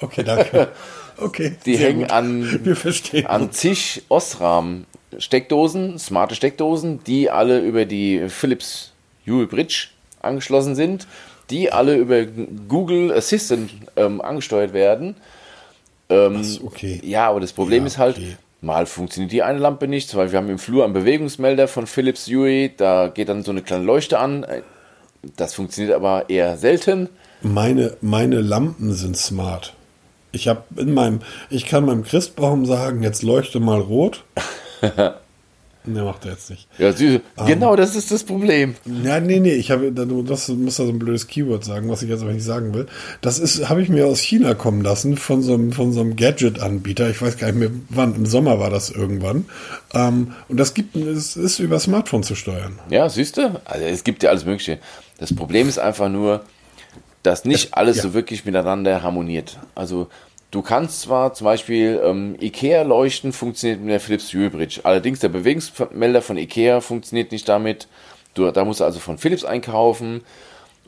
Okay, 0.00 0.22
danke. 0.24 0.68
Okay, 1.18 1.56
Die 1.64 1.78
hängen 1.78 2.00
gut. 2.02 2.10
an, 2.10 2.60
Wir 2.62 2.76
verstehen. 2.76 3.24
an 3.26 3.50
zig 3.50 4.02
Osram 4.10 4.84
Steckdosen, 5.16 5.98
smarte 5.98 6.34
Steckdosen, 6.34 7.02
die 7.04 7.30
alle 7.30 7.60
über 7.60 7.86
die 7.86 8.28
Philips 8.28 8.92
Hue 9.26 9.46
Bridge 9.46 9.86
angeschlossen 10.20 10.74
sind, 10.74 11.06
die 11.48 11.72
alle 11.72 11.96
über 11.96 12.26
Google 12.68 13.12
Assistant 13.14 13.70
ähm, 13.96 14.20
angesteuert 14.20 14.74
werden. 14.74 15.16
Was, 16.08 16.60
okay. 16.62 17.00
Ja, 17.02 17.30
aber 17.30 17.40
das 17.40 17.54
Problem 17.54 17.84
Ja, 17.84 17.86
ist 17.86 17.96
halt, 17.96 18.18
okay. 18.18 18.36
mal 18.60 18.84
funktioniert 18.84 19.32
die 19.32 19.42
eine 19.42 19.58
Lampe 19.58 19.88
nicht, 19.88 20.14
weil 20.16 20.32
wir 20.32 20.38
haben 20.38 20.50
im 20.50 20.58
Flur 20.58 20.84
einen 20.84 20.92
Bewegungsmelder 20.92 21.66
von 21.66 21.86
Philips 21.86 22.26
Hue, 22.28 22.68
da 22.76 23.08
geht 23.08 23.30
dann 23.30 23.42
so 23.42 23.52
eine 23.52 23.62
kleine 23.62 23.84
Leuchte 23.84 24.18
an. 24.18 24.44
Das 25.36 25.54
funktioniert 25.54 25.94
aber 25.94 26.28
eher 26.28 26.56
selten. 26.56 27.08
Meine, 27.42 27.96
meine 28.00 28.40
Lampen 28.40 28.92
sind 28.92 29.16
smart. 29.16 29.74
Ich 30.32 30.48
habe 30.48 30.64
in 30.76 30.92
meinem, 30.92 31.20
ich 31.50 31.66
kann 31.66 31.86
meinem 31.86 32.04
Christbaum 32.04 32.66
sagen, 32.66 33.02
jetzt 33.02 33.22
leuchte 33.22 33.60
mal 33.60 33.80
rot. 33.80 34.24
ne, 35.86 36.02
macht 36.02 36.24
er 36.24 36.32
jetzt 36.32 36.50
nicht. 36.50 36.68
Ja, 36.78 36.92
süß. 36.92 37.20
Ähm. 37.38 37.46
genau 37.46 37.76
das 37.76 37.94
ist 37.94 38.10
das 38.10 38.24
Problem. 38.24 38.74
Ja, 39.04 39.20
nee, 39.20 39.40
nee, 39.40 39.54
ich 39.54 39.70
habe, 39.70 39.92
du 39.92 40.22
das 40.22 40.48
muss 40.48 40.76
da 40.76 40.84
so 40.84 40.90
ein 40.90 40.98
blödes 40.98 41.26
Keyword 41.26 41.64
sagen, 41.64 41.88
was 41.88 42.02
ich 42.02 42.08
jetzt 42.08 42.22
aber 42.22 42.32
nicht 42.32 42.44
sagen 42.44 42.74
will. 42.74 42.86
Das 43.20 43.38
ist, 43.38 43.68
habe 43.68 43.82
ich 43.82 43.88
mir 43.88 44.06
aus 44.06 44.20
China 44.20 44.54
kommen 44.54 44.82
lassen 44.82 45.16
von 45.16 45.42
so 45.42 45.54
einem, 45.54 45.72
von 45.72 45.92
so 45.92 46.00
einem 46.00 46.16
Gadget-Anbieter. 46.16 47.10
Ich 47.10 47.20
weiß 47.20 47.38
gar 47.38 47.48
nicht 47.48 47.58
mehr, 47.58 47.70
wann, 47.88 48.14
im 48.14 48.26
Sommer 48.26 48.58
war 48.58 48.70
das 48.70 48.90
irgendwann. 48.90 49.46
Ähm, 49.94 50.34
und 50.48 50.58
das 50.58 50.74
gibt, 50.74 50.96
es 50.96 51.36
ist 51.36 51.58
über 51.58 51.78
Smartphone 51.78 52.22
zu 52.22 52.34
steuern. 52.34 52.78
Ja, 52.90 53.08
siehst 53.08 53.36
du? 53.36 53.60
Also 53.64 53.84
es 53.84 54.04
gibt 54.04 54.22
ja 54.22 54.30
alles 54.30 54.44
Mögliche. 54.44 54.78
Das 55.18 55.34
Problem 55.34 55.68
ist 55.68 55.78
einfach 55.78 56.08
nur, 56.08 56.44
dass 57.22 57.44
nicht 57.44 57.74
alles 57.74 57.96
ja. 57.96 58.02
so 58.04 58.14
wirklich 58.14 58.44
miteinander 58.44 59.02
harmoniert. 59.02 59.58
Also 59.74 60.08
du 60.50 60.62
kannst 60.62 61.02
zwar 61.02 61.34
zum 61.34 61.44
Beispiel 61.44 62.00
ähm, 62.04 62.36
Ikea-Leuchten 62.40 63.32
funktioniert 63.32 63.80
mit 63.80 63.90
der 63.90 64.00
Philips 64.00 64.32
Hue 64.32 64.50
Bridge. 64.50 64.80
Allerdings 64.82 65.20
der 65.20 65.28
Bewegungsmelder 65.28 66.22
von 66.22 66.38
Ikea 66.38 66.80
funktioniert 66.80 67.32
nicht 67.32 67.48
damit. 67.48 67.88
Du, 68.34 68.50
da 68.50 68.64
musst 68.64 68.80
du 68.80 68.84
also 68.84 68.98
von 68.98 69.18
Philips 69.18 69.44
einkaufen. 69.44 70.22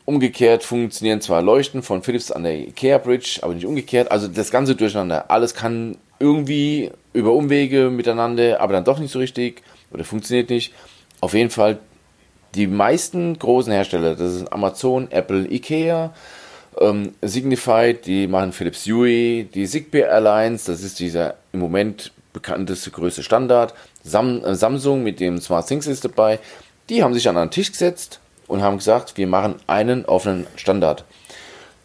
Umgekehrt 0.04 0.64
funktionieren 0.64 1.20
zwar 1.20 1.42
Leuchten 1.42 1.82
von 1.82 2.02
Philips 2.02 2.30
an 2.30 2.44
der 2.44 2.58
Ikea 2.58 2.98
Bridge, 2.98 3.40
aber 3.42 3.54
nicht 3.54 3.66
umgekehrt. 3.66 4.10
Also 4.10 4.28
das 4.28 4.50
Ganze 4.50 4.74
durcheinander. 4.74 5.30
Alles 5.30 5.54
kann 5.54 5.98
irgendwie 6.18 6.90
über 7.12 7.32
Umwege 7.32 7.90
miteinander, 7.90 8.60
aber 8.60 8.72
dann 8.72 8.84
doch 8.84 8.98
nicht 8.98 9.12
so 9.12 9.18
richtig 9.18 9.62
oder 9.90 10.04
funktioniert 10.04 10.50
nicht. 10.50 10.72
Auf 11.20 11.34
jeden 11.34 11.50
Fall 11.50 11.78
die 12.54 12.66
meisten 12.66 13.38
großen 13.38 13.72
Hersteller, 13.72 14.14
das 14.14 14.34
ist 14.34 14.52
Amazon, 14.52 15.10
Apple, 15.10 15.46
Ikea, 15.50 16.14
ähm, 16.80 17.14
Signify, 17.22 17.94
die 17.94 18.26
machen 18.26 18.52
Philips 18.52 18.86
Hue, 18.86 19.44
die 19.44 19.66
Zigbee 19.66 20.02
Airlines, 20.02 20.64
das 20.64 20.82
ist 20.82 20.98
dieser 20.98 21.36
im 21.52 21.60
Moment 21.60 22.12
bekannteste 22.32 22.90
größte 22.90 23.22
Standard. 23.22 23.74
Sam 24.04 24.44
äh, 24.44 24.54
Samsung 24.54 25.02
mit 25.02 25.20
dem 25.20 25.40
Smart 25.40 25.66
Things 25.66 25.86
ist 25.86 26.04
dabei. 26.04 26.38
Die 26.88 27.02
haben 27.02 27.14
sich 27.14 27.28
an 27.28 27.36
einen 27.36 27.50
Tisch 27.50 27.72
gesetzt 27.72 28.20
und 28.46 28.62
haben 28.62 28.78
gesagt, 28.78 29.16
wir 29.16 29.26
machen 29.26 29.56
einen 29.66 30.04
offenen 30.04 30.46
Standard. 30.56 31.04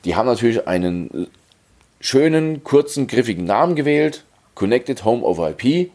Die 0.06 0.16
haben 0.16 0.26
natürlich 0.26 0.68
einen 0.68 1.28
schönen, 2.00 2.64
kurzen, 2.64 3.08
griffigen 3.08 3.46
Namen 3.46 3.76
gewählt. 3.76 4.24
Connected 4.56 5.04
Home 5.06 5.24
over 5.24 5.50
IP. 5.52 5.92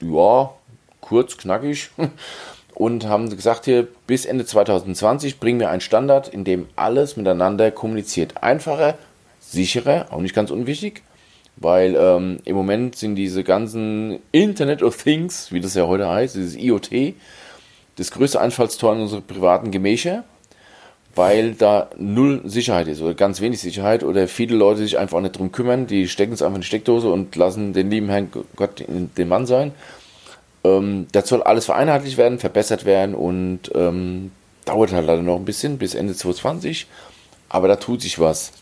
Ja, 0.00 0.52
kurz, 1.00 1.36
knackig. 1.36 1.90
Und 2.76 3.08
haben 3.08 3.30
gesagt, 3.30 3.64
hier 3.64 3.88
bis 4.06 4.26
Ende 4.26 4.44
2020 4.44 5.40
bringen 5.40 5.60
wir 5.60 5.70
einen 5.70 5.80
Standard, 5.80 6.28
in 6.28 6.44
dem 6.44 6.66
alles 6.76 7.16
miteinander 7.16 7.70
kommuniziert. 7.70 8.42
Einfacher, 8.42 8.98
sicherer, 9.40 10.08
auch 10.10 10.20
nicht 10.20 10.34
ganz 10.34 10.50
unwichtig, 10.50 11.02
weil 11.56 11.96
ähm, 11.96 12.38
im 12.44 12.54
Moment 12.54 12.94
sind 12.94 13.16
diese 13.16 13.44
ganzen 13.44 14.18
Internet 14.30 14.82
of 14.82 15.02
Things, 15.02 15.52
wie 15.52 15.60
das 15.60 15.74
ja 15.74 15.86
heute 15.86 16.06
heißt, 16.06 16.34
dieses 16.34 16.54
IoT, 16.54 17.14
das 17.96 18.10
größte 18.10 18.42
Einfallstor 18.42 18.94
in 18.94 19.00
unsere 19.00 19.22
privaten 19.22 19.70
Gemächer 19.70 20.24
weil 21.16 21.54
da 21.54 21.88
null 21.96 22.42
Sicherheit 22.44 22.88
ist 22.88 23.00
oder 23.00 23.14
ganz 23.14 23.40
wenig 23.40 23.58
Sicherheit 23.58 24.04
oder 24.04 24.28
viele 24.28 24.54
Leute 24.54 24.80
sich 24.80 24.98
einfach 24.98 25.20
nicht 25.22 25.38
drum 25.38 25.50
kümmern, 25.50 25.86
die 25.86 26.08
stecken 26.08 26.34
es 26.34 26.42
einfach 26.42 26.56
in 26.56 26.60
die 26.60 26.66
Steckdose 26.66 27.08
und 27.08 27.34
lassen 27.36 27.72
den 27.72 27.90
lieben 27.90 28.10
Herrn 28.10 28.30
Gott 28.54 28.84
den 28.86 29.28
Mann 29.28 29.46
sein. 29.46 29.72
Ähm, 30.66 31.06
das 31.12 31.28
soll 31.28 31.42
alles 31.42 31.66
vereinheitlicht 31.66 32.16
werden, 32.16 32.38
verbessert 32.38 32.84
werden 32.84 33.14
und 33.14 33.70
ähm, 33.74 34.32
dauert 34.64 34.92
halt 34.92 35.06
leider 35.06 35.22
noch 35.22 35.36
ein 35.36 35.44
bisschen 35.44 35.78
bis 35.78 35.94
Ende 35.94 36.14
2020, 36.14 36.86
aber 37.48 37.68
da 37.68 37.76
tut 37.76 38.02
sich 38.02 38.18
was. 38.18 38.52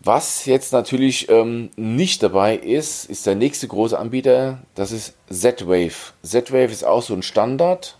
Was 0.00 0.44
jetzt 0.46 0.72
natürlich 0.72 1.28
ähm, 1.30 1.70
nicht 1.76 2.22
dabei 2.22 2.56
ist, 2.56 3.10
ist 3.10 3.26
der 3.26 3.34
nächste 3.34 3.66
große 3.66 3.98
Anbieter, 3.98 4.60
das 4.76 4.92
ist 4.92 5.14
Z-Wave. 5.30 6.12
Z-Wave 6.22 6.70
ist 6.70 6.84
auch 6.84 7.02
so 7.02 7.14
ein 7.14 7.22
Standard, 7.22 7.96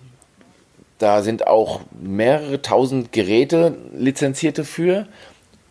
da 0.99 1.23
sind 1.23 1.47
auch 1.47 1.81
mehrere 2.01 2.63
tausend 2.63 3.13
Geräte 3.13 3.77
lizenzierte 3.93 4.65
für, 4.65 5.09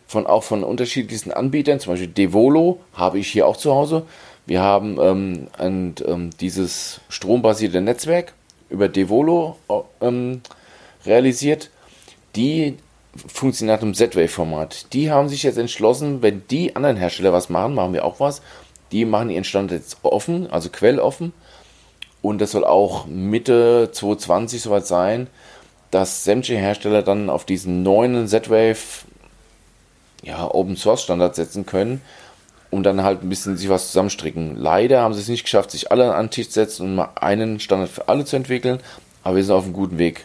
von, 0.06 0.26
auch 0.26 0.44
von 0.44 0.62
unterschiedlichsten 0.62 1.32
Anbietern, 1.32 1.80
zum 1.80 1.94
Beispiel 1.94 2.08
Devolo 2.08 2.80
habe 2.92 3.18
ich 3.18 3.28
hier 3.28 3.46
auch 3.46 3.56
zu 3.56 3.74
Hause. 3.74 4.06
Wir 4.46 4.62
haben 4.62 4.98
ähm, 5.00 5.48
ein, 5.58 5.94
ähm, 6.06 6.30
dieses 6.40 7.00
strombasierte 7.08 7.80
Netzwerk 7.80 8.32
über 8.70 8.88
Devolo 8.88 9.56
ähm, 10.00 10.40
realisiert. 11.04 11.70
Die 12.36 12.76
funktioniert 13.26 13.82
im 13.82 13.94
Z-Wave-Format. 13.94 14.92
Die 14.92 15.10
haben 15.10 15.28
sich 15.28 15.42
jetzt 15.42 15.58
entschlossen, 15.58 16.22
wenn 16.22 16.46
die 16.48 16.76
anderen 16.76 16.96
Hersteller 16.96 17.32
was 17.32 17.48
machen, 17.48 17.74
machen 17.74 17.92
wir 17.92 18.04
auch 18.04 18.20
was. 18.20 18.40
Die 18.92 19.04
machen 19.04 19.30
ihren 19.30 19.44
Standard 19.44 19.80
jetzt 19.80 19.98
offen, 20.02 20.48
also 20.48 20.68
quelloffen. 20.70 21.32
Und 22.22 22.40
das 22.40 22.52
soll 22.52 22.64
auch 22.64 23.06
Mitte 23.06 23.90
2020 23.92 24.62
soweit 24.62 24.86
sein, 24.86 25.26
dass 25.90 26.24
sämtliche 26.24 26.60
Hersteller 26.60 27.02
dann 27.02 27.30
auf 27.30 27.44
diesen 27.44 27.82
neuen 27.82 28.28
Z-Wave 28.28 29.06
ja, 30.22 30.48
Open 30.52 30.76
Source 30.76 31.02
Standard 31.02 31.34
setzen 31.34 31.66
können 31.66 32.00
und 32.70 32.84
dann 32.84 33.02
halt 33.02 33.22
ein 33.22 33.28
bisschen 33.28 33.56
sich 33.56 33.68
was 33.68 33.88
zusammenstricken. 33.88 34.56
Leider 34.56 35.02
haben 35.02 35.14
sie 35.14 35.20
es 35.20 35.28
nicht 35.28 35.44
geschafft, 35.44 35.70
sich 35.70 35.90
alle 35.90 36.14
an 36.14 36.26
den 36.26 36.30
Tisch 36.30 36.48
zu 36.48 36.54
setzen 36.54 36.86
und 36.86 36.94
mal 36.96 37.10
einen 37.14 37.60
Standard 37.60 37.90
für 37.90 38.08
alle 38.08 38.24
zu 38.24 38.36
entwickeln, 38.36 38.80
aber 39.22 39.36
wir 39.36 39.44
sind 39.44 39.54
auf 39.54 39.64
einem 39.64 39.72
guten 39.72 39.98
Weg, 39.98 40.24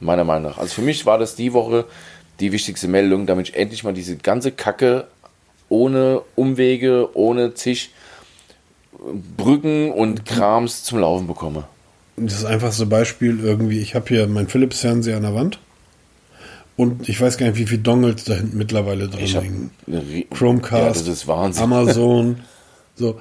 meiner 0.00 0.24
Meinung 0.24 0.50
nach. 0.50 0.58
Also 0.58 0.74
für 0.74 0.82
mich 0.82 1.06
war 1.06 1.18
das 1.18 1.34
die 1.34 1.52
Woche 1.52 1.84
die 2.40 2.52
wichtigste 2.52 2.88
Meldung, 2.88 3.26
damit 3.26 3.50
ich 3.50 3.56
endlich 3.56 3.84
mal 3.84 3.94
diese 3.94 4.16
ganze 4.16 4.52
Kacke 4.52 5.06
ohne 5.68 6.22
Umwege, 6.34 7.08
ohne 7.14 7.54
zig 7.54 7.90
Brücken 9.36 9.90
und 9.90 10.24
Krams 10.26 10.84
zum 10.84 11.00
Laufen 11.00 11.26
bekomme. 11.26 11.64
Das 12.16 12.44
einfachste 12.44 12.86
Beispiel 12.86 13.40
irgendwie, 13.40 13.80
ich 13.80 13.94
habe 13.94 14.08
hier 14.08 14.26
meinen 14.26 14.48
Philips-Fernseher 14.48 15.16
an 15.16 15.22
der 15.22 15.34
Wand 15.34 15.58
und 16.76 17.08
ich 17.08 17.20
weiß 17.20 17.38
gar 17.38 17.46
nicht, 17.46 17.58
wie 17.58 17.66
viele 17.66 17.82
Dongles 17.82 18.24
da 18.24 18.34
hinten 18.34 18.56
mittlerweile 18.58 19.08
drin 19.08 19.70
Rie- 19.88 20.26
Chromecast, 20.30 21.06
Ja. 21.06 21.62
Amazon. 21.62 22.36
So, 22.94 23.18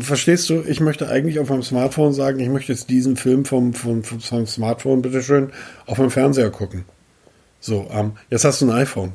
verstehst 0.00 0.50
du? 0.50 0.62
Ich 0.66 0.80
möchte 0.80 1.08
eigentlich 1.08 1.38
auf 1.38 1.48
meinem 1.48 1.62
Smartphone 1.62 2.12
sagen, 2.12 2.40
ich 2.40 2.48
möchte 2.48 2.72
jetzt 2.72 2.90
diesen 2.90 3.16
Film 3.16 3.44
vom, 3.44 3.72
vom, 3.72 4.02
vom, 4.02 4.18
vom 4.18 4.46
Smartphone, 4.48 5.00
bitteschön, 5.00 5.52
auf 5.86 5.98
meinem 5.98 6.10
Fernseher 6.10 6.50
gucken. 6.50 6.84
So, 7.60 7.88
ähm, 7.92 8.14
jetzt 8.30 8.44
hast 8.44 8.60
du 8.60 8.66
ein 8.66 8.72
iPhone. 8.76 9.12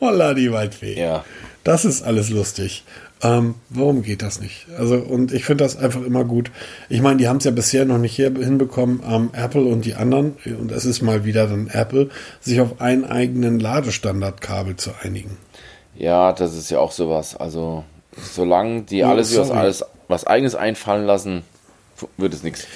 Holla, 0.00 0.34
die 0.34 0.50
Waldfee. 0.50 0.98
Ja. 0.98 1.24
Das 1.62 1.84
ist 1.84 2.02
alles 2.02 2.28
lustig. 2.28 2.82
Ähm, 3.22 3.54
warum 3.70 4.02
geht 4.02 4.20
das 4.20 4.40
nicht? 4.40 4.66
Also, 4.76 4.96
und 4.96 5.32
ich 5.32 5.44
finde 5.44 5.64
das 5.64 5.76
einfach 5.76 6.02
immer 6.02 6.24
gut. 6.24 6.50
Ich 6.90 7.00
meine, 7.00 7.16
die 7.16 7.28
haben 7.28 7.38
es 7.38 7.44
ja 7.44 7.50
bisher 7.50 7.86
noch 7.86 7.98
nicht 7.98 8.14
hier 8.14 8.30
hinbekommen, 8.30 9.02
ähm, 9.08 9.30
Apple 9.32 9.64
und 9.64 9.86
die 9.86 9.94
anderen, 9.94 10.36
und 10.44 10.70
es 10.70 10.84
ist 10.84 11.00
mal 11.00 11.24
wieder 11.24 11.46
dann 11.46 11.68
Apple, 11.68 12.10
sich 12.40 12.60
auf 12.60 12.80
einen 12.80 13.04
eigenen 13.04 13.58
Ladestandardkabel 13.58 14.76
zu 14.76 14.90
einigen. 15.02 15.38
Ja, 15.94 16.32
das 16.32 16.54
ist 16.54 16.70
ja 16.70 16.78
auch 16.78 16.92
sowas. 16.92 17.36
Also, 17.36 17.84
solange 18.34 18.82
die 18.82 19.02
oh, 19.02 19.08
alles, 19.08 19.36
was, 19.36 19.50
alles 19.50 19.84
was 20.08 20.26
eigenes 20.26 20.54
einfallen 20.54 21.06
lassen, 21.06 21.42
wird 22.18 22.34
es 22.34 22.42
nichts 22.42 22.66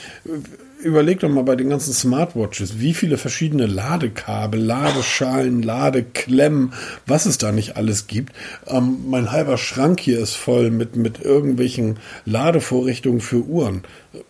überleg 0.83 1.21
doch 1.21 1.29
mal 1.29 1.45
bei 1.45 1.57
den 1.57 1.71
ganzen 1.71 1.93
Smartwatches, 1.93 2.81
wie 2.81 2.95
viele 2.95 3.19
verschiedene 3.19 3.67
Ladekabel, 3.67 4.61
Ladeschalen, 4.61 5.63
Ladeklemmen, 5.63 6.73
was 7.07 7.27
es 7.27 7.39
da 7.39 7.53
nicht 7.53 7.77
alles 7.77 8.07
gibt. 8.07 8.35
Ähm, 8.67 9.05
mein 9.09 9.33
halber 9.33 9.59
Schrank 9.59 10.01
hier 10.01 10.19
ist 10.19 10.35
voll 10.35 10.71
mit, 10.71 10.97
mit 10.97 11.21
irgendwelchen 11.21 11.99
Ladevorrichtungen 12.25 13.21
für 13.21 13.45
Uhren. 13.45 13.83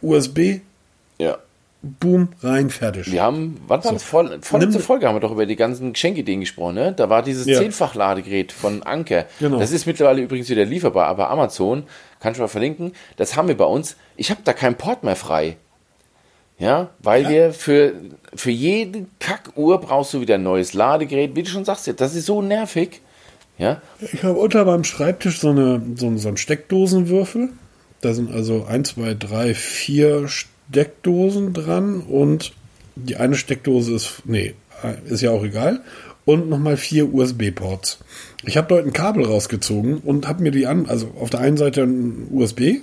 USB, 0.03 0.61
ja. 1.19 1.39
Boom, 1.83 2.29
rein, 2.43 2.69
fertig. 2.69 3.11
Wir 3.11 3.23
haben, 3.23 3.59
wann 3.67 3.83
war 3.83 3.93
das? 3.93 4.03
Voll, 4.03 4.39
vorletzte 4.43 4.81
Folge 4.81 5.09
haben 5.09 5.17
wir 5.17 5.21
doch 5.21 5.33
über 5.33 5.47
die 5.47 5.57
ganzen 5.57 5.95
Geschenkideen 5.95 6.41
gesprochen, 6.41 6.75
ne? 6.75 6.93
Da 6.93 7.09
war 7.09 7.23
dieses 7.23 7.47
ja. 7.47 7.59
Zehnfach-Ladegerät 7.59 8.53
von 8.53 8.83
Anker. 8.83 9.25
Genau. 9.39 9.59
Das 9.59 9.73
ist 9.73 9.87
mittlerweile 9.87 10.21
übrigens 10.21 10.51
wieder 10.51 10.67
lieferbar, 10.67 11.07
aber 11.07 11.31
Amazon, 11.31 11.85
kann 12.21 12.35
ich 12.35 12.39
mal 12.39 12.49
verlinken, 12.49 12.93
das 13.17 13.35
haben 13.35 13.49
wir 13.49 13.57
bei 13.57 13.65
uns. 13.65 13.97
Ich 14.17 14.31
habe 14.31 14.43
da 14.45 14.53
keinen 14.53 14.75
Port 14.75 15.05
mehr 15.05 15.17
frei. 15.17 15.57
Ja, 16.61 16.91
weil 17.03 17.23
ja. 17.23 17.29
wir 17.31 17.53
für, 17.53 17.95
für 18.35 18.51
jede 18.51 19.07
Kackuhr 19.19 19.81
brauchst 19.81 20.13
du 20.13 20.21
wieder 20.21 20.35
ein 20.35 20.43
neues 20.43 20.75
Ladegerät. 20.75 21.35
Wie 21.35 21.43
du 21.43 21.49
schon 21.49 21.65
sagst, 21.65 21.93
das 21.97 22.15
ist 22.15 22.27
so 22.27 22.43
nervig. 22.43 23.01
Ja. 23.57 23.81
Ich 24.13 24.23
habe 24.23 24.39
unter 24.39 24.65
meinem 24.67 24.85
Schreibtisch 24.85 25.41
so, 25.41 25.51
eine, 25.51 25.83
so, 25.97 26.15
so 26.19 26.29
einen 26.29 26.37
Steckdosenwürfel. 26.37 27.49
Da 28.03 28.13
sind 28.13 28.31
also 28.31 28.65
1, 28.65 28.91
2, 28.91 29.15
3, 29.15 29.55
4 29.55 30.29
Steckdosen 30.29 31.55
dran 31.55 32.01
und 32.03 32.53
die 32.95 33.17
eine 33.17 33.37
Steckdose 33.37 33.95
ist, 33.95 34.23
nee, 34.27 34.55
ist 35.07 35.23
ja 35.23 35.31
auch 35.31 35.45
egal. 35.45 35.81
Und 36.27 36.51
nochmal 36.51 36.77
vier 36.77 37.13
USB-Ports. 37.13 37.99
Ich 38.45 38.59
habe 38.59 38.69
dort 38.69 38.87
ein 38.87 38.93
Kabel 38.93 39.25
rausgezogen 39.25 39.99
und 39.99 40.29
habe 40.29 40.43
mir 40.43 40.51
die 40.51 40.67
an, 40.67 40.87
also 40.87 41.11
auf 41.19 41.31
der 41.31 41.41
einen 41.41 41.57
Seite 41.57 41.83
ein 41.83 42.29
USB 42.31 42.81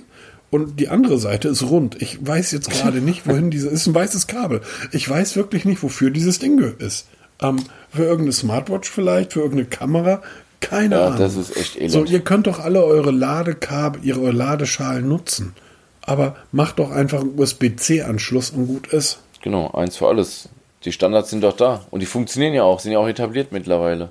und 0.50 0.80
die 0.80 0.88
andere 0.88 1.18
Seite 1.18 1.48
ist 1.48 1.62
rund. 1.62 2.00
Ich 2.00 2.26
weiß 2.26 2.52
jetzt 2.52 2.70
gerade 2.70 3.00
nicht, 3.00 3.26
wohin 3.26 3.50
diese 3.52 3.68
ist 3.68 3.86
ein 3.86 3.94
weißes 3.94 4.26
Kabel. 4.26 4.62
Ich 4.92 5.08
weiß 5.08 5.36
wirklich 5.36 5.64
nicht, 5.64 5.82
wofür 5.82 6.10
dieses 6.10 6.38
Ding 6.38 6.58
ist. 6.78 7.06
Ähm, 7.40 7.58
für 7.90 8.02
irgendeine 8.02 8.32
Smartwatch 8.32 8.88
vielleicht, 8.88 9.34
für 9.34 9.40
irgendeine 9.40 9.68
Kamera, 9.68 10.22
keine 10.60 10.96
ja, 10.96 11.06
Ahnung. 11.06 11.18
Das 11.18 11.36
ist 11.36 11.56
echt 11.56 11.76
elend. 11.76 11.92
So, 11.92 12.04
ihr 12.04 12.20
könnt 12.20 12.46
doch 12.46 12.58
alle 12.58 12.84
eure 12.84 13.10
Ladekabel, 13.10 14.04
ihre 14.04 14.30
Ladeschalen 14.30 15.08
nutzen. 15.08 15.54
Aber 16.02 16.36
macht 16.52 16.78
doch 16.78 16.90
einfach 16.90 17.20
einen 17.20 17.38
USB-C-Anschluss 17.38 18.50
und 18.50 18.66
gut 18.66 18.86
ist. 18.88 19.18
Genau, 19.42 19.70
eins 19.72 19.96
für 19.96 20.08
alles. 20.08 20.48
Die 20.84 20.92
Standards 20.92 21.30
sind 21.30 21.42
doch 21.42 21.56
da. 21.56 21.84
Und 21.90 22.00
die 22.00 22.06
funktionieren 22.06 22.54
ja 22.54 22.62
auch, 22.62 22.80
sind 22.80 22.92
ja 22.92 22.98
auch 22.98 23.08
etabliert 23.08 23.52
mittlerweile. 23.52 24.10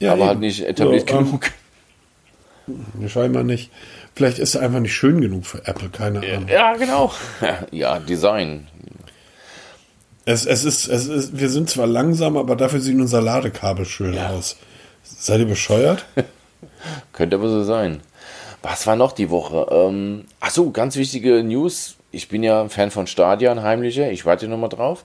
Ja, 0.00 0.12
aber 0.12 0.20
eben. 0.20 0.28
halt 0.28 0.40
nicht 0.40 0.64
etabliert 0.64 1.08
so, 1.08 1.18
genug. 1.18 1.50
Ähm, 2.68 3.08
scheinbar 3.08 3.42
nicht. 3.42 3.70
Vielleicht 4.18 4.40
ist 4.40 4.56
er 4.56 4.62
einfach 4.62 4.80
nicht 4.80 4.96
schön 4.96 5.20
genug 5.20 5.46
für 5.46 5.64
Apple, 5.68 5.90
keine 5.90 6.18
Ahnung. 6.18 6.48
Ja, 6.48 6.74
genau. 6.74 7.12
Ja, 7.70 8.00
Design. 8.00 8.66
Es, 10.24 10.44
es, 10.44 10.64
ist, 10.64 10.88
es 10.88 11.06
ist, 11.06 11.38
wir 11.38 11.48
sind 11.48 11.70
zwar 11.70 11.86
langsam, 11.86 12.36
aber 12.36 12.56
dafür 12.56 12.80
sieht 12.80 12.98
unser 12.98 13.22
Ladekabel 13.22 13.84
schön 13.84 14.14
ja. 14.14 14.30
aus. 14.30 14.56
Seid 15.04 15.38
ihr 15.38 15.46
bescheuert? 15.46 16.04
Könnte 17.12 17.36
aber 17.36 17.48
so 17.48 17.62
sein. 17.62 18.00
Was 18.60 18.88
war 18.88 18.96
noch 18.96 19.12
die 19.12 19.30
Woche? 19.30 19.68
Ähm, 19.70 20.24
achso, 20.40 20.72
ganz 20.72 20.96
wichtige 20.96 21.44
News. 21.44 21.94
Ich 22.10 22.26
bin 22.26 22.42
ja 22.42 22.60
ein 22.60 22.70
Fan 22.70 22.90
von 22.90 23.06
Stadia, 23.06 23.52
ein 23.52 23.62
heimlicher. 23.62 24.10
Ich 24.10 24.26
warte 24.26 24.48
nochmal 24.48 24.68
drauf. 24.68 25.04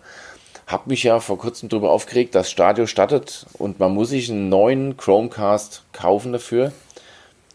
Hab 0.66 0.88
mich 0.88 1.04
ja 1.04 1.20
vor 1.20 1.38
kurzem 1.38 1.70
darüber 1.70 1.92
aufgeregt, 1.92 2.34
dass 2.34 2.50
Stadio 2.50 2.88
startet 2.88 3.46
und 3.60 3.80
man 3.80 3.94
muss 3.94 4.10
sich 4.10 4.32
einen 4.32 4.50
neuen 4.50 4.98
Chromecast 4.98 5.84
kaufen 5.92 6.34
dafür 6.34 6.72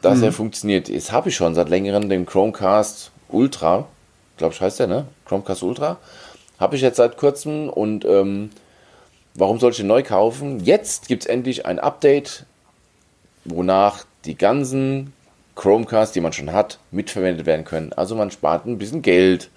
dass 0.03 0.19
mhm. 0.19 0.25
er 0.25 0.33
funktioniert. 0.33 0.89
Jetzt 0.89 1.13
habe 1.13 1.29
ich 1.29 1.37
schon 1.37 1.55
seit 1.55 1.69
längerem 1.69 2.09
den 2.09 2.27
Chromecast 2.27 3.11
Ultra, 3.29 3.87
glaube 4.37 4.55
ich 4.55 4.61
heißt 4.61 4.81
der, 4.81 4.87
ne? 4.87 5.07
Chromecast 5.27 5.63
Ultra. 5.63 5.99
Habe 6.59 6.77
ich 6.77 6.83
jetzt 6.83 6.97
seit 6.97 7.17
kurzem 7.17 7.69
und 7.69 8.05
ähm, 8.05 8.51
warum 9.35 9.61
soll 9.61 9.71
ich 9.71 9.77
den 9.77 9.87
neu 9.87 10.03
kaufen? 10.03 10.65
Jetzt 10.65 11.09
gibt 11.09 11.23
es 11.23 11.29
endlich 11.29 11.67
ein 11.67 11.79
Update, 11.79 12.45
wonach 13.45 14.05
die 14.25 14.37
ganzen 14.37 15.13
Chromecast, 15.55 16.15
die 16.15 16.21
man 16.21 16.33
schon 16.33 16.53
hat, 16.53 16.79
mitverwendet 16.91 17.47
werden 17.47 17.65
können. 17.65 17.93
Also 17.93 18.15
man 18.15 18.31
spart 18.31 18.67
ein 18.67 18.79
bisschen 18.79 19.03
Geld. 19.03 19.51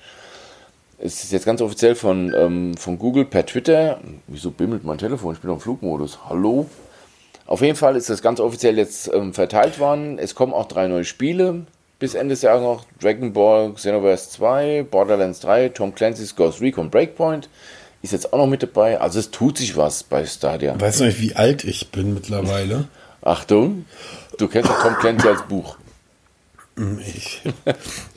Es 0.98 1.24
ist 1.24 1.32
jetzt 1.32 1.46
ganz 1.46 1.62
offiziell 1.62 1.96
von, 1.96 2.34
ähm, 2.36 2.78
von 2.78 3.00
Google 3.00 3.26
per 3.26 3.46
Twitter. 3.46 4.00
Wieso 4.28 4.52
bimmelt 4.52 4.84
mein 4.84 4.98
Telefon? 4.98 5.34
Ich 5.34 5.42
bin 5.42 5.50
auf 5.50 5.64
Flugmodus. 5.64 6.20
Hallo? 6.28 6.68
Auf 7.52 7.60
jeden 7.60 7.76
Fall 7.76 7.98
ist 7.98 8.10
das 8.10 8.22
ganz 8.22 8.40
offiziell 8.40 8.78
jetzt 8.78 9.12
ähm, 9.14 9.34
verteilt 9.34 9.78
worden. 9.78 10.18
Es 10.18 10.36
kommen 10.36 10.54
auch 10.54 10.70
drei 10.70 10.88
neue 10.88 11.04
Spiele 11.04 11.66
bis 12.00 12.16
Ende 12.16 12.32
des 12.34 12.44
Jahres 12.44 12.62
noch. 12.62 12.86
Dragon 13.02 13.34
Ball 13.34 13.74
Xenoverse 13.74 14.30
2, 14.30 14.86
Borderlands 14.90 15.42
3, 15.42 15.68
Tom 15.68 15.94
Clancy's 15.94 16.38
Ghost 16.38 16.62
Recon 16.62 16.90
Breakpoint 16.90 17.50
ist 18.02 18.14
jetzt 18.14 18.32
auch 18.32 18.38
noch 18.38 18.48
mit 18.48 18.64
dabei. 18.64 19.02
Also 19.02 19.20
es 19.20 19.32
tut 19.32 19.58
sich 19.58 19.76
was 19.76 20.04
bei 20.04 20.26
Stadia. 20.26 20.80
Weißt 20.80 21.02
du 21.02 21.04
nicht, 21.04 21.20
wie 21.20 21.36
alt 21.36 21.66
ich 21.66 21.92
bin 21.92 22.14
mittlerweile? 22.14 22.88
Achtung, 23.22 23.84
du 24.38 24.48
kennst 24.48 24.70
ja 24.70 24.78
Tom 24.82 24.96
Clancy 24.96 25.28
als 25.28 25.42
Buch. 25.42 25.76
Ich, 27.06 27.42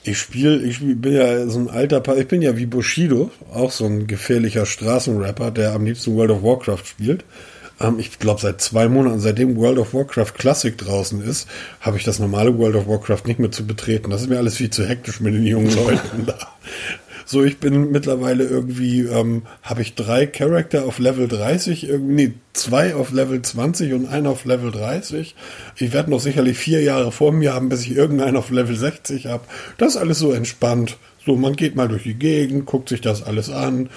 ich 0.04 0.16
spiele, 0.16 0.62
ich 0.62 0.78
bin 0.78 1.12
ja 1.12 1.48
so 1.48 1.58
ein 1.58 1.68
alter, 1.68 1.98
pa 1.98 2.14
ich 2.14 2.28
bin 2.28 2.40
ja 2.40 2.56
wie 2.56 2.66
Bushido, 2.66 3.32
auch 3.52 3.72
so 3.72 3.84
ein 3.86 4.06
gefährlicher 4.06 4.64
Straßenrapper, 4.64 5.50
der 5.50 5.72
am 5.72 5.84
liebsten 5.84 6.14
World 6.14 6.30
of 6.30 6.44
Warcraft 6.44 6.84
spielt. 6.86 7.24
Ähm, 7.80 7.98
ich 7.98 8.18
glaube, 8.18 8.40
seit 8.40 8.60
zwei 8.60 8.88
Monaten, 8.88 9.20
seitdem 9.20 9.56
World 9.56 9.78
of 9.78 9.94
Warcraft 9.94 10.34
Classic 10.37 10.76
draußen 10.76 11.22
ist, 11.22 11.48
habe 11.80 11.96
ich 11.96 12.04
das 12.04 12.18
normale 12.18 12.56
World 12.58 12.76
of 12.76 12.87
Warcraft 12.87 13.22
nicht 13.26 13.38
mehr 13.38 13.52
zu 13.52 13.66
betreten. 13.66 14.10
Das 14.10 14.22
ist 14.22 14.28
mir 14.28 14.38
alles 14.38 14.56
viel 14.56 14.70
zu 14.70 14.87
hektisch 14.87 15.20
mit 15.20 15.34
den 15.34 15.46
jungen 15.46 15.74
Leuten 15.84 16.26
da. 16.26 16.38
So, 17.26 17.42
ich 17.42 17.58
bin 17.58 17.90
mittlerweile 17.90 18.44
irgendwie, 18.44 19.00
ähm, 19.00 19.42
habe 19.62 19.80
ich 19.80 19.94
drei 19.94 20.26
Charakter 20.26 20.84
auf 20.84 20.98
Level 20.98 21.26
30, 21.26 21.88
irgendwie, 21.88 22.14
nee, 22.14 22.32
zwei 22.52 22.94
auf 22.94 23.12
Level 23.12 23.40
20 23.40 23.94
und 23.94 24.06
einen 24.06 24.26
auf 24.26 24.44
Level 24.44 24.70
30. 24.70 25.34
Ich 25.76 25.92
werde 25.94 26.10
noch 26.10 26.20
sicherlich 26.20 26.58
vier 26.58 26.82
Jahre 26.82 27.12
vor 27.12 27.32
mir 27.32 27.54
haben, 27.54 27.70
bis 27.70 27.80
ich 27.82 27.96
irgendeinen 27.96 28.37
auf 28.37 28.50
Level 28.50 28.76
60 28.76 29.26
habe. 29.26 29.44
Das 29.78 29.94
ist 29.94 29.96
alles 29.96 30.18
so 30.18 30.32
entspannt. 30.32 30.98
So, 31.26 31.37
man 31.37 31.56
geht 31.56 31.74
mal 31.74 31.88
durch 31.88 32.02
die 32.02 32.14
Gegend, 32.14 32.66
guckt 32.66 32.90
sich 32.90 33.00
das 33.00 33.22
alles 33.22 33.48
an. 33.48 33.88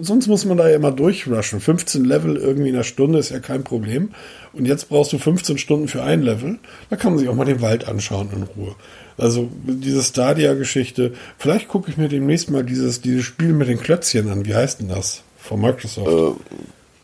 Sonst 0.00 0.28
muss 0.28 0.44
man 0.44 0.56
da 0.56 0.68
ja 0.68 0.76
immer 0.76 0.92
durchrushen. 0.92 1.60
15 1.60 2.04
Level 2.04 2.36
irgendwie 2.36 2.68
in 2.68 2.76
einer 2.76 2.84
Stunde 2.84 3.18
ist 3.18 3.30
ja 3.30 3.40
kein 3.40 3.64
Problem. 3.64 4.10
Und 4.52 4.66
jetzt 4.66 4.88
brauchst 4.88 5.12
du 5.12 5.18
15 5.18 5.58
Stunden 5.58 5.88
für 5.88 6.02
ein 6.04 6.22
Level. 6.22 6.58
Da 6.90 6.96
kann 6.96 7.12
man 7.12 7.18
sich 7.18 7.28
auch 7.28 7.34
mal 7.34 7.44
den 7.44 7.60
Wald 7.60 7.88
anschauen 7.88 8.28
in 8.32 8.42
Ruhe. 8.44 8.76
Also 9.18 9.48
diese 9.64 10.02
Stadia-Geschichte. 10.02 11.12
Vielleicht 11.38 11.68
gucke 11.68 11.90
ich 11.90 11.96
mir 11.96 12.08
demnächst 12.08 12.50
mal 12.50 12.64
dieses, 12.64 13.00
dieses 13.00 13.24
Spiel 13.24 13.52
mit 13.52 13.68
den 13.68 13.80
Klötzchen 13.80 14.28
an. 14.28 14.44
Wie 14.46 14.54
heißt 14.54 14.80
denn 14.80 14.88
das? 14.88 15.22
Von 15.38 15.60
Microsoft. 15.60 16.08
Äh, 16.08 16.54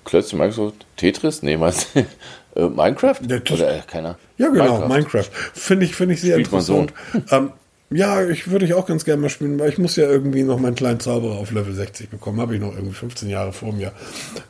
Klötzchen 0.05 0.39
Microsoft? 0.39 0.87
Tetris? 0.97 1.43
Nee, 1.43 1.57
meinst? 1.57 1.89
Äh, 2.57 2.69
Minecraft? 2.69 3.21
Oder 3.23 3.77
äh, 3.77 3.81
keiner? 3.87 4.19
Ja, 4.37 4.49
genau, 4.49 4.81
Minecraft. 4.81 4.89
Minecraft. 4.89 5.31
Finde 5.55 5.87
ich, 5.87 5.95
finde 5.95 6.15
ich 6.15 6.21
sehr 6.21 6.33
Spielt 6.33 6.47
interessant. 6.49 6.93
Ähm, 7.31 7.53
ja, 7.93 8.29
ich 8.29 8.49
würde 8.49 8.67
ich 8.67 8.75
auch 8.75 8.87
ganz 8.87 9.05
gerne 9.05 9.21
mal 9.21 9.29
spielen, 9.29 9.59
weil 9.59 9.69
ich 9.69 9.79
muss 9.79 9.97
ja 9.97 10.09
irgendwie 10.09 10.45
noch 10.45 10.61
meinen 10.61 10.77
kleinen 10.77 11.01
Zauberer 11.01 11.39
auf 11.39 11.51
Level 11.51 11.75
60 11.75 12.09
bekommen. 12.09 12.41
Habe 12.41 12.55
ich 12.55 12.61
noch 12.61 12.73
irgendwie 12.73 12.95
15 12.95 13.29
Jahre 13.29 13.53
vor 13.53 13.73
mir. 13.73 13.91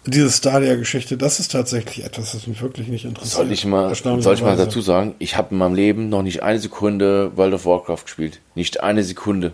Diese 0.05 0.31
Stadia-Geschichte, 0.31 1.17
das 1.17 1.41
ist 1.41 1.53
tatsächlich 1.53 2.05
etwas, 2.05 2.33
das 2.33 2.47
mich 2.47 2.61
wirklich 2.61 2.89
nicht 2.89 3.07
interessiert. 3.07 3.33
Soll 3.33 3.51
ich 3.51 3.65
mal, 3.65 3.95
soll 3.95 4.35
ich 4.35 4.43
mal 4.43 4.59
dazu 4.59 4.83
sagen, 4.83 5.15
ich 5.19 5.39
habe 5.39 5.53
in 5.53 5.59
meinem 5.59 5.75
Leben 5.75 6.11
noch 6.11 6.23
nicht 6.23 6.43
eine 6.43 6.59
Sekunde 6.59 7.35
World 7.35 7.55
of 7.55 7.65
Warcraft 7.65 8.05
gespielt. 8.05 8.41
Nicht 8.55 8.83
eine 8.83 9.05
Sekunde. 9.05 9.53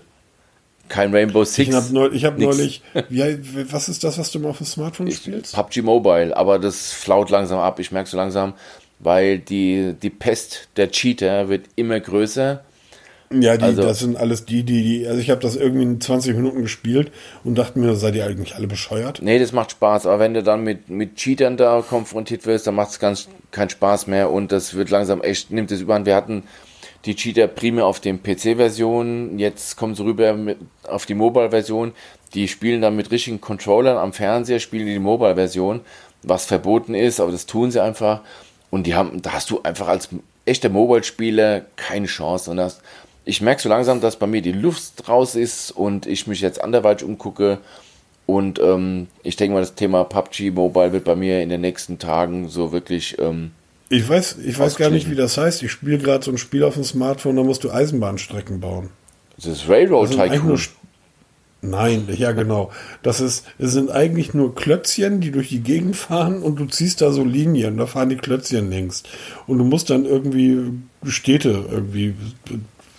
Kein 0.88 1.14
Rainbow 1.14 1.44
Six. 1.44 1.68
Ich 1.68 1.75
habe 1.75 1.92
neulich, 1.92 2.25
hab 2.25 2.38
neulich 2.40 2.83
wie, 3.09 3.72
was 3.72 3.88
ist 3.88 4.03
das, 4.03 4.18
was 4.18 4.33
du 4.33 4.40
mal 4.40 4.49
auf 4.49 4.59
dem 4.59 4.66
Smartphone 4.66 5.07
ich, 5.07 5.18
spielst? 5.18 5.55
PUBG 5.55 5.83
Mobile, 5.83 6.37
aber 6.37 6.59
das 6.59 6.92
flaut 6.92 7.31
langsam 7.31 7.61
ab. 7.61 7.79
Ich 7.79 7.92
merke 7.92 8.11
so 8.11 8.16
langsam, 8.16 8.55
weil 8.99 9.38
die, 9.38 9.94
die 10.01 10.11
Pest 10.11 10.68
der 10.77 10.90
Cheater 10.90 11.49
wird 11.49 11.66
immer 11.77 12.01
größer 12.01 12.64
ja, 13.30 13.56
die, 13.56 13.64
also, 13.64 13.82
das 13.82 13.98
sind 13.98 14.16
alles 14.16 14.44
die, 14.44 14.62
die, 14.62 14.82
die 14.82 15.06
also 15.06 15.20
ich 15.20 15.30
habe 15.30 15.40
das 15.40 15.56
irgendwie 15.56 15.82
in 15.82 16.00
20 16.00 16.36
Minuten 16.36 16.62
gespielt 16.62 17.10
und 17.44 17.56
dachte 17.56 17.78
mir, 17.78 17.94
seid 17.94 18.14
ihr 18.14 18.24
eigentlich 18.24 18.54
alle 18.54 18.66
bescheuert? 18.66 19.20
Nee, 19.22 19.38
das 19.38 19.52
macht 19.52 19.72
Spaß, 19.72 20.06
aber 20.06 20.20
wenn 20.20 20.34
du 20.34 20.42
dann 20.42 20.62
mit, 20.62 20.88
mit 20.88 21.16
Cheatern 21.16 21.56
da 21.56 21.82
konfrontiert 21.82 22.46
wirst, 22.46 22.66
dann 22.66 22.74
macht 22.74 22.90
es 22.90 22.98
ganz 22.98 23.28
keinen 23.50 23.70
Spaß 23.70 24.06
mehr 24.06 24.30
und 24.30 24.52
das 24.52 24.74
wird 24.74 24.90
langsam 24.90 25.22
echt, 25.22 25.50
nimmt 25.50 25.70
es 25.72 25.80
überhand. 25.80 26.06
Wir 26.06 26.14
hatten 26.14 26.44
die 27.04 27.14
Cheater 27.14 27.46
primär 27.48 27.86
auf 27.86 28.00
den 28.00 28.22
PC-Versionen, 28.22 29.38
jetzt 29.38 29.76
kommen 29.76 29.94
sie 29.94 30.04
rüber 30.04 30.34
mit, 30.34 30.58
auf 30.86 31.06
die 31.06 31.14
Mobile-Version, 31.14 31.92
die 32.34 32.48
spielen 32.48 32.80
dann 32.80 32.96
mit 32.96 33.10
richtigen 33.10 33.40
Controllern 33.40 33.96
am 33.96 34.12
Fernseher, 34.12 34.60
spielen 34.60 34.86
die 34.86 34.98
Mobile-Version, 34.98 35.80
was 36.22 36.44
verboten 36.44 36.94
ist, 36.94 37.20
aber 37.20 37.32
das 37.32 37.46
tun 37.46 37.70
sie 37.70 37.82
einfach 37.82 38.20
und 38.70 38.86
die 38.86 38.94
haben, 38.94 39.22
da 39.22 39.32
hast 39.32 39.50
du 39.50 39.62
einfach 39.62 39.88
als 39.88 40.08
echter 40.44 40.68
Mobile-Spieler 40.68 41.62
keine 41.76 42.06
Chance. 42.06 42.50
Und 42.50 42.56
das, 42.56 42.80
ich 43.26 43.42
merke 43.42 43.60
so 43.60 43.68
langsam, 43.68 44.00
dass 44.00 44.16
bei 44.16 44.28
mir 44.28 44.40
die 44.40 44.52
Luft 44.52 45.08
raus 45.08 45.34
ist 45.34 45.72
und 45.72 46.06
ich 46.06 46.28
mich 46.28 46.40
jetzt 46.40 46.62
anderweitig 46.62 47.06
umgucke. 47.06 47.58
Und 48.24 48.60
ähm, 48.60 49.08
ich 49.24 49.36
denke 49.36 49.54
mal, 49.54 49.60
das 49.60 49.74
Thema 49.74 50.04
PUBG 50.04 50.52
Mobile 50.52 50.92
wird 50.92 51.04
bei 51.04 51.16
mir 51.16 51.42
in 51.42 51.48
den 51.48 51.60
nächsten 51.60 51.98
Tagen 51.98 52.48
so 52.48 52.72
wirklich. 52.72 53.18
Ähm, 53.18 53.50
ich 53.88 54.08
weiß, 54.08 54.38
ich 54.44 54.58
weiß 54.58 54.76
gar 54.76 54.90
nicht, 54.90 55.10
wie 55.10 55.16
das 55.16 55.36
heißt. 55.38 55.62
Ich 55.64 55.72
spiele 55.72 55.98
gerade 55.98 56.24
so 56.24 56.30
ein 56.30 56.38
Spiel 56.38 56.62
auf 56.62 56.74
dem 56.74 56.84
Smartphone, 56.84 57.36
da 57.36 57.42
musst 57.42 57.64
du 57.64 57.70
Eisenbahnstrecken 57.70 58.60
bauen. 58.60 58.90
Das 59.36 59.46
ist 59.46 59.68
Railroad 59.68 60.16
das 60.16 60.30
Tycoon. 60.30 60.60
Nein, 61.62 62.08
ja 62.16 62.30
genau. 62.32 62.70
Das 63.02 63.20
ist, 63.20 63.44
es 63.58 63.72
sind 63.72 63.90
eigentlich 63.90 64.34
nur 64.34 64.54
Klötzchen, 64.54 65.20
die 65.20 65.32
durch 65.32 65.48
die 65.48 65.60
Gegend 65.60 65.96
fahren 65.96 66.42
und 66.42 66.60
du 66.60 66.66
ziehst 66.66 67.00
da 67.00 67.10
so 67.10 67.24
Linien, 67.24 67.76
da 67.76 67.86
fahren 67.86 68.08
die 68.08 68.16
Klötzchen 68.16 68.70
links. 68.70 69.02
Und 69.46 69.58
du 69.58 69.64
musst 69.64 69.90
dann 69.90 70.04
irgendwie 70.04 70.58
Städte 71.04 71.64
irgendwie 71.70 72.14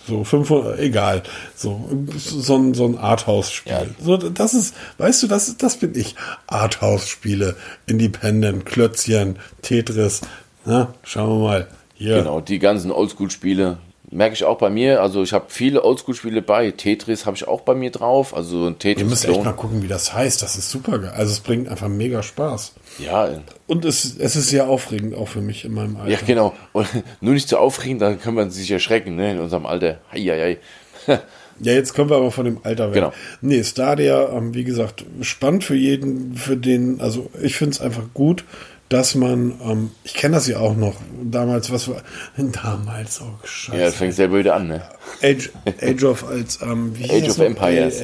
so 0.08 0.24
500, 0.24 0.78
egal, 0.80 1.22
so, 1.54 1.88
so 2.16 2.56
ein, 2.56 2.74
so 2.74 2.86
ein 2.86 2.98
Arthouse-Spiel. 2.98 3.72
Ja. 3.72 3.84
So, 4.02 4.16
das 4.16 4.54
ist, 4.54 4.74
weißt 4.96 5.22
du, 5.22 5.26
das, 5.28 5.56
das 5.56 5.76
bin 5.76 5.94
ich. 5.94 6.16
Arthouse-Spiele, 6.46 7.56
Independent, 7.86 8.66
Klötzchen, 8.66 9.38
Tetris, 9.62 10.22
na, 10.64 10.94
schauen 11.04 11.40
wir 11.40 11.46
mal. 11.46 11.68
Hier. 11.94 12.18
Genau, 12.18 12.40
die 12.40 12.58
ganzen 12.58 12.90
Oldschool-Spiele, 12.90 13.78
merke 14.10 14.34
ich 14.34 14.44
auch 14.44 14.58
bei 14.58 14.70
mir. 14.70 15.02
Also 15.02 15.22
ich 15.22 15.32
habe 15.32 15.46
viele 15.48 15.84
Oldschool-Spiele 15.84 16.42
bei. 16.42 16.70
Tetris 16.70 17.26
habe 17.26 17.36
ich 17.36 17.46
auch 17.46 17.62
bei 17.62 17.74
mir 17.74 17.90
drauf. 17.90 18.34
Also 18.34 18.66
ein 18.66 18.78
Tetris. 18.78 19.02
Ihr 19.02 19.08
müsst 19.08 19.24
echt 19.26 19.44
mal 19.44 19.52
gucken, 19.52 19.82
wie 19.82 19.88
das 19.88 20.12
heißt. 20.12 20.42
Das 20.42 20.56
ist 20.56 20.70
super 20.70 20.98
geil. 20.98 21.12
Also 21.14 21.32
es 21.32 21.40
bringt 21.40 21.68
einfach 21.68 21.88
mega 21.88 22.22
Spaß. 22.22 22.72
Ja. 22.98 23.28
Und 23.66 23.84
es, 23.84 24.16
es 24.18 24.36
ist 24.36 24.48
sehr 24.48 24.68
aufregend 24.68 25.14
auch 25.14 25.28
für 25.28 25.40
mich 25.40 25.64
in 25.64 25.74
meinem 25.74 25.96
Alter. 25.96 26.10
Ja, 26.10 26.18
genau. 26.26 26.54
Und 26.72 26.88
nur 27.20 27.34
nicht 27.34 27.48
zu 27.48 27.58
aufregend, 27.58 28.02
dann 28.02 28.20
kann 28.20 28.34
man 28.34 28.50
sich 28.50 28.70
erschrecken, 28.70 29.16
ne, 29.16 29.32
in 29.32 29.40
unserem 29.40 29.66
Alter. 29.66 29.98
Heieiei. 30.12 30.58
Ja, 31.60 31.72
jetzt 31.72 31.94
kommen 31.94 32.08
wir 32.08 32.16
aber 32.16 32.30
von 32.30 32.44
dem 32.44 32.58
Alter 32.62 32.88
weg. 32.88 32.94
Genau. 32.94 33.12
Nee, 33.40 33.64
Stadia, 33.64 34.28
ähm, 34.28 34.54
wie 34.54 34.62
gesagt, 34.62 35.04
spannend 35.22 35.64
für 35.64 35.74
jeden, 35.74 36.36
für 36.36 36.56
den, 36.56 37.00
also 37.00 37.30
ich 37.42 37.56
finde 37.56 37.72
es 37.72 37.80
einfach 37.80 38.04
gut, 38.14 38.44
dass 38.88 39.14
man, 39.14 39.60
ähm, 39.62 39.90
ich 40.04 40.14
kenne 40.14 40.36
das 40.36 40.46
ja 40.48 40.58
auch 40.58 40.74
noch, 40.74 40.94
damals, 41.22 41.70
was 41.70 41.88
war, 41.88 42.02
damals, 42.36 43.20
oh 43.20 43.34
scheiße. 43.44 43.78
Ja, 43.78 43.86
das 43.86 43.94
fängt 43.96 44.14
selber 44.14 44.38
wieder 44.38 44.54
an, 44.54 44.68
ne? 44.68 44.82
Age, 45.22 45.50
Age 45.82 46.04
of, 46.04 46.26
als, 46.26 46.60
ähm, 46.62 46.96
wie 46.96 47.10
Age 47.10 47.28
of 47.30 47.38
Empires. 47.38 48.02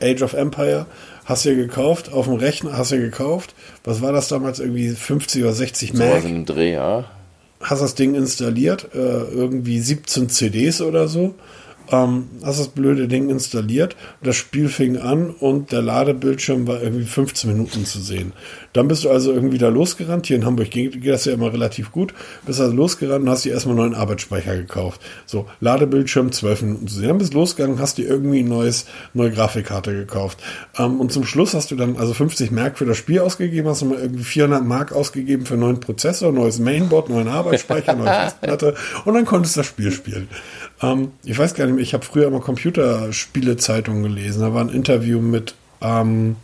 Age 0.00 0.22
of 0.22 0.32
Empire, 0.32 0.86
hast 1.24 1.44
du 1.44 1.50
ja 1.50 1.56
gekauft, 1.56 2.12
auf 2.12 2.26
dem 2.26 2.34
Rechner 2.34 2.76
hast 2.76 2.92
du 2.92 2.96
ja 2.96 3.02
gekauft, 3.02 3.54
was 3.84 4.00
war 4.00 4.12
das 4.12 4.28
damals, 4.28 4.60
irgendwie 4.60 4.90
50 4.90 5.42
oder 5.42 5.52
60 5.52 5.92
so 5.92 5.98
Mac? 5.98 6.22
Dreh, 6.46 6.72
ja. 6.72 7.04
Hast 7.60 7.82
das 7.82 7.96
Ding 7.96 8.14
installiert, 8.14 8.90
äh, 8.94 8.98
irgendwie 8.98 9.80
17 9.80 10.28
CDs 10.28 10.80
oder 10.80 11.08
so, 11.08 11.34
ähm, 11.90 12.28
hast 12.44 12.60
das 12.60 12.68
blöde 12.68 13.08
Ding 13.08 13.28
installiert, 13.30 13.96
das 14.22 14.36
Spiel 14.36 14.68
fing 14.68 14.96
an 14.96 15.30
und 15.30 15.72
der 15.72 15.82
Ladebildschirm 15.82 16.66
war 16.66 16.82
irgendwie 16.82 17.04
15 17.04 17.50
Minuten 17.50 17.84
zu 17.84 18.00
sehen. 18.00 18.32
Dann 18.72 18.88
bist 18.88 19.04
du 19.04 19.10
also 19.10 19.32
irgendwie 19.32 19.58
da 19.58 19.68
losgerannt. 19.68 20.26
Hier 20.26 20.36
in 20.36 20.44
Hamburg 20.44 20.70
geht, 20.70 21.00
geht 21.00 21.12
das 21.12 21.24
ja 21.24 21.32
immer 21.32 21.52
relativ 21.52 21.90
gut. 21.90 22.14
Bist 22.46 22.60
also 22.60 22.74
losgerannt 22.74 23.24
und 23.24 23.30
hast 23.30 23.44
dir 23.44 23.52
erstmal 23.52 23.76
einen 23.76 23.90
neuen 23.90 24.00
Arbeitsspeicher 24.00 24.56
gekauft. 24.56 25.00
So, 25.26 25.46
Ladebildschirm 25.60 26.32
12 26.32 26.62
Minuten 26.62 26.88
zu 26.88 26.96
sehen. 26.96 27.08
Dann 27.08 27.18
bist 27.18 27.34
du 27.34 27.38
losgegangen, 27.38 27.80
hast 27.80 27.98
dir 27.98 28.06
irgendwie 28.06 28.40
ein 28.40 28.48
neues, 28.48 28.86
neue 29.14 29.30
Grafikkarte 29.30 29.94
gekauft. 29.94 30.38
Ähm, 30.78 31.00
und 31.00 31.12
zum 31.12 31.24
Schluss 31.24 31.54
hast 31.54 31.70
du 31.70 31.76
dann 31.76 31.96
also 31.96 32.14
50 32.14 32.50
Mark 32.50 32.78
für 32.78 32.86
das 32.86 32.96
Spiel 32.96 33.20
ausgegeben, 33.20 33.68
hast 33.68 33.82
du 33.82 33.86
mal 33.86 33.98
irgendwie 33.98 34.24
400 34.24 34.64
Mark 34.64 34.92
ausgegeben 34.92 35.46
für 35.46 35.54
einen 35.54 35.62
neuen 35.62 35.80
Prozessor, 35.80 36.32
neues 36.32 36.58
Mainboard, 36.58 37.08
neuen 37.08 37.28
Arbeitsspeicher, 37.28 37.94
neue 37.94 38.06
Festplatte 38.06 38.74
und 39.04 39.14
dann 39.14 39.24
konntest 39.24 39.56
du 39.56 39.60
das 39.60 39.66
Spiel 39.66 39.90
spielen. 39.90 40.28
Ähm, 40.82 41.12
ich 41.24 41.38
weiß 41.38 41.54
gar 41.54 41.66
nicht 41.66 41.74
mehr, 41.74 41.82
ich 41.82 41.94
habe 41.94 42.04
früher 42.04 42.26
immer 42.26 42.40
Computerspielezeitungen 42.40 44.02
gelesen. 44.02 44.42
Da 44.42 44.54
war 44.54 44.62
ein 44.62 44.70
Interview 44.70 45.20
mit, 45.20 45.54
ähm, 45.80 46.36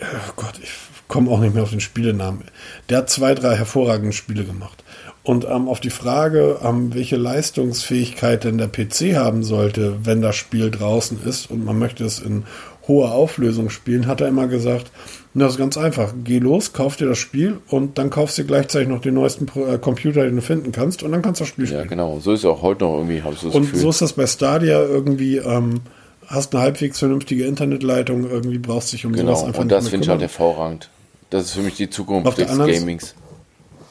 oh 0.00 0.32
Gott, 0.36 0.54
ich 0.62 0.70
komme 1.08 1.30
auch 1.30 1.40
nicht 1.40 1.54
mehr 1.54 1.62
auf 1.62 1.70
den 1.70 1.80
Spielenamen. 1.80 2.44
Der 2.88 2.98
hat 2.98 3.10
zwei, 3.10 3.34
drei 3.34 3.56
hervorragende 3.56 4.12
Spiele 4.12 4.44
gemacht. 4.44 4.84
Und 5.22 5.44
ähm, 5.44 5.68
auf 5.68 5.80
die 5.80 5.90
Frage, 5.90 6.58
ähm, 6.62 6.94
welche 6.94 7.16
Leistungsfähigkeit 7.16 8.44
denn 8.44 8.58
der 8.58 8.68
PC 8.68 9.16
haben 9.16 9.42
sollte, 9.42 10.04
wenn 10.04 10.22
das 10.22 10.36
Spiel 10.36 10.70
draußen 10.70 11.22
ist 11.24 11.50
und 11.50 11.64
man 11.64 11.78
möchte 11.78 12.04
es 12.04 12.18
in 12.18 12.44
hoher 12.86 13.12
Auflösung 13.12 13.68
spielen, 13.68 14.06
hat 14.06 14.20
er 14.20 14.28
immer 14.28 14.46
gesagt, 14.46 14.90
das 15.38 15.52
ist 15.52 15.58
ganz 15.58 15.76
einfach. 15.76 16.12
Geh 16.24 16.38
los, 16.38 16.72
kauf 16.72 16.96
dir 16.96 17.06
das 17.06 17.18
Spiel 17.18 17.58
und 17.68 17.98
dann 17.98 18.10
kaufst 18.10 18.38
du 18.38 18.44
gleichzeitig 18.44 18.88
noch 18.88 19.00
den 19.00 19.14
neuesten 19.14 19.46
äh, 19.56 19.78
Computer, 19.78 20.24
den 20.24 20.36
du 20.36 20.42
finden 20.42 20.72
kannst 20.72 21.02
und 21.02 21.12
dann 21.12 21.22
kannst 21.22 21.40
du 21.40 21.44
das 21.44 21.48
Spiel 21.48 21.66
spielen. 21.66 21.82
Ja, 21.82 21.86
genau. 21.86 22.20
So 22.20 22.32
ist 22.32 22.40
es 22.40 22.44
auch 22.44 22.62
heute 22.62 22.84
noch 22.84 22.94
irgendwie, 22.96 23.22
habe 23.22 23.34
ich 23.34 23.40
so 23.40 23.48
das 23.48 23.56
Und 23.56 23.62
Gefühl. 23.62 23.80
so 23.80 23.90
ist 23.90 24.02
das 24.02 24.12
bei 24.12 24.26
Stadia 24.26 24.80
irgendwie, 24.80 25.36
ähm, 25.36 25.80
hast 26.26 26.54
eine 26.54 26.62
halbwegs 26.62 26.98
vernünftige 26.98 27.46
Internetleitung, 27.46 28.30
irgendwie 28.30 28.58
brauchst 28.58 28.92
du 28.92 28.96
dich 28.96 29.06
um 29.06 29.12
genau. 29.12 29.34
sowas 29.34 29.44
einfach 29.44 29.62
Und 29.62 29.68
das 29.70 29.88
finde 29.88 30.04
ich 30.04 30.10
halt 30.10 30.20
hervorragend. 30.20 30.90
Das 31.30 31.44
ist 31.44 31.52
für 31.52 31.62
mich 31.62 31.74
die 31.74 31.90
Zukunft 31.90 32.38
des 32.38 32.48
Gamings. 32.56 33.14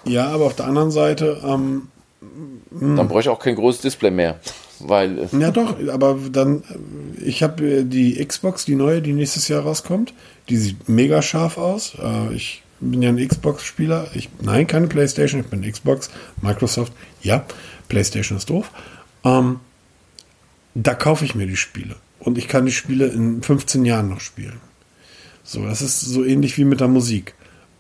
Ja, 0.05 0.27
aber 0.29 0.45
auf 0.45 0.55
der 0.55 0.65
anderen 0.65 0.91
Seite. 0.91 1.41
Ähm, 1.45 1.89
dann 2.71 3.07
bräuchte 3.07 3.29
ich 3.29 3.36
auch 3.36 3.39
kein 3.39 3.55
großes 3.55 3.81
Display 3.81 4.12
mehr. 4.12 4.39
Weil, 4.79 5.29
ja, 5.39 5.51
doch, 5.51 5.75
aber 5.89 6.17
dann. 6.31 6.63
Ich 7.23 7.43
habe 7.43 7.79
äh, 7.79 7.83
die 7.83 8.23
Xbox, 8.23 8.65
die 8.65 8.75
neue, 8.75 9.01
die 9.01 9.13
nächstes 9.13 9.47
Jahr 9.47 9.63
rauskommt. 9.63 10.13
Die 10.49 10.57
sieht 10.57 10.87
mega 10.87 11.21
scharf 11.21 11.57
aus. 11.57 11.95
Äh, 12.01 12.33
ich 12.33 12.63
bin 12.79 13.01
ja 13.01 13.09
ein 13.09 13.27
Xbox-Spieler. 13.27 14.07
Ich, 14.13 14.29
nein, 14.41 14.67
keine 14.67 14.87
PlayStation. 14.87 15.41
Ich 15.41 15.47
bin 15.47 15.69
Xbox. 15.69 16.09
Microsoft, 16.41 16.93
ja. 17.21 17.45
PlayStation 17.87 18.37
ist 18.37 18.49
doof. 18.49 18.71
Ähm, 19.23 19.59
da 20.75 20.93
kaufe 20.93 21.25
ich 21.25 21.33
mir 21.33 21.47
die 21.47 21.57
Spiele. 21.57 21.95
Und 22.19 22.37
ich 22.37 22.47
kann 22.47 22.65
die 22.65 22.71
Spiele 22.71 23.07
in 23.07 23.41
15 23.41 23.85
Jahren 23.85 24.09
noch 24.09 24.19
spielen. 24.19 24.59
So, 25.43 25.65
das 25.65 25.81
ist 25.81 26.01
so 26.01 26.23
ähnlich 26.23 26.57
wie 26.57 26.65
mit 26.65 26.81
der 26.81 26.87
Musik. 26.87 27.33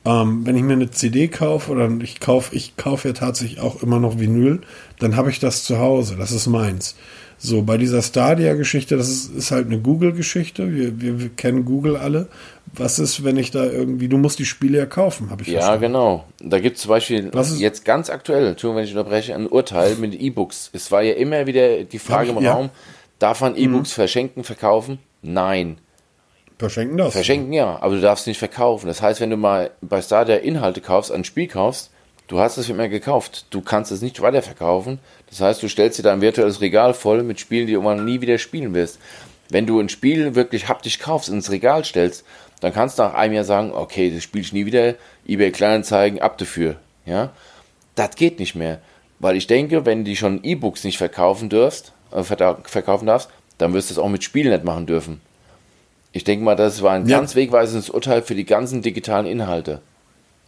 Ähm, 0.05 0.45
wenn 0.45 0.55
ich 0.55 0.63
mir 0.63 0.73
eine 0.73 0.91
CD 0.91 1.27
kaufe 1.27 1.71
oder 1.71 1.89
ich 2.01 2.19
kaufe, 2.19 2.55
ich 2.55 2.77
kaufe 2.77 3.09
ja 3.09 3.13
tatsächlich 3.13 3.59
auch 3.59 3.81
immer 3.83 3.99
noch 3.99 4.19
Vinyl, 4.19 4.61
dann 4.99 5.15
habe 5.15 5.29
ich 5.29 5.39
das 5.39 5.63
zu 5.63 5.79
Hause. 5.79 6.15
Das 6.17 6.31
ist 6.31 6.47
meins. 6.47 6.95
So, 7.39 7.61
bei 7.61 7.77
dieser 7.77 8.01
Stadia-Geschichte, 8.01 8.97
das 8.97 9.09
ist, 9.09 9.35
ist, 9.35 9.51
halt 9.51 9.67
eine 9.67 9.79
Google-Geschichte. 9.79 10.73
Wir, 10.73 10.99
wir, 10.99 11.19
wir, 11.19 11.29
kennen 11.29 11.65
Google 11.65 11.95
alle. 11.95 12.27
Was 12.73 12.97
ist, 12.97 13.23
wenn 13.23 13.37
ich 13.37 13.51
da 13.51 13.63
irgendwie, 13.63 14.07
du 14.07 14.17
musst 14.17 14.39
die 14.39 14.45
Spiele 14.45 14.79
ja 14.79 14.85
kaufen, 14.87 15.29
habe 15.29 15.43
ich 15.43 15.49
Ja, 15.49 15.59
verstanden. 15.59 15.81
genau. 15.81 16.25
Da 16.39 16.59
gibt 16.59 16.77
es 16.77 16.83
zum 16.83 16.89
Beispiel 16.89 17.31
jetzt 17.57 17.85
ganz 17.85 18.09
aktuell, 18.09 18.47
Entschuldigung, 18.47 18.77
wenn 18.77 18.85
ich 18.85 18.91
unterbreche, 18.91 19.35
ein 19.35 19.45
Urteil 19.45 19.95
mit 19.95 20.19
E-Books. 20.19 20.71
Es 20.73 20.91
war 20.91 21.03
ja 21.03 21.13
immer 21.13 21.45
wieder 21.45 21.83
die 21.83 21.99
Frage 21.99 22.31
ich, 22.31 22.35
im 22.35 22.43
ja. 22.43 22.53
Raum, 22.53 22.69
darf 23.19 23.41
man 23.41 23.55
E-Books 23.55 23.91
mhm. 23.91 23.93
verschenken, 23.93 24.43
verkaufen? 24.43 24.97
Nein. 25.21 25.77
Verschenken 26.57 26.97
das. 26.97 27.13
Verschenken 27.13 27.53
ja, 27.53 27.77
aber 27.81 27.95
du 27.95 28.01
darfst 28.01 28.25
nicht 28.25 28.39
verkaufen. 28.39 28.87
Das 28.87 29.01
heißt, 29.01 29.21
wenn 29.21 29.29
du 29.29 29.37
mal 29.37 29.71
bei 29.81 30.01
Stadia 30.01 30.37
Inhalte 30.37 30.81
kaufst, 30.81 31.11
ein 31.11 31.23
Spiel 31.23 31.47
kaufst, 31.47 31.91
du 32.27 32.39
hast 32.39 32.57
es 32.57 32.69
immer 32.69 32.89
gekauft. 32.89 33.45
Du 33.51 33.61
kannst 33.61 33.91
es 33.91 34.01
nicht 34.01 34.21
weiterverkaufen. 34.21 34.99
Das 35.29 35.39
heißt, 35.39 35.61
du 35.61 35.67
stellst 35.67 35.99
dir 35.99 36.03
dein 36.03 36.21
virtuelles 36.21 36.61
Regal 36.61 36.93
voll 36.93 37.21
mit 37.21 37.39
Spielen, 37.39 37.67
die 37.67 37.73
du 37.73 37.81
mal 37.81 38.01
nie 38.01 38.21
wieder 38.21 38.39
spielen 38.39 38.73
wirst. 38.73 38.99
Wenn 39.49 39.67
du 39.67 39.79
ein 39.79 39.89
Spiel 39.89 40.35
wirklich 40.35 40.67
haptisch 40.67 40.99
kaufst, 40.99 41.29
ins 41.29 41.51
Regal 41.51 41.85
stellst, 41.85 42.25
dann 42.59 42.73
kannst 42.73 42.97
du 42.97 43.03
nach 43.03 43.13
einem 43.13 43.35
Jahr 43.35 43.43
sagen, 43.43 43.71
okay, 43.71 44.11
das 44.13 44.23
spiele 44.23 44.41
ich 44.41 44.51
nie 44.51 44.65
wieder, 44.65 44.95
eBay 45.27 45.51
Kleinanzeigen, 45.51 46.21
ab 46.21 46.39
dafür. 46.39 46.77
Ja? 47.05 47.33
Das 47.95 48.15
geht 48.15 48.39
nicht 48.39 48.55
mehr. 48.55 48.79
Weil 49.19 49.35
ich 49.35 49.47
denke, 49.47 49.85
wenn 49.85 50.05
du 50.05 50.15
schon 50.15 50.43
E-Books 50.43 50.83
nicht 50.83 50.97
verkaufen 50.97 51.49
dürfst, 51.49 51.93
äh, 52.11 52.23
verkaufen 52.23 53.05
darfst, 53.05 53.29
dann 53.57 53.73
wirst 53.73 53.89
du 53.89 53.93
es 53.93 53.99
auch 53.99 54.09
mit 54.09 54.23
Spielen 54.23 54.51
nicht 54.51 54.63
machen 54.63 54.85
dürfen. 54.85 55.21
Ich 56.11 56.23
denke 56.23 56.43
mal, 56.43 56.55
das 56.55 56.81
war 56.81 56.93
ein 56.93 57.07
ja. 57.07 57.17
ganz 57.17 57.35
wegweisendes 57.35 57.89
Urteil 57.89 58.21
für 58.21 58.35
die 58.35 58.45
ganzen 58.45 58.81
digitalen 58.81 59.25
Inhalte. 59.25 59.81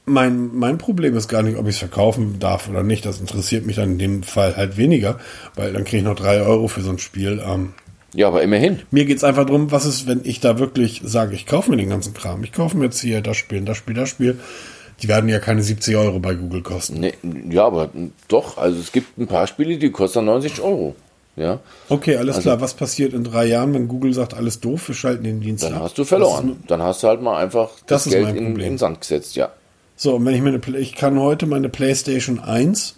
Mein, 0.06 0.56
mein 0.56 0.80
Problem 0.80 1.16
ist 1.16 1.28
gar 1.28 1.44
nicht, 1.44 1.58
ob 1.58 1.68
ich 1.68 1.76
es 1.76 1.80
verkaufen 1.80 2.40
darf 2.40 2.68
oder 2.68 2.82
nicht. 2.82 3.06
Das 3.06 3.20
interessiert 3.20 3.66
mich 3.66 3.76
dann 3.76 3.92
in 3.92 4.00
dem 4.00 4.24
Fall 4.24 4.58
halt 4.58 4.78
weniger, 4.78 5.20
weil 5.56 5.74
dann 5.74 5.84
kriege 5.84 5.98
ich 5.98 6.04
noch 6.04 6.16
drei 6.16 6.42
Euro 6.42 6.68
für 6.68 6.82
so 6.82 6.90
ein 6.90 6.98
Spiel. 6.98 7.42
Ähm, 7.46 7.74
ja, 8.14 8.28
aber 8.28 8.42
immerhin. 8.42 8.80
Mir 8.90 9.06
geht 9.06 9.18
es 9.18 9.24
einfach 9.24 9.46
darum, 9.46 9.72
was 9.72 9.86
ist, 9.86 10.08
wenn 10.08 10.22
ich 10.24 10.40
da 10.40 10.58
wirklich 10.58 11.02
sage, 11.04 11.36
ich 11.36 11.46
kaufe 11.46 11.70
mir 11.70 11.78
den 11.78 11.90
ganzen 11.90 12.14
Kram. 12.14 12.44
Ich 12.44 12.52
kaufe 12.52 12.76
mir 12.76 12.86
jetzt 12.86 13.00
hier 13.02 13.22
das 13.22 13.38
Spiel, 13.38 13.62
das 13.62 13.78
Spiel, 13.78 13.94
das 13.94 14.10
Spiel. 14.10 14.40
Die 15.02 15.08
werden 15.08 15.30
ja 15.30 15.40
keine 15.40 15.62
70 15.62 15.96
Euro 15.96 16.20
bei 16.20 16.34
Google 16.34 16.62
kosten. 16.62 17.00
Nee, 17.00 17.14
ja, 17.50 17.66
aber 17.66 17.90
doch. 18.28 18.58
Also 18.58 18.80
es 18.80 18.92
gibt 18.92 19.18
ein 19.18 19.28
paar 19.28 19.48
Spiele, 19.48 19.78
die 19.78 19.92
kosten 19.92 20.26
90 20.26 20.60
Euro. 20.62 20.96
Ja. 21.40 21.60
Okay, 21.88 22.18
alles 22.18 22.36
also, 22.36 22.50
klar. 22.50 22.62
Was 22.62 22.74
passiert 22.74 23.14
in 23.14 23.24
drei 23.24 23.46
Jahren, 23.46 23.74
wenn 23.74 23.88
Google 23.88 24.14
sagt, 24.14 24.34
alles 24.34 24.60
doof, 24.60 24.90
wir 24.90 24.96
schalten 24.96 25.24
den 25.24 25.40
Dienst 25.40 25.64
Dann 25.64 25.74
ab? 25.74 25.84
hast 25.84 25.98
du 25.98 26.04
verloren. 26.04 26.62
Dann 26.68 26.84
hast 26.84 27.02
du 27.02 27.08
halt 27.08 27.22
mal 27.22 27.38
einfach 27.42 27.70
das, 27.88 28.04
das 28.04 28.14
Geld 28.14 28.36
in, 28.36 28.60
in 28.60 28.78
Sand 28.78 29.00
gesetzt, 29.00 29.38
ja. 29.38 29.50
So, 29.96 30.16
und 30.16 30.26
wenn 30.26 30.36
ich 30.36 30.42
mir 30.42 30.50
eine, 30.50 30.78
ich 30.78 30.96
kann 30.96 31.18
heute 31.18 31.46
meine 31.46 31.70
PlayStation 31.70 32.40
1, 32.40 32.96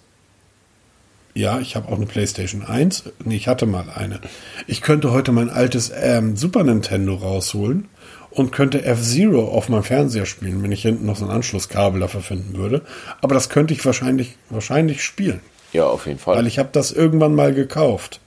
ja, 1.36 1.60
ich 1.60 1.76
habe 1.76 1.88
auch 1.88 1.98
eine 1.98 2.08
PlayStation 2.08 2.64
1, 2.64 3.04
nee, 3.24 3.36
ich 3.36 3.48
hatte 3.48 3.68
mal 3.68 3.86
eine. 3.96 4.20
Ich 4.66 4.82
könnte 4.82 5.12
heute 5.12 5.32
mein 5.32 5.52
altes 5.52 5.92
ähm, 5.96 6.36
Super 6.36 6.64
Nintendo 6.64 7.14
rausholen 7.14 7.90
und 8.32 8.52
könnte 8.52 8.84
F-Zero 8.84 9.50
auf 9.50 9.70
meinem 9.70 9.84
Fernseher 9.84 10.26
spielen, 10.26 10.64
wenn 10.64 10.72
ich 10.72 10.82
hinten 10.82 11.06
noch 11.06 11.16
so 11.16 11.26
ein 11.26 11.32
Anschlusskabel 11.32 12.00
dafür 12.00 12.22
finden 12.22 12.58
würde. 12.58 12.82
Aber 13.22 13.36
das 13.36 13.50
könnte 13.50 13.74
ich 13.74 13.86
wahrscheinlich, 13.86 14.36
wahrscheinlich 14.50 15.04
spielen. 15.04 15.42
Ja, 15.74 15.86
auf 15.86 16.08
jeden 16.08 16.20
Fall. 16.20 16.38
Weil 16.38 16.48
ich 16.48 16.60
habe 16.60 16.70
das 16.72 16.92
irgendwann 16.92 17.36
mal 17.36 17.54
gekauft. 17.54 18.20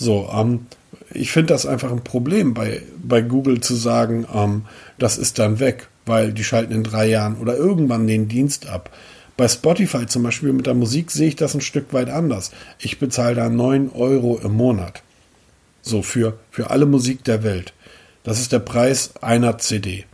So, 0.00 0.30
ähm, 0.34 0.66
ich 1.12 1.30
finde 1.30 1.52
das 1.52 1.66
einfach 1.66 1.92
ein 1.92 2.02
Problem 2.02 2.54
bei, 2.54 2.80
bei 3.02 3.20
Google 3.20 3.60
zu 3.60 3.74
sagen, 3.74 4.26
ähm, 4.34 4.64
das 4.98 5.18
ist 5.18 5.38
dann 5.38 5.60
weg, 5.60 5.88
weil 6.06 6.32
die 6.32 6.42
schalten 6.42 6.72
in 6.72 6.84
drei 6.84 7.06
Jahren 7.06 7.36
oder 7.36 7.54
irgendwann 7.54 8.06
den 8.06 8.26
Dienst 8.26 8.66
ab. 8.66 8.90
Bei 9.36 9.46
Spotify 9.46 10.06
zum 10.06 10.22
Beispiel 10.22 10.54
mit 10.54 10.66
der 10.66 10.74
Musik 10.74 11.10
sehe 11.10 11.28
ich 11.28 11.36
das 11.36 11.54
ein 11.54 11.60
Stück 11.60 11.92
weit 11.92 12.08
anders. 12.08 12.50
Ich 12.78 12.98
bezahle 12.98 13.34
da 13.34 13.50
9 13.50 13.90
Euro 13.92 14.40
im 14.42 14.52
Monat. 14.52 15.02
So 15.82 16.00
für, 16.00 16.38
für 16.50 16.70
alle 16.70 16.86
Musik 16.86 17.22
der 17.24 17.42
Welt. 17.42 17.74
Das 18.22 18.40
ist 18.40 18.52
der 18.52 18.58
Preis 18.58 19.12
einer 19.20 19.58
CD. 19.58 20.06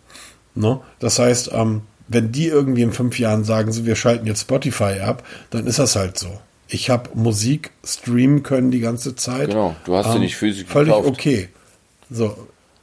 Ne? 0.56 0.80
Das 0.98 1.20
heißt, 1.20 1.50
ähm, 1.52 1.82
wenn 2.08 2.32
die 2.32 2.48
irgendwie 2.48 2.82
in 2.82 2.92
fünf 2.92 3.20
Jahren 3.20 3.44
sagen, 3.44 3.72
wir 3.86 3.94
schalten 3.94 4.26
jetzt 4.26 4.42
Spotify 4.42 5.00
ab, 5.00 5.24
dann 5.50 5.66
ist 5.68 5.78
das 5.78 5.94
halt 5.94 6.18
so. 6.18 6.40
Ich 6.68 6.90
habe 6.90 7.10
Musik 7.14 7.70
streamen 7.84 8.42
können 8.42 8.70
die 8.70 8.80
ganze 8.80 9.14
Zeit. 9.14 9.48
Genau, 9.48 9.76
du 9.84 9.94
hast 9.94 10.06
ähm, 10.06 10.12
sie 10.14 10.18
nicht 10.18 10.36
physisch 10.36 10.66
Völlig 10.66 10.92
gekauft. 10.92 11.08
okay. 11.08 11.48
So, 12.10 12.36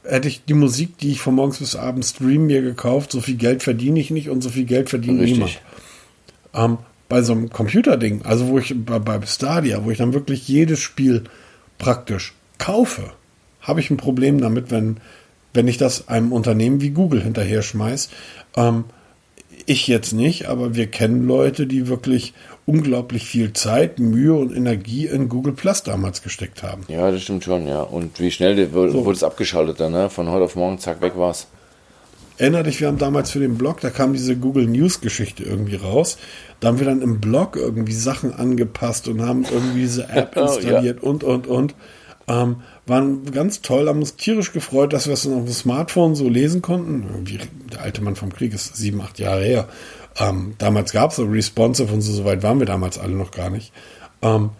hätte 0.04 0.28
ich 0.28 0.44
die 0.44 0.54
Musik, 0.54 0.98
die 0.98 1.12
ich 1.12 1.20
von 1.20 1.34
morgens 1.34 1.58
bis 1.58 1.76
abends 1.76 2.10
streamen, 2.10 2.46
mir 2.46 2.62
gekauft, 2.62 3.12
so 3.12 3.20
viel 3.20 3.36
Geld 3.36 3.62
verdiene 3.62 4.00
ich 4.00 4.10
nicht 4.10 4.30
und 4.30 4.42
so 4.42 4.50
viel 4.50 4.64
Geld 4.64 4.90
verdient 4.90 5.20
niemand. 5.20 5.60
Ähm, 6.54 6.78
bei 7.08 7.22
so 7.22 7.32
einem 7.32 7.50
Computerding, 7.50 8.22
also 8.22 8.48
wo 8.48 8.58
ich 8.58 8.74
bei, 8.76 8.98
bei 8.98 9.20
Stadia, 9.26 9.84
wo 9.84 9.90
ich 9.90 9.98
dann 9.98 10.14
wirklich 10.14 10.48
jedes 10.48 10.80
Spiel 10.80 11.24
praktisch 11.78 12.34
kaufe, 12.58 13.12
habe 13.60 13.80
ich 13.80 13.90
ein 13.90 13.96
Problem 13.96 14.40
damit, 14.40 14.70
wenn, 14.70 14.98
wenn 15.52 15.68
ich 15.68 15.78
das 15.78 16.08
einem 16.08 16.32
Unternehmen 16.32 16.80
wie 16.80 16.90
Google 16.90 17.22
hinterher 17.22 17.62
schmeiß. 17.62 18.10
Ähm, 18.56 18.84
ich 19.66 19.86
jetzt 19.86 20.12
nicht, 20.12 20.46
aber 20.46 20.74
wir 20.74 20.86
kennen 20.88 21.26
Leute, 21.26 21.66
die 21.66 21.88
wirklich 21.88 22.34
unglaublich 22.66 23.24
viel 23.26 23.52
Zeit, 23.52 23.98
Mühe 23.98 24.34
und 24.34 24.54
Energie 24.56 25.06
in 25.06 25.28
Google 25.28 25.52
Plus 25.52 25.82
damals 25.82 26.22
gesteckt 26.22 26.62
haben. 26.62 26.82
Ja, 26.88 27.10
das 27.10 27.22
stimmt 27.22 27.44
schon, 27.44 27.66
ja. 27.66 27.82
Und 27.82 28.18
wie 28.20 28.30
schnell 28.30 28.56
der- 28.56 28.72
wurde 28.72 29.12
es 29.12 29.22
abgeschaltet 29.22 29.80
dann, 29.80 29.92
ne? 29.92 30.08
Von 30.10 30.30
heute 30.30 30.44
auf 30.44 30.56
morgen, 30.56 30.78
zack, 30.78 31.00
weg 31.02 31.12
war's. 31.16 31.46
Erinner 32.36 32.64
dich, 32.64 32.80
wir 32.80 32.88
haben 32.88 32.98
damals 32.98 33.30
für 33.30 33.38
den 33.38 33.56
Blog, 33.58 33.80
da 33.80 33.90
kam 33.90 34.12
diese 34.12 34.34
Google 34.34 34.66
News 34.66 35.00
Geschichte 35.00 35.44
irgendwie 35.44 35.76
raus. 35.76 36.18
Da 36.58 36.68
haben 36.68 36.78
wir 36.80 36.86
dann 36.86 37.00
im 37.00 37.20
Blog 37.20 37.54
irgendwie 37.56 37.92
Sachen 37.92 38.32
angepasst 38.34 39.06
und 39.06 39.22
haben 39.22 39.44
irgendwie 39.44 39.82
diese 39.82 40.08
App 40.08 40.32
Oh, 40.34 40.40
ja. 40.40 40.46
installiert 40.46 41.02
und, 41.02 41.22
und, 41.22 41.46
und. 41.46 41.74
Ähm, 42.26 42.56
waren 42.86 43.30
ganz 43.32 43.60
toll, 43.60 43.86
haben 43.86 43.98
uns 44.00 44.16
tierisch 44.16 44.52
gefreut, 44.52 44.94
dass 44.94 45.06
wir 45.06 45.12
es 45.12 45.24
dann 45.24 45.34
auf 45.34 45.44
dem 45.44 45.52
Smartphone 45.52 46.14
so 46.14 46.26
lesen 46.28 46.62
konnten. 46.62 47.04
Irgendwie, 47.12 47.38
der 47.70 47.82
alte 47.82 48.00
Mann 48.02 48.16
vom 48.16 48.32
Krieg 48.32 48.54
ist 48.54 48.74
sieben, 48.76 49.02
acht 49.02 49.18
Jahre 49.18 49.44
her. 49.44 49.68
Ähm, 50.18 50.54
damals 50.58 50.92
gab 50.92 51.10
es 51.10 51.16
so 51.16 51.24
Responsive 51.24 51.92
und 51.92 52.00
so, 52.00 52.12
so 52.12 52.24
weit 52.24 52.42
waren 52.42 52.58
wir 52.58 52.66
damals 52.66 52.98
alle 52.98 53.14
noch 53.14 53.30
gar 53.30 53.50
nicht. 53.50 53.72
Ähm, 54.22 54.50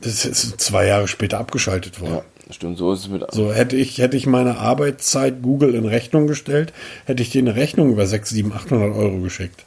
das 0.00 0.24
ist 0.24 0.60
zwei 0.60 0.86
Jahre 0.86 1.08
später 1.08 1.38
abgeschaltet 1.38 2.00
worden. 2.00 2.22
Ja, 2.46 2.52
stimmt, 2.52 2.78
so 2.78 2.92
ist 2.92 3.00
es 3.00 3.08
mit. 3.08 3.24
So 3.32 3.52
hätte 3.52 3.76
ich, 3.76 3.98
hätte 3.98 4.16
ich 4.16 4.26
meine 4.26 4.58
Arbeitszeit 4.58 5.42
Google 5.42 5.74
in 5.74 5.86
Rechnung 5.86 6.26
gestellt, 6.26 6.72
hätte 7.06 7.22
ich 7.22 7.30
denen 7.30 7.48
eine 7.48 7.56
Rechnung 7.56 7.90
über 7.90 8.06
6, 8.06 8.30
7, 8.30 8.52
800 8.52 8.94
Euro 8.94 9.18
geschickt. 9.18 9.64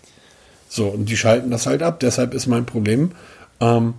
So, 0.69 0.87
und 0.87 1.05
die 1.05 1.17
schalten 1.17 1.49
das 1.49 1.65
halt 1.65 1.81
ab. 1.81 1.99
Deshalb 1.99 2.33
ist 2.33 2.47
mein 2.47 2.65
Problem, 2.65 3.11
ähm, 3.59 3.95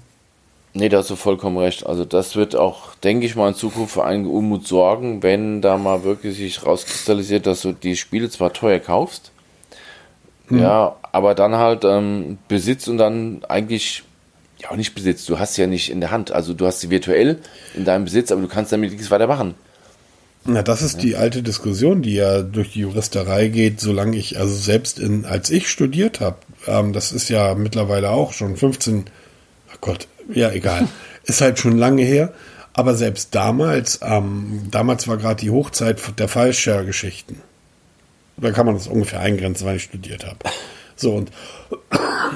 Nee, 0.74 0.88
da 0.90 0.98
hast 0.98 1.10
du 1.10 1.16
vollkommen 1.16 1.56
recht. 1.56 1.86
Also 1.86 2.04
das 2.04 2.36
wird 2.36 2.54
auch, 2.54 2.94
denke 2.96 3.26
ich 3.26 3.34
mal, 3.34 3.48
in 3.48 3.54
Zukunft 3.54 3.94
für 3.94 4.04
einige 4.04 4.28
Unmut 4.28 4.66
sorgen, 4.66 5.22
wenn 5.22 5.60
da 5.60 5.76
mal 5.76 6.04
wirklich 6.04 6.36
sich 6.36 6.64
rauskristallisiert, 6.64 7.46
dass 7.46 7.62
du 7.62 7.72
die 7.72 7.96
Spiele 7.96 8.30
zwar 8.30 8.52
teuer 8.52 8.78
kaufst, 8.78 9.32
ja, 10.50 10.96
aber 11.12 11.34
dann 11.34 11.56
halt 11.56 11.84
ähm, 11.84 12.38
besitzt 12.48 12.88
und 12.88 12.98
dann 12.98 13.42
eigentlich, 13.48 14.04
ja 14.58 14.70
auch 14.70 14.76
nicht 14.76 14.94
besitzt, 14.94 15.28
du 15.28 15.38
hast 15.38 15.54
sie 15.54 15.62
ja 15.62 15.66
nicht 15.66 15.90
in 15.90 16.00
der 16.00 16.10
Hand. 16.10 16.32
Also 16.32 16.54
du 16.54 16.66
hast 16.66 16.80
sie 16.80 16.90
virtuell 16.90 17.38
in 17.74 17.84
deinem 17.84 18.04
Besitz, 18.04 18.32
aber 18.32 18.40
du 18.40 18.48
kannst 18.48 18.72
damit 18.72 18.92
nichts 18.92 19.10
weiter 19.10 19.26
machen. 19.26 19.54
na, 20.44 20.62
das 20.62 20.82
ist 20.82 21.02
die 21.02 21.16
alte 21.16 21.42
Diskussion, 21.42 22.02
die 22.02 22.14
ja 22.14 22.42
durch 22.42 22.72
die 22.72 22.80
Juristerei 22.80 23.48
geht, 23.48 23.80
solange 23.80 24.16
ich, 24.16 24.38
also 24.38 24.54
selbst 24.54 24.98
in, 24.98 25.26
als 25.26 25.50
ich 25.50 25.68
studiert 25.68 26.20
habe, 26.20 26.36
ähm, 26.66 26.92
das 26.92 27.12
ist 27.12 27.28
ja 27.28 27.54
mittlerweile 27.54 28.10
auch 28.10 28.32
schon 28.32 28.56
15, 28.56 29.04
ach 29.72 29.80
Gott, 29.80 30.08
ja, 30.32 30.50
egal, 30.50 30.88
ist 31.24 31.40
halt 31.40 31.58
schon 31.58 31.76
lange 31.76 32.02
her. 32.02 32.32
Aber 32.72 32.94
selbst 32.94 33.34
damals, 33.34 33.98
ähm, 34.02 34.68
damals 34.70 35.08
war 35.08 35.16
gerade 35.16 35.40
die 35.40 35.50
Hochzeit 35.50 36.00
der 36.16 36.28
Fallshare-Geschichten. 36.28 37.40
Da 38.40 38.50
kann 38.52 38.66
man 38.66 38.76
das 38.76 38.86
ungefähr 38.86 39.20
eingrenzen, 39.20 39.66
weil 39.66 39.76
ich 39.76 39.84
studiert 39.84 40.26
habe. 40.26 40.38
So, 40.96 41.14
und 41.14 41.30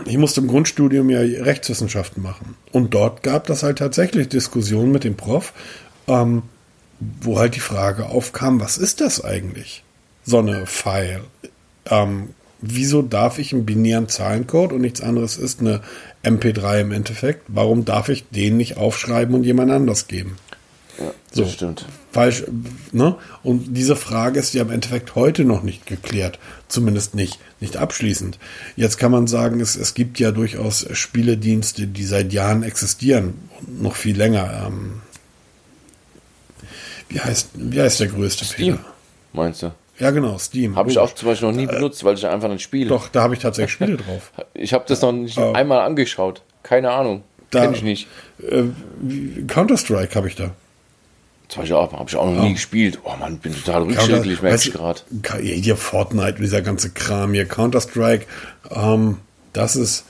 ich 0.06 0.16
musste 0.18 0.40
im 0.40 0.46
Grundstudium 0.46 1.10
ja 1.10 1.18
Rechtswissenschaften 1.18 2.22
machen. 2.22 2.54
Und 2.70 2.94
dort 2.94 3.22
gab 3.22 3.46
das 3.46 3.62
halt 3.62 3.78
tatsächlich 3.78 4.28
Diskussionen 4.28 4.92
mit 4.92 5.04
dem 5.04 5.16
Prof, 5.16 5.52
ähm, 6.06 6.44
wo 7.20 7.38
halt 7.38 7.56
die 7.56 7.60
Frage 7.60 8.06
aufkam, 8.06 8.60
was 8.60 8.78
ist 8.78 9.00
das 9.00 9.24
eigentlich? 9.24 9.82
So 10.24 10.38
eine 10.38 10.66
File. 10.66 11.24
Ähm, 11.86 12.30
wieso 12.60 13.02
darf 13.02 13.38
ich 13.38 13.52
einen 13.52 13.66
binären 13.66 14.08
Zahlencode 14.08 14.72
und 14.72 14.80
nichts 14.80 15.00
anderes 15.00 15.36
ist 15.36 15.60
eine 15.60 15.80
MP3 16.22 16.82
im 16.82 16.92
Endeffekt? 16.92 17.42
Warum 17.48 17.84
darf 17.84 18.08
ich 18.08 18.28
den 18.28 18.56
nicht 18.56 18.76
aufschreiben 18.76 19.34
und 19.34 19.42
jemand 19.42 19.72
anders 19.72 20.06
geben? 20.06 20.36
Ja, 21.02 21.12
So. 21.32 21.46
stimmt. 21.46 21.86
Falsch, 22.12 22.44
ne? 22.92 23.16
Und 23.42 23.74
diese 23.76 23.96
Frage 23.96 24.38
ist 24.38 24.52
ja 24.54 24.62
im 24.62 24.70
Endeffekt 24.70 25.14
heute 25.14 25.44
noch 25.44 25.62
nicht 25.62 25.86
geklärt. 25.86 26.38
Zumindest 26.68 27.14
nicht, 27.14 27.38
nicht 27.60 27.76
abschließend. 27.78 28.38
Jetzt 28.76 28.98
kann 28.98 29.10
man 29.12 29.26
sagen, 29.26 29.60
es, 29.60 29.74
es 29.76 29.94
gibt 29.94 30.18
ja 30.18 30.30
durchaus 30.30 30.86
Spieledienste, 30.92 31.86
die 31.86 32.04
seit 32.04 32.32
Jahren 32.32 32.62
existieren. 32.62 33.34
Und 33.60 33.82
noch 33.82 33.96
viel 33.96 34.16
länger. 34.16 34.66
Ähm, 34.66 35.00
wie, 37.08 37.20
heißt, 37.20 37.50
wie 37.54 37.80
heißt 37.80 38.00
der 38.00 38.08
größte 38.08 38.44
Steam, 38.44 38.76
Peter? 38.76 38.88
meinst 39.32 39.62
du? 39.62 39.72
Ja, 39.98 40.10
genau, 40.10 40.38
Steam. 40.38 40.74
Habe 40.76 40.90
ich 40.90 40.98
auch 40.98 41.14
zum 41.14 41.28
Beispiel 41.28 41.48
noch 41.48 41.56
nie 41.56 41.66
benutzt, 41.66 42.02
weil 42.04 42.14
ich 42.14 42.26
einfach 42.26 42.48
nicht 42.48 42.62
spiele. 42.62 42.88
Doch, 42.88 43.08
da 43.08 43.22
habe 43.22 43.34
ich 43.34 43.40
tatsächlich 43.40 43.72
Spiele 43.72 43.96
drauf. 44.06 44.32
Ich 44.54 44.72
habe 44.72 44.84
das 44.88 45.00
noch 45.02 45.12
nicht 45.12 45.38
Oh. 45.38 45.52
einmal 45.52 45.80
angeschaut. 45.80 46.42
Keine 46.62 46.90
Ahnung. 46.90 47.22
Da- 47.50 47.62
Kenn 47.62 47.74
ich 47.74 47.82
nicht. 47.82 48.08
Äh, 48.42 48.64
Counter-Strike 49.46 50.14
habe 50.14 50.28
ich 50.28 50.36
da. 50.36 50.54
Auch, 51.56 51.92
habe 51.92 52.08
ich 52.08 52.16
auch 52.16 52.30
noch 52.30 52.42
nie 52.42 52.54
gespielt. 52.54 53.00
Oh 53.04 53.14
Mann, 53.18 53.38
bin 53.38 53.54
total 53.54 53.82
rückschrittlich, 53.82 54.42
merke 54.42 54.68
ich 54.68 54.72
gerade. 54.72 55.00
Hier 55.40 55.76
Fortnite, 55.76 56.40
dieser 56.40 56.62
ganze 56.62 56.90
Kram 56.90 57.34
hier, 57.34 57.46
Counter-Strike, 57.46 58.26
ähm, 58.70 59.18
das 59.52 59.76
ist, 59.76 60.04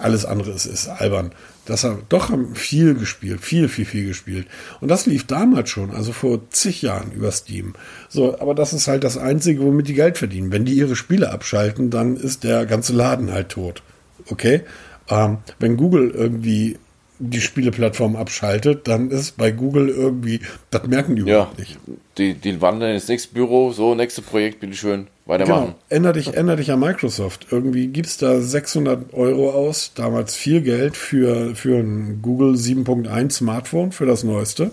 alles 0.00 0.24
andere 0.24 0.52
ist, 0.52 0.66
ist 0.66 0.88
albern. 0.88 1.32
Das 1.66 1.82
haben, 1.82 2.02
doch 2.08 2.30
haben 2.30 2.54
viel 2.54 2.94
gespielt, 2.94 3.40
viel, 3.40 3.68
viel, 3.68 3.84
viel 3.84 4.06
gespielt. 4.06 4.46
Und 4.80 4.88
das 4.88 5.06
lief 5.06 5.26
damals 5.26 5.68
schon, 5.68 5.90
also 5.90 6.12
vor 6.12 6.48
zig 6.50 6.80
Jahren 6.82 7.10
über 7.12 7.32
Steam. 7.32 7.74
So, 8.08 8.38
aber 8.38 8.54
das 8.54 8.72
ist 8.72 8.86
halt 8.86 9.02
das 9.02 9.18
Einzige, 9.18 9.62
womit 9.62 9.88
die 9.88 9.94
Geld 9.94 10.16
verdienen. 10.16 10.52
Wenn 10.52 10.64
die 10.64 10.74
ihre 10.74 10.96
Spiele 10.96 11.30
abschalten, 11.32 11.90
dann 11.90 12.16
ist 12.16 12.44
der 12.44 12.66
ganze 12.66 12.92
Laden 12.92 13.32
halt 13.32 13.48
tot. 13.50 13.82
Okay? 14.30 14.62
Ähm, 15.08 15.38
wenn 15.58 15.76
Google 15.76 16.10
irgendwie 16.10 16.78
die 17.18 17.40
Spieleplattform 17.40 18.16
abschaltet, 18.16 18.86
dann 18.88 19.10
ist 19.10 19.36
bei 19.36 19.50
Google 19.50 19.88
irgendwie, 19.88 20.40
das 20.70 20.86
merken 20.86 21.16
die 21.16 21.22
Ja, 21.22 21.26
überhaupt 21.36 21.58
nicht. 21.58 21.78
die, 22.18 22.34
die 22.34 22.60
wandern 22.60 22.90
ins 22.94 23.08
nächste 23.08 23.34
Büro, 23.34 23.72
so, 23.72 23.94
nächste 23.94 24.22
Projekt, 24.22 24.60
bitteschön, 24.60 25.06
weitermachen. 25.24 25.66
Genau. 25.66 25.76
Änder 25.88 26.12
dich, 26.12 26.34
änder 26.34 26.56
dich 26.56 26.70
an 26.70 26.80
Microsoft. 26.80 27.46
Irgendwie 27.50 27.88
gibst 27.88 28.22
da 28.22 28.40
600 28.40 29.14
Euro 29.14 29.50
aus, 29.50 29.92
damals 29.94 30.34
viel 30.34 30.60
Geld 30.60 30.96
für, 30.96 31.54
für 31.54 31.78
ein 31.78 32.20
Google 32.22 32.54
7.1 32.54 33.30
Smartphone, 33.30 33.92
für 33.92 34.06
das 34.06 34.22
neueste. 34.24 34.72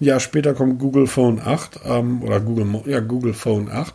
Ein 0.00 0.04
Jahr 0.06 0.20
später 0.20 0.54
kommt 0.54 0.78
Google 0.78 1.06
Phone 1.06 1.40
8 1.44 1.80
ähm, 1.86 2.22
oder 2.22 2.40
Google, 2.40 2.66
ja, 2.86 3.00
Google 3.00 3.34
Phone 3.34 3.68
8. 3.70 3.94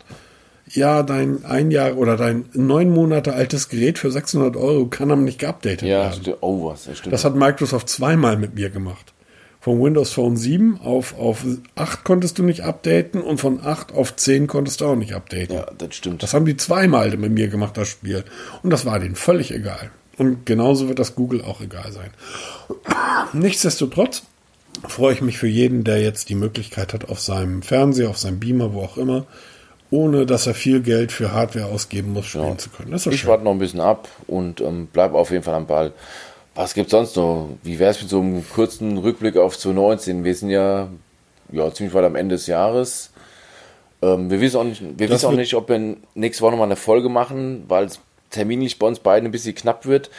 Ja, 0.72 1.02
dein 1.04 1.46
ein 1.46 1.72
Jahr 1.72 1.98
oder 1.98 2.18
dein 2.18 2.46
neun 2.54 2.90
Monate 2.90 3.34
altes 3.34 3.70
Gerät 3.70 3.98
für 4.00 4.12
600 4.12 4.56
Euro 4.58 4.88
kann 4.88 5.12
aber 5.12 5.22
nicht 5.22 5.40
geupdatet 5.40 5.84
Ja, 5.88 6.04
werden. 6.10 6.22
sti- 6.24 6.36
oh, 6.42 6.70
was, 6.70 6.86
das 6.86 6.98
stimmt. 6.98 7.14
Das 7.14 7.24
hat 7.26 7.36
Microsoft 7.36 7.88
zweimal 7.90 8.38
mit 8.38 8.56
mir 8.56 8.70
gemacht. 8.70 9.14
Von 9.62 9.82
Windows 9.82 10.12
Phone 10.14 10.38
7 10.38 10.80
auf, 10.82 11.18
auf 11.18 11.44
8 11.76 12.04
konntest 12.04 12.38
du 12.40 12.44
nicht 12.44 12.62
updaten 12.64 13.22
und 13.22 13.40
von 13.40 13.60
8 13.66 13.94
auf 13.94 14.16
10 14.16 14.48
konntest 14.48 14.82
du 14.82 14.86
auch 14.86 14.96
nicht 14.96 15.14
updaten. 15.14 15.56
ja, 15.56 15.66
das 15.78 15.96
stimmt. 15.96 16.22
Das 16.24 16.34
haben 16.34 16.46
die 16.46 16.56
zweimal 16.58 17.16
mit 17.18 17.32
mir 17.32 17.48
gemacht, 17.50 17.76
das 17.78 17.88
Spiel. 17.90 18.24
Und 18.64 18.70
das 18.70 18.86
war 18.86 19.00
denen 19.00 19.16
völlig 19.16 19.54
egal. 19.54 19.90
Und 20.18 20.46
genauso 20.46 20.88
wird 20.88 21.00
das 21.00 21.16
Google 21.16 21.42
auch 21.44 21.62
egal 21.62 21.92
sein. 21.92 22.10
Nichtsdestotrotz 23.34 24.24
freue 24.88 25.14
ich 25.14 25.22
mich 25.22 25.38
für 25.38 25.48
jeden, 25.48 25.84
der 25.84 26.02
jetzt 26.02 26.30
die 26.30 26.36
Möglichkeit 26.36 26.94
hat, 26.94 27.10
auf 27.10 27.20
seinem 27.20 27.62
Fernseher, 27.62 28.10
auf 28.10 28.18
seinem 28.18 28.40
Beamer, 28.40 28.74
wo 28.74 28.82
auch 28.82 28.98
immer, 28.98 29.26
ohne 29.92 30.26
dass 30.26 30.48
er 30.48 30.54
viel 30.54 30.82
Geld 30.82 31.12
für 31.12 31.32
Hardware 31.32 31.68
ausgeben 31.68 32.14
muss, 32.14 32.26
spielen 32.26 32.48
Ja. 32.50 32.58
zu 32.58 32.70
können. 32.70 32.92
Das 32.92 33.02
ist 33.02 33.08
doch 33.08 33.12
ich 33.14 33.26
warte 33.26 33.44
noch 33.44 33.52
ein 33.52 33.60
bisschen 33.60 33.80
ab 33.80 34.08
und 34.28 34.62
ähm, 34.62 34.88
bleib 34.92 35.14
auf 35.14 35.32
jeden 35.32 35.44
Fall 35.44 35.56
am 35.56 35.68
Ball. 35.68 35.94
Was 36.56 36.74
gibt's 36.74 36.92
sonst 36.92 37.16
noch? 37.16 37.50
Wie 37.64 37.78
wär's 37.80 38.02
mit 38.02 38.10
so 38.10 38.20
einem 38.20 38.44
kurzen 38.50 38.98
Rückblick 38.98 39.38
auf 39.38 39.58
2019? 39.58 40.24
Wir 40.24 40.36
sind 40.36 40.50
ja, 40.50 40.88
ja 41.52 41.74
ziemlich 41.74 41.94
weit 41.94 42.04
am 42.06 42.16
Ende 42.16 42.36
des 42.36 42.48
Jahres. 42.48 43.12
Ähm, 44.02 44.30
wir 44.30 44.42
wissen 44.42 44.58
auch 44.58 44.64
nicht, 44.64 44.82
wir 44.82 45.08
Das 45.08 45.18
wissen 45.22 45.28
auch 45.28 45.38
nicht, 45.38 45.54
ob 45.54 45.70
wir 45.70 45.96
nächste 46.16 46.42
Woche 46.44 46.52
nochmal 46.52 46.68
eine 46.68 46.76
Folge 46.76 47.10
machen, 47.10 47.64
weil 47.68 47.86
es 47.86 48.00
terminlich 48.32 48.80
bei 48.80 48.88
uns 48.88 49.00
beiden 49.00 49.28
ein 49.28 49.32
bisschen 49.32 49.56
knapp 49.56 49.86
wird. 49.86 50.10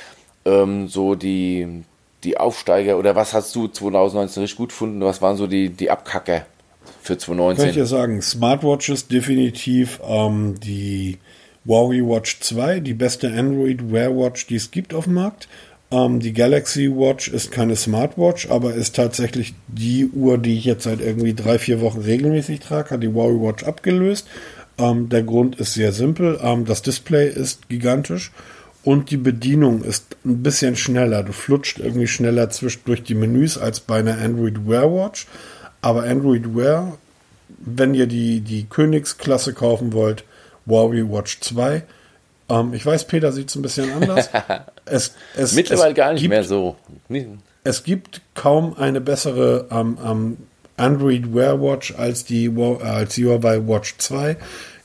Ähm, 0.45 0.89
so 0.89 1.14
die 1.14 1.83
die 2.25 2.37
Aufsteiger 2.39 2.99
oder 2.99 3.14
was 3.14 3.33
hast 3.35 3.55
du 3.55 3.69
2019 3.69 4.41
richtig 4.43 4.57
gut 4.57 4.71
gefunden? 4.71 5.01
Was 5.03 5.23
waren 5.23 5.37
so 5.37 5.47
die, 5.47 5.69
die 5.71 5.91
Abkacker 5.91 6.47
für 7.03 7.18
2019? 7.18 7.62
Kann 7.62 7.70
ich 7.70 7.76
ja 7.76 7.86
sagen, 7.86 8.22
Smartwatches 8.22 9.09
definitiv 9.09 10.01
ähm, 10.07 10.57
die 10.61 11.18
Huawei 11.66 12.01
Watch 12.03 12.41
2, 12.41 12.80
die 12.80 12.95
beste 12.95 13.32
Android 13.32 13.93
Wear 13.93 14.16
Watch, 14.16 14.47
die 14.47 14.57
es 14.57 14.70
gibt 14.70 14.95
auf 14.95 15.05
dem 15.05 15.14
Markt. 15.14 15.49
Ähm, 15.91 16.20
die 16.20 16.32
Galaxy 16.32 16.91
Watch 16.91 17.28
ist 17.28 17.51
keine 17.51 17.76
Smartwatch, 17.76 18.51
aber 18.51 18.74
ist 18.74 18.97
tatsächlich 18.97 19.55
die 19.68 20.07
Uhr, 20.07 20.39
die 20.39 20.59
ich 20.59 20.64
jetzt 20.64 20.84
seit 20.84 21.01
irgendwie 21.01 21.34
drei, 21.34 21.59
vier 21.59 21.80
Wochen 21.80 22.01
regelmäßig 22.01 22.61
trage, 22.61 22.91
hat 22.91 23.03
die 23.03 23.09
Huawei 23.09 23.49
Watch 23.49 23.64
abgelöst. 23.64 24.26
Ähm, 24.78 25.09
der 25.09 25.22
Grund 25.22 25.57
ist 25.57 25.74
sehr 25.74 25.93
simpel. 25.93 26.39
Ähm, 26.43 26.64
das 26.64 26.82
Display 26.82 27.28
ist 27.28 27.68
gigantisch 27.68 28.32
und 28.84 29.11
die 29.11 29.16
Bedienung 29.16 29.82
ist 29.82 30.16
ein 30.24 30.43
bisschen 30.43 30.76
schneller. 30.76 31.22
Du 31.22 31.32
flutscht 31.32 31.78
irgendwie 31.78 32.07
schneller 32.07 32.49
zwischen 32.51 32.82
durch 32.84 33.03
die 33.03 33.14
Menüs 33.14 33.59
als 33.59 33.80
bei 33.80 33.99
einer 33.99 34.18
Android 34.18 34.66
Wear 34.66 34.93
Watch. 34.93 35.26
Aber 35.81 36.05
Android 36.05 36.57
Wear, 36.57 36.99
wenn 37.49 37.95
ihr 37.95 38.07
die, 38.07 38.41
die 38.41 38.64
Königsklasse 38.64 39.55
kaufen 39.55 39.93
wollt, 39.93 40.24
Huawei 40.66 41.05
Watch 41.09 41.41
2. 41.41 41.83
Ähm, 42.49 42.74
ich 42.74 42.85
weiß, 42.85 43.07
Peter 43.07 43.33
sieht 43.33 43.49
es 43.49 43.57
ein 43.57 43.62
bisschen 43.62 43.91
anders. 43.93 44.29
es, 44.85 45.14
es, 45.37 45.55
Mittlerweile 45.55 45.91
es 45.91 45.97
gar 45.97 46.12
nicht 46.12 46.22
gibt, 46.22 46.31
mehr 46.31 46.45
so. 46.45 46.76
Es 47.64 47.85
gibt 47.85 48.22
kaum 48.35 48.76
eine 48.76 49.01
bessere 49.01 49.66
ähm, 49.70 49.99
ähm, 50.05 50.37
Android 50.76 51.35
Wear 51.35 51.61
Watch 51.61 51.95
als 51.97 52.24
die, 52.24 52.51
als 52.81 53.14
die 53.14 53.26
Huawei 53.26 53.66
Watch 53.66 53.97
2. 53.99 54.37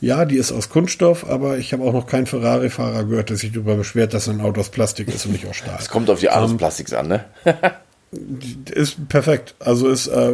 Ja, 0.02 0.26
die 0.26 0.36
ist 0.36 0.52
aus 0.52 0.70
Kunststoff, 0.70 1.30
aber 1.30 1.58
ich 1.58 1.72
habe 1.72 1.84
auch 1.84 1.94
noch 1.94 2.08
keinen 2.08 2.26
Ferrari-Fahrer 2.26 3.06
gehört, 3.06 3.30
der 3.30 3.38
sich 3.38 3.54
darüber 3.54 3.76
beschwert, 3.76 4.14
dass 4.14 4.28
ein 4.28 4.42
Auto 4.42 4.60
aus 4.60 4.70
Plastik 4.70 5.08
ist 5.08 5.26
und 5.26 5.32
nicht 5.32 5.48
aus 5.48 5.56
Stahl. 5.56 5.78
Es 5.80 5.88
kommt 5.88 6.10
auf 6.10 6.20
die 6.20 6.30
Art 6.30 6.44
des 6.44 6.52
um, 6.52 6.58
Plastiks 6.58 6.92
an, 6.92 7.08
ne? 7.08 7.26
ist 8.74 9.08
perfekt. 9.08 9.56
Also 9.60 9.88
ist 9.88 10.08
äh, 10.08 10.32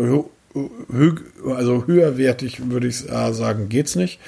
also 1.45 1.86
höherwertig, 1.86 2.70
würde 2.70 2.88
ich 2.88 3.10
äh, 3.10 3.34
sagen, 3.34 3.70
geht's 3.70 3.95
nicht. 3.95 4.20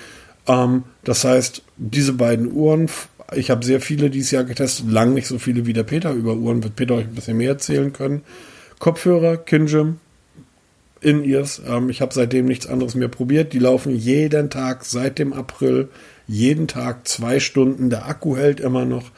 Ähm, 0.47 0.83
das 1.03 1.23
heißt, 1.23 1.63
diese 1.77 2.13
beiden 2.13 2.51
Uhren, 2.51 2.89
ich 3.33 3.49
habe 3.49 3.65
sehr 3.65 3.81
viele 3.81 4.09
dieses 4.09 4.31
Jahr 4.31 4.43
getestet, 4.43 4.89
lang 4.89 5.13
nicht 5.13 5.27
so 5.27 5.39
viele 5.39 5.65
wie 5.65 5.73
der 5.73 5.83
Peter. 5.83 6.11
Über 6.11 6.35
Uhren 6.35 6.63
wird 6.63 6.75
Peter 6.75 6.95
euch 6.95 7.05
ein 7.05 7.15
bisschen 7.15 7.37
mehr 7.37 7.51
erzählen 7.51 7.93
können. 7.93 8.21
Kopfhörer, 8.79 9.37
Kinjim, 9.37 9.97
In-Ears. 11.01 11.61
Ähm, 11.67 11.89
ich 11.89 12.01
habe 12.01 12.13
seitdem 12.13 12.45
nichts 12.45 12.67
anderes 12.67 12.95
mehr 12.95 13.07
probiert. 13.07 13.53
Die 13.53 13.59
laufen 13.59 13.95
jeden 13.95 14.49
Tag 14.49 14.85
seit 14.85 15.19
dem 15.19 15.33
April, 15.33 15.89
jeden 16.27 16.67
Tag 16.67 17.07
zwei 17.07 17.39
Stunden. 17.39 17.89
Der 17.89 18.07
Akku 18.07 18.35
hält 18.35 18.59
immer 18.59 18.85
noch. 18.85 19.11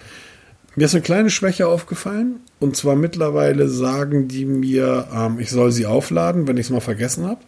Mir 0.75 0.85
ist 0.85 0.95
eine 0.95 1.03
kleine 1.03 1.29
Schwäche 1.29 1.67
aufgefallen. 1.67 2.39
Und 2.59 2.75
zwar 2.75 2.95
mittlerweile 2.95 3.67
sagen 3.67 4.27
die 4.27 4.45
mir, 4.45 5.07
ähm, 5.13 5.39
ich 5.39 5.49
soll 5.49 5.71
sie 5.71 5.85
aufladen, 5.85 6.47
wenn 6.47 6.57
ich 6.57 6.67
es 6.67 6.69
mal 6.71 6.81
vergessen 6.81 7.27
habe. 7.27 7.41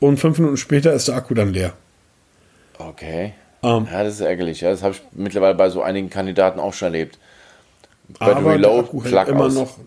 Und 0.00 0.18
fünf 0.18 0.38
Minuten 0.38 0.56
später 0.56 0.92
ist 0.92 1.08
der 1.08 1.16
Akku 1.16 1.34
dann 1.34 1.52
leer. 1.52 1.74
Okay. 2.78 3.34
Ähm. 3.62 3.88
ja, 3.90 4.04
das 4.04 4.14
ist 4.14 4.20
ärgerlich. 4.20 4.60
Ja. 4.60 4.70
Das 4.70 4.82
habe 4.82 4.94
ich 4.94 5.02
mittlerweile 5.12 5.54
bei 5.54 5.68
so 5.70 5.82
einigen 5.82 6.10
Kandidaten 6.10 6.60
auch 6.60 6.74
schon 6.74 6.86
erlebt. 6.86 7.18
Bei 8.18 8.34
aber 8.34 8.52
Reload, 8.52 8.62
der 8.62 8.84
Akku 8.84 9.04
hält 9.04 9.28
immer 9.28 9.44
aus. 9.44 9.54
noch, 9.54 9.78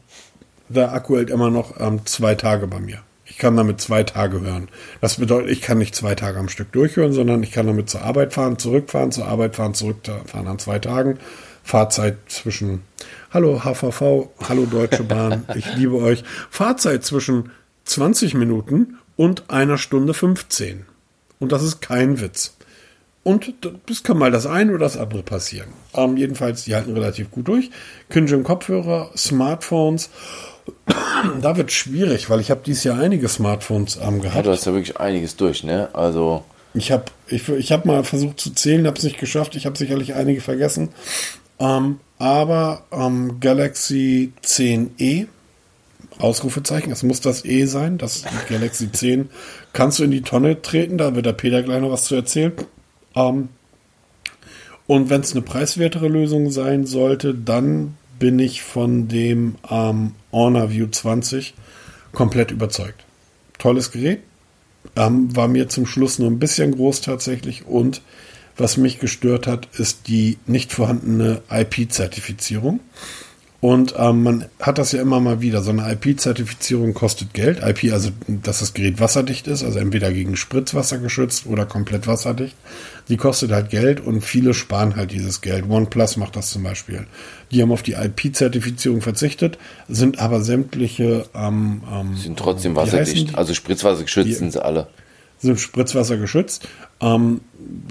der 0.70 0.94
Akku 0.94 1.16
hält 1.16 1.30
immer 1.30 1.50
noch 1.50 1.80
ähm, 1.80 2.06
zwei 2.06 2.36
Tage 2.36 2.68
bei 2.68 2.80
mir. 2.80 3.00
Ich 3.26 3.38
kann 3.38 3.56
damit 3.56 3.80
zwei 3.80 4.04
Tage 4.04 4.42
hören. 4.42 4.68
Das 5.00 5.16
bedeutet, 5.16 5.52
ich 5.52 5.62
kann 5.62 5.78
nicht 5.78 5.96
zwei 5.96 6.16
Tage 6.16 6.38
am 6.38 6.50
Stück 6.50 6.72
durchhören, 6.74 7.14
sondern 7.14 7.42
ich 7.44 7.52
kann 7.52 7.66
damit 7.66 7.90
zur 7.90 8.02
Arbeit 8.02 8.34
fahren, 8.34 8.60
zurückfahren, 8.60 9.12
zur 9.12 9.26
Arbeit 9.26 9.56
fahren, 9.56 9.74
zurückfahren 9.74 10.48
an 10.48 10.60
zwei 10.60 10.80
Tagen. 10.80 11.18
Fahrzeit 11.72 12.18
zwischen 12.28 12.82
Hallo 13.34 13.62
HVV, 13.64 14.28
Hallo 14.50 14.66
Deutsche 14.66 15.04
Bahn, 15.04 15.46
ich 15.56 15.74
liebe 15.78 15.96
euch. 15.96 16.22
Fahrzeit 16.50 17.06
zwischen 17.06 17.52
20 17.86 18.34
Minuten 18.34 18.98
und 19.16 19.50
einer 19.50 19.78
Stunde 19.78 20.14
15. 20.14 20.86
Und 21.40 21.54
das 21.54 21.64
ist 21.64 21.80
kein 21.80 22.20
Witz. 22.20 22.58
Und 23.24 23.54
das 23.86 24.04
kann 24.04 24.18
mal 24.18 24.32
das 24.32 24.46
eine 24.46 24.72
oder 24.72 24.84
das 24.84 24.98
andere 24.98 25.24
passieren. 25.24 25.70
Ähm, 25.94 26.18
jedenfalls, 26.18 26.66
die 26.66 26.76
halten 26.76 26.92
relativ 26.92 27.32
gut 27.32 27.48
durch. 27.48 27.72
Kinjim 28.10 28.44
Kopfhörer, 28.44 29.12
Smartphones. 29.16 30.10
da 31.42 31.56
wird 31.56 31.72
schwierig, 31.72 32.30
weil 32.30 32.42
ich 32.42 32.52
habe 32.52 32.64
dieses 32.66 32.84
Jahr 32.84 33.00
einige 33.00 33.30
Smartphones 33.30 33.98
ähm, 34.04 34.20
gehabt. 34.20 34.36
Ja, 34.36 34.42
du 34.42 34.52
hast 34.52 34.66
ja 34.66 34.74
wirklich 34.74 35.00
einiges 35.00 35.38
durch, 35.38 35.64
ne? 35.64 35.88
Also. 35.94 36.44
Ich 36.74 36.92
habe 36.92 37.06
ich, 37.28 37.48
ich 37.48 37.72
hab 37.72 37.86
mal 37.86 38.04
versucht 38.04 38.42
zu 38.42 38.50
zählen, 38.54 38.88
habe 38.88 38.98
es 38.98 39.04
nicht 39.04 39.20
geschafft. 39.20 39.56
Ich 39.56 39.66
habe 39.66 39.78
sicherlich 39.78 40.16
einige 40.16 40.42
vergessen. 40.42 40.90
Ähm, 41.62 42.00
aber 42.18 42.84
ähm, 42.92 43.40
Galaxy 43.40 44.34
10e, 44.44 45.28
Ausrufezeichen, 46.18 46.92
es 46.92 47.04
muss 47.04 47.22
das 47.22 47.46
E 47.46 47.66
sein, 47.66 47.98
das 47.98 48.24
Galaxy 48.50 48.92
10, 48.92 49.30
kannst 49.72 50.00
du 50.00 50.04
in 50.04 50.12
die 50.12 50.24
Tonne 50.24 50.62
treten, 50.62 50.98
da 50.98 51.16
wird 51.16 51.28
der 51.28 51.34
Peter 51.34 51.62
gleich 51.62 51.82
noch 51.82 51.92
was 51.92 52.06
zu 52.06 52.16
erzählen. 52.16 52.54
Ähm, 53.16 53.50
und 54.88 55.10
wenn 55.10 55.22
es 55.22 55.34
eine 55.34 55.44
preiswertere 55.44 56.08
Lösung 56.08 56.50
sein 56.50 56.86
sollte, 56.86 57.34
dann 57.36 57.96
bin 58.20 58.40
ich 58.40 58.64
von 58.64 59.08
dem 59.08 59.56
ähm, 59.70 60.14
Honor 60.32 60.72
View 60.72 60.88
20 60.88 61.54
komplett 62.12 62.52
überzeugt. 62.52 63.06
Tolles 63.58 63.92
Gerät. 63.92 64.20
Ähm, 64.96 65.36
war 65.36 65.48
mir 65.48 65.70
zum 65.70 65.86
Schluss 65.86 66.18
nur 66.18 66.30
ein 66.30 66.40
bisschen 66.40 66.72
groß 66.76 67.02
tatsächlich 67.02 67.66
und 67.68 68.02
was 68.58 68.78
mich 68.78 69.00
gestört 69.00 69.48
hat, 69.48 69.68
ist 69.78 70.08
die 70.08 70.38
nicht 70.46 70.74
vorhandene 70.74 71.42
IP-Zertifizierung. 71.50 72.80
Und 73.62 73.94
ähm, 73.96 74.24
man 74.24 74.46
hat 74.60 74.80
das 74.80 74.92
ja 74.92 75.04
immer 75.04 75.20
mal 75.20 75.40
wieder. 75.42 75.62
So 75.62 75.70
eine 75.70 75.92
IP-Zertifizierung 75.92 76.96
kostet 76.96 77.36
Geld. 77.36 77.62
IP, 77.64 77.94
also 77.94 78.10
dass 78.28 78.60
das 78.60 78.74
Gerät 78.74 79.00
wasserdicht 79.00 79.48
ist, 79.48 79.64
also 79.64 79.78
entweder 79.78 80.12
gegen 80.12 80.36
Spritzwasser 80.36 80.98
geschützt 80.98 81.46
oder 81.46 81.68
komplett 81.68 82.08
wasserdicht. 82.08 82.56
Die 83.08 83.18
kostet 83.18 83.52
halt 83.52 83.70
Geld 83.70 84.00
und 84.00 84.22
viele 84.22 84.56
sparen 84.56 84.96
halt 84.96 85.12
dieses 85.12 85.42
Geld. 85.42 85.70
OnePlus 85.70 86.18
macht 86.18 86.36
das 86.36 86.50
zum 86.50 86.64
Beispiel. 86.64 87.06
Die 87.52 87.62
haben 87.62 87.72
auf 87.72 87.84
die 87.84 87.94
IP-Zertifizierung 87.94 89.02
verzichtet, 89.02 89.60
sind 89.88 90.18
aber 90.18 90.42
sämtliche. 90.42 91.26
Ähm, 91.36 91.84
ähm, 91.94 92.18
sind 92.18 92.40
trotzdem 92.40 92.76
wasserdicht. 92.76 93.36
Also 93.36 93.54
Spritzwasser 93.54 94.04
geschützt 94.04 94.40
sind 94.40 94.54
sie 94.54 94.66
alle 94.66 94.88
sind 95.42 95.60
Spritzwasser 95.60 96.18
geschützt. 96.18 96.68
Ähm, 97.02 97.42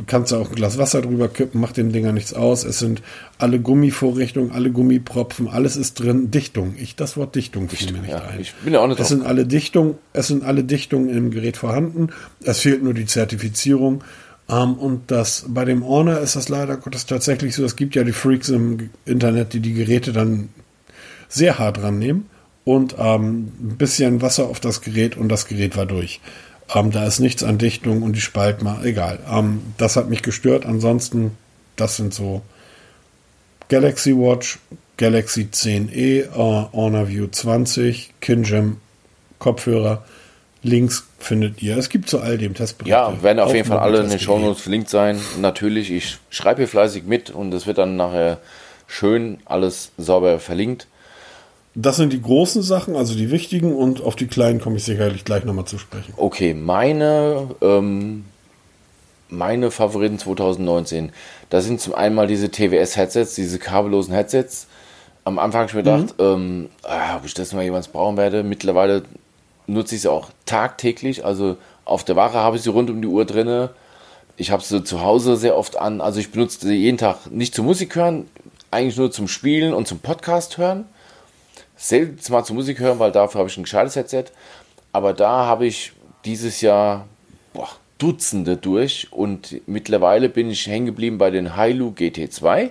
kannst 0.07 0.33
du 0.33 0.37
auch 0.37 0.51
ein 0.51 0.55
Glas 0.55 0.79
Wasser 0.79 1.03
drüber 1.03 1.29
kippen, 1.29 1.61
macht 1.61 1.77
den 1.77 1.93
Dinger 1.93 2.13
nichts 2.13 2.33
aus. 2.33 2.65
Es 2.65 2.79
sind 2.79 3.03
alle 3.39 3.59
Gummivorrichtungen, 3.59 4.53
alle 4.53 4.71
Gummipropfen, 4.71 5.49
alles 5.49 5.77
ist 5.77 5.95
drin. 5.95 6.31
Dichtung. 6.31 6.75
Ich, 6.79 6.97
das 6.97 7.17
Wort 7.17 7.35
Dichtung 7.35 7.69
fiel 7.69 7.93
mir 7.93 8.01
nicht 8.01 8.11
ja, 8.11 8.23
ein. 8.23 8.41
Ich 8.41 8.55
bin 8.55 8.73
ja 8.73 8.81
auch 8.81 8.87
nicht 8.87 9.01
es 9.01 9.09
sind 9.09 9.25
alle 9.25 9.47
Dichtungen, 9.47 9.97
es 10.13 10.29
sind 10.29 10.45
alle 10.45 10.65
Dichtungen 10.65 11.09
im 11.09 11.31
Gerät 11.31 11.57
vorhanden. 11.57 12.11
Es 12.45 12.61
fehlt 12.61 12.83
nur 12.83 12.95
die 12.95 13.07
Zertifizierung. 13.07 14.05
Ähm, 14.49 14.75
und 14.75 15.11
das, 15.11 15.47
bei 15.49 15.65
dem 15.65 15.85
Honor 15.85 16.19
ist 16.19 16.37
das 16.37 16.49
leider 16.49 16.77
Gottes 16.77 17.07
tatsächlich 17.07 17.55
so. 17.55 17.65
Es 17.65 17.77
gibt 17.77 17.95
ja 17.97 18.05
die 18.05 18.13
Freaks 18.13 18.49
im 18.49 18.91
Internet, 19.05 19.55
die 19.55 19.61
die 19.61 19.75
Geräte 19.75 20.13
dann 20.13 20.51
sehr 21.29 21.59
hart 21.59 21.83
rannehmen 21.83 22.27
und 22.65 22.97
ähm, 22.99 23.53
ein 23.61 23.77
bisschen 23.79 24.23
Wasser 24.23 24.47
auf 24.47 24.61
das 24.61 24.83
Gerät 24.83 25.17
und 25.17 25.29
das 25.29 25.47
Gerät 25.47 25.77
war 25.77 25.87
durch. 25.87 26.21
Ähm, 26.75 26.91
da 26.91 27.07
ist 27.07 27.21
nichts 27.21 27.43
an 27.43 27.59
Dichtung 27.59 28.03
und 28.03 28.15
die 28.15 28.21
Spaltmaße, 28.21 28.85
egal. 28.85 29.19
Ähm, 29.31 29.63
das 29.77 29.97
hat 29.97 30.09
mich 30.09 30.23
gestört. 30.23 30.67
Ansonsten, 30.67 31.37
das 31.77 31.97
sind 31.97 32.15
so 32.15 32.43
Galaxy 33.69 34.17
Watch, 34.17 34.59
Galaxy 34.97 35.49
10e, 35.53 35.93
äh, 35.93 36.27
Honor 36.73 37.09
View 37.09 37.27
20, 37.27 38.15
Kinjam 38.21 38.79
Kopfhörer. 39.39 40.05
Links 40.63 41.07
findet 41.19 41.63
ihr. 41.63 41.79
Es 41.79 41.89
gibt 41.89 42.11
zu 42.11 42.21
all 42.21 42.37
dem 42.37 42.53
Testberichte. 42.53 42.91
Ja, 42.91 43.23
werden 43.23 43.41
auf 43.41 43.55
jeden 43.55 43.67
Fall 43.67 43.79
alle 43.79 44.01
in 44.01 44.11
den 44.11 44.19
Shownotes 44.19 44.61
verlinkt 44.61 44.91
sein. 44.91 45.19
Natürlich, 45.41 45.91
ich 45.91 46.19
schreibe 46.29 46.59
hier 46.59 46.69
fleißig 46.69 47.05
mit 47.05 47.31
und 47.31 47.55
es 47.55 47.67
wird 47.67 47.79
dann 47.79 47.97
nachher 47.97 48.41
schön 48.87 49.39
alles 49.47 49.93
sauber 49.97 50.39
verlinkt. 50.39 50.87
Das 51.75 51.97
sind 51.97 52.13
die 52.13 52.21
großen 52.21 52.63
Sachen, 52.63 52.97
also 52.97 53.15
die 53.15 53.31
wichtigen, 53.31 53.75
und 53.75 54.03
auf 54.03 54.17
die 54.17 54.27
kleinen 54.27 54.61
komme 54.61 54.77
ich 54.77 54.85
sicherlich 54.85 55.25
gleich 55.25 55.45
nochmal 55.45 55.67
zu 55.67 55.79
sprechen. 55.79 56.13
Okay, 56.17 56.53
meine, 56.53 57.49
ähm, 57.61 58.25
meine 59.29 59.71
Favoriten 59.71 60.19
2019, 60.19 61.13
da 61.49 61.61
sind 61.61 61.81
zum 61.81 61.95
einen 61.95 62.17
mal 62.17 62.27
diese 62.27 62.51
TWS-Headsets, 62.51 63.37
diese 63.37 63.61
kabellosen 63.61 64.13
Headsets. 64.13 64.67
Am 65.23 65.39
Anfang 65.39 65.61
habe 65.61 65.69
ich 65.69 65.75
mir 65.77 65.83
gedacht, 65.85 66.19
mhm. 66.19 66.25
ähm, 66.25 66.69
ah, 66.83 67.17
ob 67.17 67.25
ich 67.25 67.35
das 67.35 67.53
mal 67.53 67.63
jemals 67.63 67.87
brauchen 67.87 68.17
werde. 68.17 68.43
Mittlerweile 68.43 69.05
nutze 69.69 69.95
ich 69.95 70.01
sie 70.01 70.11
auch 70.11 70.31
tagtäglich, 70.47 71.25
also 71.25 71.57
auf 71.85 72.03
der 72.03 72.17
Wache 72.17 72.39
habe 72.39 72.57
ich 72.57 72.63
sie 72.63 72.71
rund 72.71 72.91
um 72.91 73.01
die 73.01 73.09
Uhr 73.09 73.25
drin. 73.25 73.69
Ich 74.37 74.51
habe 74.51 74.63
sie 74.63 74.83
zu 74.83 75.03
Hause 75.03 75.37
sehr 75.37 75.57
oft 75.57 75.77
an. 75.77 76.01
Also 76.01 76.19
ich 76.19 76.33
benutze 76.33 76.67
sie 76.67 76.75
jeden 76.75 76.99
Tag 76.99 77.31
nicht 77.31 77.55
zum 77.55 77.67
Musik 77.67 77.95
hören, 77.95 78.27
eigentlich 78.73 78.97
nur 78.97 79.13
zum 79.13 79.29
Spielen 79.29 79.73
und 79.73 79.87
zum 79.87 80.01
Podcast 80.01 80.59
hören 80.59 80.87
selten 81.81 82.33
mal 82.33 82.45
zur 82.45 82.57
Musik 82.57 82.79
hören, 82.79 82.99
weil 82.99 83.11
dafür 83.11 83.41
habe 83.41 83.49
ich 83.49 83.57
ein 83.57 83.63
gescheites 83.63 83.97
Headset. 83.97 84.25
Aber 84.93 85.15
da 85.15 85.47
habe 85.47 85.67
ich 85.67 85.93
dieses 86.25 86.61
Jahr 86.61 87.07
boah, 87.53 87.69
Dutzende 87.99 88.57
durch 88.57 89.09
und 89.11 89.61
mittlerweile 89.67 90.29
bin 90.29 90.51
ich 90.51 90.67
hängen 90.67 90.87
geblieben 90.87 91.19
bei 91.19 91.31
den 91.31 91.57
Hailu 91.57 91.91
GT2. 91.91 92.71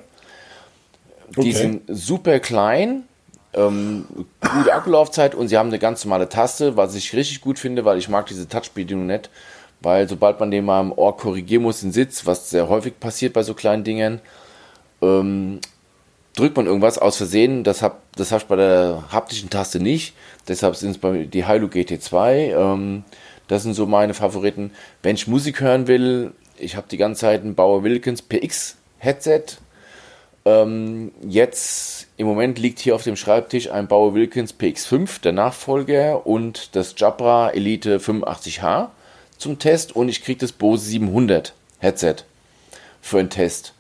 Die 1.36 1.39
okay. 1.39 1.51
sind 1.51 1.82
super 1.88 2.39
klein, 2.39 3.03
äh, 3.53 3.62
ähm, 3.62 4.05
gute 4.41 4.74
Akkulaufzeit 4.74 5.36
und 5.36 5.47
sie 5.47 5.57
haben 5.57 5.70
eine 5.70 5.80
ganz 5.80 6.05
normale 6.05 6.30
Taste, 6.30 6.78
was 6.78 6.95
ich 6.95 7.14
richtig 7.14 7.41
gut 7.41 7.60
finde, 7.60 7.86
weil 7.86 7.97
ich 7.97 8.10
mag 8.10 8.28
diese 8.28 8.47
Touchbedienung 8.47 9.07
nicht. 9.07 9.30
Weil 9.82 10.10
sobald 10.10 10.39
man 10.39 10.51
den 10.51 10.66
mal 10.66 10.82
im 10.82 10.91
Ohr 10.91 11.16
korrigieren 11.16 11.64
muss, 11.64 11.82
den 11.82 11.93
Sitz, 11.93 12.26
was 12.26 12.49
sehr 12.49 12.68
häufig 12.68 12.99
passiert 12.99 13.34
bei 13.34 13.43
so 13.43 13.53
kleinen 13.53 13.84
Dingen, 13.84 14.20
ähm, 15.01 15.62
drückt 16.36 16.58
man 16.58 16.66
irgendwas 16.66 16.98
aus 16.98 17.18
Versehen. 17.18 17.64
Das 17.64 17.82
habe 17.82 17.98
das 18.16 18.32
hab 18.32 18.42
ich 18.42 18.48
bei 18.48 18.56
der 18.56 19.04
haptischen 19.12 19.50
Taste 19.50 19.80
nicht. 19.80 20.14
Deshalb 20.48 20.76
sind 20.76 20.92
es 20.92 20.98
bei 20.98 21.26
die 21.26 21.48
Hilo 21.48 21.68
GT2. 21.68 22.56
Ähm, 22.56 23.04
das 23.48 23.64
sind 23.64 23.74
so 23.74 23.86
meine 23.86 24.14
Favoriten. 24.14 24.72
Wenn 25.02 25.16
ich 25.16 25.28
Musik 25.28 25.62
hören 25.62 25.88
will, 25.88 26.32
ich 26.58 26.76
habe 26.76 26.88
die 26.90 26.98
ganze 26.98 27.22
Zeit 27.22 27.44
ein 27.44 27.56
Bauer 27.56 27.84
Wilkins 27.84 28.22
PX 28.22 28.78
Headset. 29.00 29.44
Ähm, 30.46 31.12
jetzt 31.28 32.08
im 32.18 32.28
Moment 32.28 32.60
liegt 32.60 32.80
hier 32.80 32.96
auf 32.96 33.04
dem 33.04 33.16
Schreibtisch 33.16 33.70
ein 33.70 33.88
Bauer 33.88 34.14
Wilkins 34.14 34.54
PX5, 34.54 35.22
der 35.22 35.32
Nachfolger, 35.32 36.26
und 36.26 36.76
das 36.76 36.96
Jabra 36.98 37.50
Elite 37.52 38.00
85H 38.00 38.90
zum 39.38 39.60
Test 39.60 39.96
und 39.96 40.10
ich 40.10 40.24
kriege 40.24 40.40
das 40.40 40.52
Bose 40.52 40.86
700 40.86 41.54
Headset 41.80 42.16
für 43.02 43.20
einen 43.20 43.30
Test. 43.30 43.74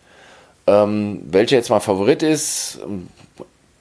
Ähm, 0.69 1.21
welcher 1.25 1.55
jetzt 1.55 1.71
mein 1.71 1.81
Favorit 1.81 2.21
ist, 2.21 2.79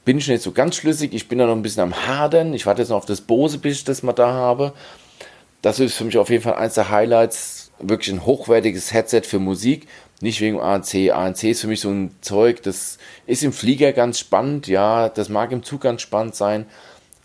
bin 0.07 0.17
ich 0.17 0.27
nicht 0.27 0.43
so 0.43 0.53
ganz 0.53 0.77
schlüssig. 0.77 1.13
Ich 1.13 1.29
bin 1.29 1.39
da 1.39 1.47
noch 1.47 1.55
ein 1.55 1.61
bisschen 1.61 1.83
am 1.83 2.07
Hadern. 2.07 2.55
Ich 2.55 2.65
warte 2.65 2.81
jetzt 2.81 2.89
noch 2.89 2.97
auf 2.97 3.05
das 3.05 3.21
Bose, 3.21 3.59
bis 3.59 3.79
ich 3.79 3.85
das 3.85 4.03
mal 4.03 4.15
da 4.15 4.33
habe. 4.33 4.73
Das 5.61 5.81
ist 5.81 5.95
für 5.95 6.05
mich 6.05 6.17
auf 6.17 6.31
jeden 6.31 6.43
Fall 6.43 6.55
eins 6.55 6.75
der 6.75 6.89
Highlights. 6.89 7.73
Wirklich 7.79 8.15
ein 8.15 8.25
hochwertiges 8.25 8.95
Headset 8.95 9.23
für 9.25 9.39
Musik. 9.39 9.87
Nicht 10.23 10.41
wegen 10.41 10.61
ANC. 10.61 11.13
ANC 11.13 11.45
ist 11.45 11.61
für 11.61 11.67
mich 11.67 11.83
so 11.83 11.91
ein 11.91 12.15
Zeug, 12.23 12.63
das 12.63 12.97
ist 13.27 13.45
im 13.45 13.53
Flieger 13.53 13.93
ganz 13.93 14.19
spannend. 14.19 14.67
Ja, 14.67 15.11
das 15.11 15.29
mag 15.29 15.53
im 15.53 15.63
Zug 15.63 15.83
ganz 15.83 16.01
spannend 16.01 16.37
sein. 16.37 16.65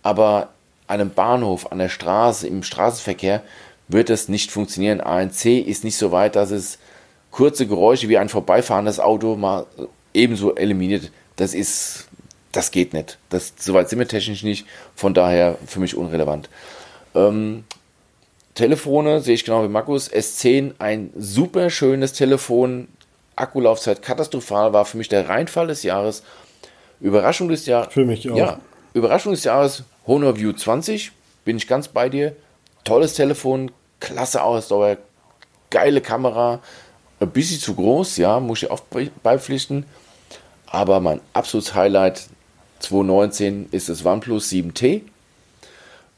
Aber 0.01 0.49
einem 0.87 1.11
Bahnhof, 1.11 1.71
an 1.71 1.79
der 1.79 1.89
Straße, 1.89 2.47
im 2.47 2.63
Straßenverkehr 2.63 3.43
wird 3.87 4.09
das 4.09 4.27
nicht 4.27 4.51
funktionieren. 4.51 4.99
ANC 4.99 5.45
ist 5.45 5.85
nicht 5.85 5.97
so 5.97 6.11
weit, 6.11 6.35
dass 6.35 6.51
es 6.51 6.79
kurze 7.33 7.67
Geräusche 7.67 8.07
wie 8.09 8.17
ein 8.17 8.29
vorbeifahrendes 8.29 8.99
Auto 8.99 9.35
mal 9.35 9.65
ebenso 10.13 10.55
eliminiert. 10.55 11.11
Das 11.35 11.53
ist, 11.53 12.07
das 12.51 12.71
geht 12.71 12.93
nicht. 12.93 13.17
Das, 13.29 13.53
soweit 13.57 13.89
sind 13.89 13.99
wir 13.99 14.07
technisch 14.07 14.43
nicht. 14.43 14.65
Von 14.95 15.13
daher 15.13 15.57
für 15.65 15.79
mich 15.79 15.97
unrelevant. 15.97 16.47
Ähm, 17.15 17.65
Telefone 18.53 19.19
sehe 19.19 19.33
ich 19.33 19.43
genau 19.43 19.63
wie 19.63 19.67
Markus. 19.67 20.11
S10, 20.11 20.75
ein 20.77 21.09
super 21.17 21.69
schönes 21.71 22.13
Telefon. 22.13 22.87
Akkulaufzeit 23.35 24.03
katastrophal, 24.03 24.73
war 24.73 24.85
für 24.85 24.97
mich 24.97 25.09
der 25.09 25.27
Reinfall 25.27 25.65
des 25.65 25.81
Jahres. 25.81 26.21
Überraschung 27.01 27.49
des 27.49 27.65
Jahres. 27.65 27.91
Für 27.91 28.05
mich 28.05 28.29
auch. 28.29 28.37
Ja, 28.37 28.59
Überraschung 28.93 29.33
des 29.33 29.43
Jahres. 29.43 29.83
Honor 30.05 30.37
View 30.37 30.53
20, 30.53 31.11
bin 31.45 31.57
ich 31.57 31.67
ganz 31.67 31.87
bei 31.87 32.09
dir. 32.09 32.35
Tolles 32.83 33.15
Telefon, 33.15 33.71
klasse 33.99 34.43
Ausdauer, 34.43 34.97
geile 35.71 36.01
Kamera, 36.01 36.61
ein 37.23 37.31
bisschen 37.31 37.59
zu 37.59 37.75
groß, 37.75 38.17
ja, 38.17 38.39
muss 38.39 38.63
ich 38.63 38.71
oft 38.71 38.85
beipflichten. 39.21 39.85
Aber 40.67 40.99
mein 40.99 41.21
absolutes 41.33 41.75
Highlight 41.75 42.27
2019 42.79 43.67
ist 43.71 43.89
das 43.89 44.05
OnePlus 44.05 44.49
7T. 44.49 45.01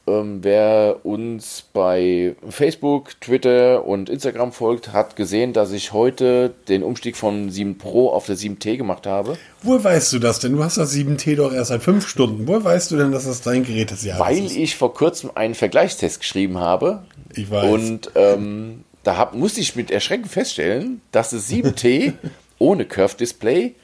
Ähm, 0.08 0.38
wer 0.42 1.00
uns 1.04 1.64
bei 1.72 2.36
Facebook, 2.48 3.20
Twitter 3.20 3.84
und 3.84 4.08
Instagram 4.08 4.52
folgt, 4.52 4.92
hat 4.92 5.16
gesehen, 5.16 5.52
dass 5.52 5.72
ich 5.72 5.92
heute 5.92 6.54
den 6.68 6.84
Umstieg 6.84 7.16
von 7.16 7.50
7 7.50 7.76
Pro 7.76 8.10
auf 8.10 8.26
der 8.26 8.36
7T 8.36 8.76
gemacht 8.76 9.06
habe. 9.06 9.36
Wo 9.62 9.82
weißt 9.82 10.12
du 10.12 10.20
das 10.20 10.38
denn? 10.38 10.52
Du 10.52 10.62
hast 10.62 10.76
das 10.76 10.94
7T 10.94 11.34
doch 11.34 11.52
erst 11.52 11.70
seit 11.70 11.82
fünf 11.82 12.08
Stunden. 12.08 12.46
Wo 12.46 12.62
weißt 12.62 12.92
du 12.92 12.96
denn, 12.96 13.10
dass 13.10 13.24
das 13.24 13.42
dein 13.42 13.64
Gerät 13.64 13.90
des 13.90 14.04
Jahres 14.04 14.24
Weil 14.24 14.44
ist? 14.44 14.54
Weil 14.54 14.62
ich 14.62 14.76
vor 14.76 14.94
kurzem 14.94 15.32
einen 15.34 15.56
Vergleichstest 15.56 16.20
geschrieben 16.20 16.58
habe. 16.58 17.02
Ich 17.34 17.50
weiß. 17.50 17.68
Und 17.68 18.10
ähm, 18.14 18.84
da 19.06 19.16
hab, 19.16 19.34
musste 19.34 19.60
ich 19.60 19.76
mit 19.76 19.92
Erschrecken 19.92 20.28
feststellen, 20.28 21.00
dass 21.12 21.30
das 21.30 21.48
7T 21.48 22.14
ohne 22.58 22.84
Curve 22.86 23.16
Display 23.16 23.74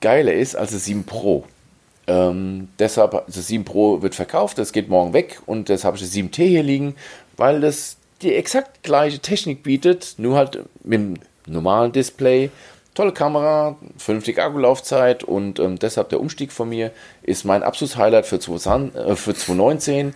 geiler 0.00 0.32
ist 0.32 0.56
als 0.56 0.72
das 0.72 0.84
7 0.86 1.04
Pro. 1.04 1.44
Ähm, 2.08 2.68
deshalb, 2.78 3.24
das 3.26 3.46
7 3.46 3.64
Pro 3.64 4.02
wird 4.02 4.16
verkauft, 4.16 4.58
das 4.58 4.72
geht 4.72 4.88
morgen 4.88 5.12
weg 5.12 5.40
und 5.46 5.68
deshalb 5.68 5.94
habe 5.94 5.96
ich 5.98 6.02
das 6.02 6.12
7T 6.12 6.42
hier 6.42 6.64
liegen, 6.64 6.96
weil 7.36 7.60
das 7.60 7.98
die 8.22 8.34
exakt 8.34 8.82
gleiche 8.82 9.20
Technik 9.20 9.62
bietet, 9.62 10.14
nur 10.18 10.36
halt 10.36 10.58
mit 10.82 11.00
dem 11.00 11.14
normalen 11.46 11.92
Display. 11.92 12.50
Tolle 12.94 13.12
Kamera, 13.12 13.76
vernünftige 13.96 14.42
Akkulaufzeit 14.42 15.22
und 15.22 15.60
ähm, 15.60 15.78
deshalb 15.78 16.08
der 16.08 16.20
Umstieg 16.20 16.50
von 16.50 16.68
mir 16.68 16.90
ist 17.22 17.44
mein 17.44 17.62
absolutes 17.62 17.96
Highlight 17.96 18.26
für, 18.26 18.40
20, 18.40 18.94
äh, 18.96 19.14
für 19.14 19.34
2019. 19.34 20.14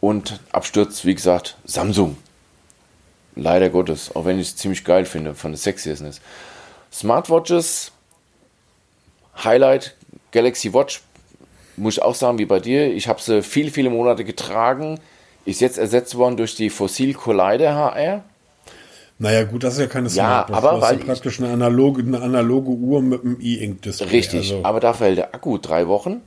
Und 0.00 0.40
Absturz, 0.52 1.04
wie 1.04 1.14
gesagt, 1.14 1.56
Samsung. 1.64 2.16
Leider 3.36 3.68
Gottes, 3.68 4.16
auch 4.16 4.24
wenn 4.24 4.40
ich 4.40 4.48
es 4.48 4.56
ziemlich 4.56 4.84
geil 4.84 5.04
finde, 5.04 5.34
von 5.34 5.52
der 5.52 5.58
Sexiness. 5.58 6.20
Smartwatches, 6.90 7.92
Highlight, 9.44 9.94
Galaxy 10.32 10.72
Watch, 10.72 11.02
muss 11.76 11.94
ich 11.98 12.02
auch 12.02 12.14
sagen, 12.14 12.38
wie 12.38 12.46
bei 12.46 12.58
dir. 12.60 12.92
Ich 12.92 13.08
habe 13.08 13.20
sie 13.20 13.42
viele, 13.42 13.70
viele 13.70 13.90
Monate 13.90 14.24
getragen. 14.24 14.98
Ist 15.44 15.60
jetzt 15.60 15.76
ersetzt 15.76 16.16
worden 16.16 16.36
durch 16.38 16.54
die 16.56 16.70
Fossil 16.70 17.12
Collider 17.14 17.74
HR. 17.74 18.24
Naja, 19.18 19.44
gut, 19.44 19.64
das 19.64 19.74
ist 19.74 19.80
ja 19.80 19.86
keine 19.86 20.10
Smartwatch. 20.10 20.50
Ja, 20.50 20.68
aber 20.68 20.80
das 20.80 20.92
ist 20.92 20.98
ja 20.98 21.04
praktisch 21.04 21.40
eine 21.40 21.52
analoge, 21.52 22.02
eine 22.02 22.20
analoge 22.20 22.70
Uhr 22.70 23.02
mit 23.02 23.22
einem 23.22 23.38
E-Ink-Display. 23.40 24.08
Richtig, 24.08 24.52
also. 24.52 24.64
aber 24.64 24.80
dafür 24.80 25.06
hält 25.06 25.18
der 25.18 25.34
Akku 25.34 25.58
drei 25.58 25.88
Wochen. 25.88 26.22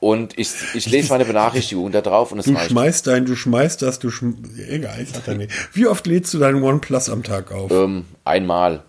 Und 0.00 0.38
ich, 0.38 0.50
ich 0.74 0.86
lese 0.86 1.10
meine 1.10 1.26
Benachrichtigung 1.26 1.92
da 1.92 2.00
drauf 2.00 2.32
und 2.32 2.38
es 2.38 2.46
Du 2.46 2.54
reicht. 2.54 2.70
schmeißt 2.70 3.06
dein, 3.06 3.26
du 3.26 3.36
schmeißt 3.36 3.82
das, 3.82 3.98
du 3.98 4.10
schm 4.10 4.34
egal, 4.68 5.02
ich 5.02 5.10
er 5.26 5.34
nicht. 5.34 5.52
Wie 5.74 5.86
oft 5.86 6.06
lädst 6.06 6.32
du 6.32 6.38
deinen 6.38 6.62
OnePlus 6.62 7.10
am 7.10 7.22
Tag 7.22 7.52
auf? 7.52 7.70
Ähm, 7.70 8.06
einmal. 8.24 8.82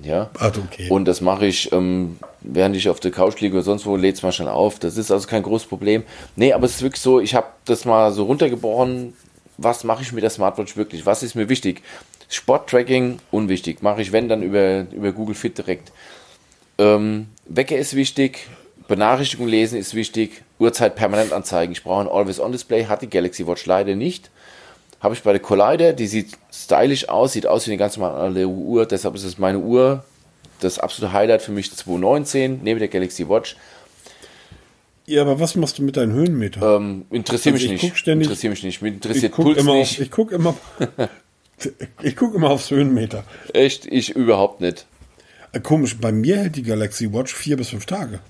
Ja. 0.00 0.30
Ach, 0.38 0.52
okay. 0.56 0.88
Und 0.90 1.06
das 1.06 1.20
mache 1.20 1.46
ich, 1.46 1.72
ähm, 1.72 2.18
während 2.40 2.76
ich 2.76 2.88
auf 2.88 3.00
der 3.00 3.10
Couch 3.10 3.40
liege 3.40 3.54
oder 3.56 3.64
sonst 3.64 3.84
wo, 3.84 3.96
lädt 3.96 4.14
es 4.14 4.22
mal 4.22 4.30
schnell 4.30 4.48
auf. 4.48 4.78
Das 4.78 4.96
ist 4.96 5.10
also 5.10 5.26
kein 5.26 5.42
großes 5.42 5.66
Problem. 5.66 6.04
Nee, 6.36 6.52
aber 6.52 6.66
es 6.66 6.76
ist 6.76 6.82
wirklich 6.82 7.02
so, 7.02 7.18
ich 7.18 7.34
habe 7.34 7.48
das 7.64 7.84
mal 7.84 8.12
so 8.12 8.22
runtergebrochen. 8.22 9.14
Was 9.56 9.82
mache 9.82 10.02
ich 10.02 10.12
mit 10.12 10.22
der 10.22 10.30
Smartwatch 10.30 10.76
wirklich? 10.76 11.04
Was 11.04 11.24
ist 11.24 11.34
mir 11.34 11.48
wichtig? 11.48 11.82
Sporttracking, 12.28 13.18
unwichtig. 13.32 13.82
Mache 13.82 14.02
ich, 14.02 14.12
wenn, 14.12 14.28
dann 14.28 14.42
über, 14.42 14.86
über 14.92 15.10
Google 15.10 15.34
Fit 15.34 15.58
direkt. 15.58 15.90
Ähm, 16.78 17.26
Wecker 17.46 17.76
ist 17.76 17.96
wichtig. 17.96 18.46
Benachrichtigung 18.88 19.46
lesen 19.46 19.78
ist 19.78 19.94
wichtig. 19.94 20.42
Uhrzeit 20.58 20.96
permanent 20.96 21.32
anzeigen. 21.32 21.72
Ich 21.72 21.84
brauche 21.84 22.00
ein 22.00 22.08
Always-On-Display. 22.08 22.86
Hat 22.86 23.02
die 23.02 23.10
Galaxy 23.10 23.46
Watch 23.46 23.66
leider 23.66 23.94
nicht. 23.94 24.30
Habe 25.00 25.14
ich 25.14 25.22
bei 25.22 25.32
der 25.32 25.40
Collider. 25.40 25.92
Die 25.92 26.06
sieht 26.06 26.36
stylisch 26.52 27.08
aus. 27.08 27.34
Sieht 27.34 27.46
aus 27.46 27.66
wie 27.66 27.70
eine 27.70 27.78
ganz 27.78 27.98
normale 27.98 28.48
Uhr. 28.48 28.86
Deshalb 28.86 29.14
ist 29.14 29.24
es 29.24 29.38
meine 29.38 29.58
Uhr. 29.58 30.04
Das 30.60 30.78
absolute 30.78 31.12
Highlight 31.12 31.42
für 31.42 31.52
mich 31.52 31.70
2019 31.70 32.60
neben 32.64 32.80
der 32.80 32.88
Galaxy 32.88 33.28
Watch. 33.28 33.56
Ja, 35.06 35.22
aber 35.22 35.38
was 35.38 35.54
machst 35.54 35.78
du 35.78 35.82
mit 35.82 35.96
deinen 35.96 36.12
Höhenmeter? 36.12 36.76
Ähm, 36.76 37.06
interessiert 37.10 37.54
also 37.54 37.68
mich 37.68 37.82
nicht. 37.82 37.96
Ständig, 37.96 38.26
interessiert 38.26 38.50
mich 38.50 38.62
nicht. 38.62 38.82
Mich 38.82 38.94
interessiert 38.94 39.24
ich 39.24 39.32
guck 39.32 39.44
Puls 39.44 39.58
immer 39.58 39.74
nicht. 39.74 39.98
Auf, 39.98 40.04
ich 40.04 40.10
gucke 40.10 40.34
immer, 40.34 40.56
ich 42.02 42.16
guck 42.16 42.34
immer 42.34 42.50
aufs 42.50 42.70
Höhenmeter. 42.70 43.24
Echt? 43.52 43.86
Ich 43.86 44.10
überhaupt 44.10 44.60
nicht. 44.60 44.86
Komisch, 45.62 45.96
bei 45.98 46.12
mir 46.12 46.36
hält 46.38 46.56
die 46.56 46.62
Galaxy 46.62 47.12
Watch 47.12 47.34
vier 47.34 47.56
bis 47.56 47.70
fünf 47.70 47.86
Tage. 47.86 48.20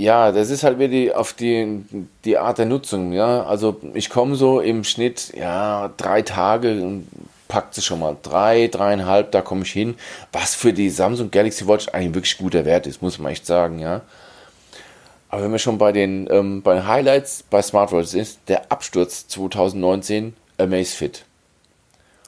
Ja, 0.00 0.32
das 0.32 0.48
ist 0.48 0.64
halt 0.64 0.78
wieder 0.78 0.88
die, 0.88 1.14
auf 1.14 1.34
die, 1.34 1.84
die 2.24 2.38
Art 2.38 2.56
der 2.56 2.64
Nutzung. 2.64 3.12
Ja, 3.12 3.42
also 3.42 3.78
ich 3.92 4.08
komme 4.08 4.34
so 4.34 4.60
im 4.60 4.82
Schnitt 4.82 5.34
ja 5.36 5.92
drei 5.98 6.22
Tage 6.22 6.82
und 6.82 7.06
packt 7.48 7.74
sie 7.74 7.82
schon 7.82 8.00
mal 8.00 8.16
drei, 8.22 8.68
dreieinhalb, 8.68 9.30
da 9.30 9.42
komme 9.42 9.62
ich 9.64 9.72
hin. 9.72 9.96
Was 10.32 10.54
für 10.54 10.72
die 10.72 10.88
Samsung 10.88 11.30
Galaxy 11.30 11.68
Watch 11.68 11.88
eigentlich 11.88 12.14
wirklich 12.14 12.38
guter 12.38 12.64
Wert 12.64 12.86
ist, 12.86 13.02
muss 13.02 13.18
man 13.18 13.32
echt 13.32 13.44
sagen. 13.44 13.78
Ja. 13.78 14.00
Aber 15.28 15.42
wenn 15.42 15.52
wir 15.52 15.58
schon 15.58 15.76
bei 15.76 15.92
den, 15.92 16.26
ähm, 16.30 16.62
bei 16.62 16.76
den 16.76 16.86
Highlights 16.86 17.44
bei 17.50 17.60
Smartwatches 17.60 18.12
sind, 18.12 18.38
der 18.48 18.72
Absturz 18.72 19.28
2019 19.28 20.34
Amazfit. 20.56 21.26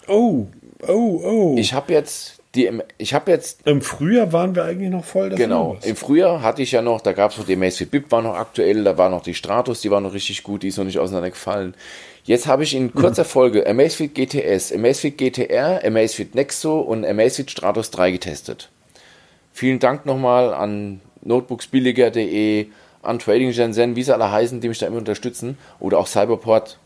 Oh, 0.08 0.46
oh, 0.86 1.20
oh. 1.24 1.54
Ich 1.56 1.72
habe 1.72 1.94
jetzt 1.94 2.41
die, 2.54 2.70
ich 2.98 3.14
habe 3.14 3.30
jetzt. 3.30 3.66
Im 3.66 3.80
Frühjahr 3.80 4.32
waren 4.32 4.54
wir 4.54 4.64
eigentlich 4.64 4.90
noch 4.90 5.04
voll. 5.04 5.30
Genau. 5.30 5.78
Im 5.82 5.96
Frühjahr 5.96 6.42
hatte 6.42 6.62
ich 6.62 6.72
ja 6.72 6.82
noch, 6.82 7.00
da 7.00 7.12
gab 7.12 7.30
es 7.30 7.38
noch 7.38 7.46
die 7.46 7.54
Amazfit 7.54 7.90
Bip, 7.90 8.10
war 8.10 8.20
noch 8.20 8.34
aktuell, 8.34 8.84
da 8.84 8.98
war 8.98 9.08
noch 9.08 9.22
die 9.22 9.34
Stratus, 9.34 9.80
die 9.80 9.90
war 9.90 10.00
noch 10.00 10.12
richtig 10.12 10.42
gut, 10.42 10.62
die 10.62 10.68
ist 10.68 10.76
noch 10.76 10.84
nicht 10.84 10.98
auseinandergefallen. 10.98 11.74
Jetzt 12.24 12.46
habe 12.46 12.62
ich 12.62 12.74
in 12.74 12.92
kurzer 12.92 13.24
Folge 13.26 13.66
Amazfit 13.66 14.14
GTS, 14.14 14.72
Amazfit 14.72 15.16
GTR, 15.16 15.82
Amazfit 15.84 16.34
Nexo 16.34 16.80
und 16.80 17.06
Amazfit 17.06 17.50
Stratus 17.50 17.90
3 17.90 18.12
getestet. 18.12 18.68
Vielen 19.54 19.78
Dank 19.78 20.04
nochmal 20.04 20.52
an 20.52 21.00
notebooksbilliger.de, 21.22 22.66
an 23.02 23.18
Trading 23.18 23.52
Shenzhen, 23.52 23.96
wie 23.96 24.02
sie 24.02 24.14
alle 24.14 24.30
heißen, 24.30 24.60
die 24.60 24.68
mich 24.68 24.78
da 24.78 24.86
immer 24.86 24.98
unterstützen, 24.98 25.56
oder 25.80 25.98
auch 25.98 26.06
Cyberport 26.06 26.78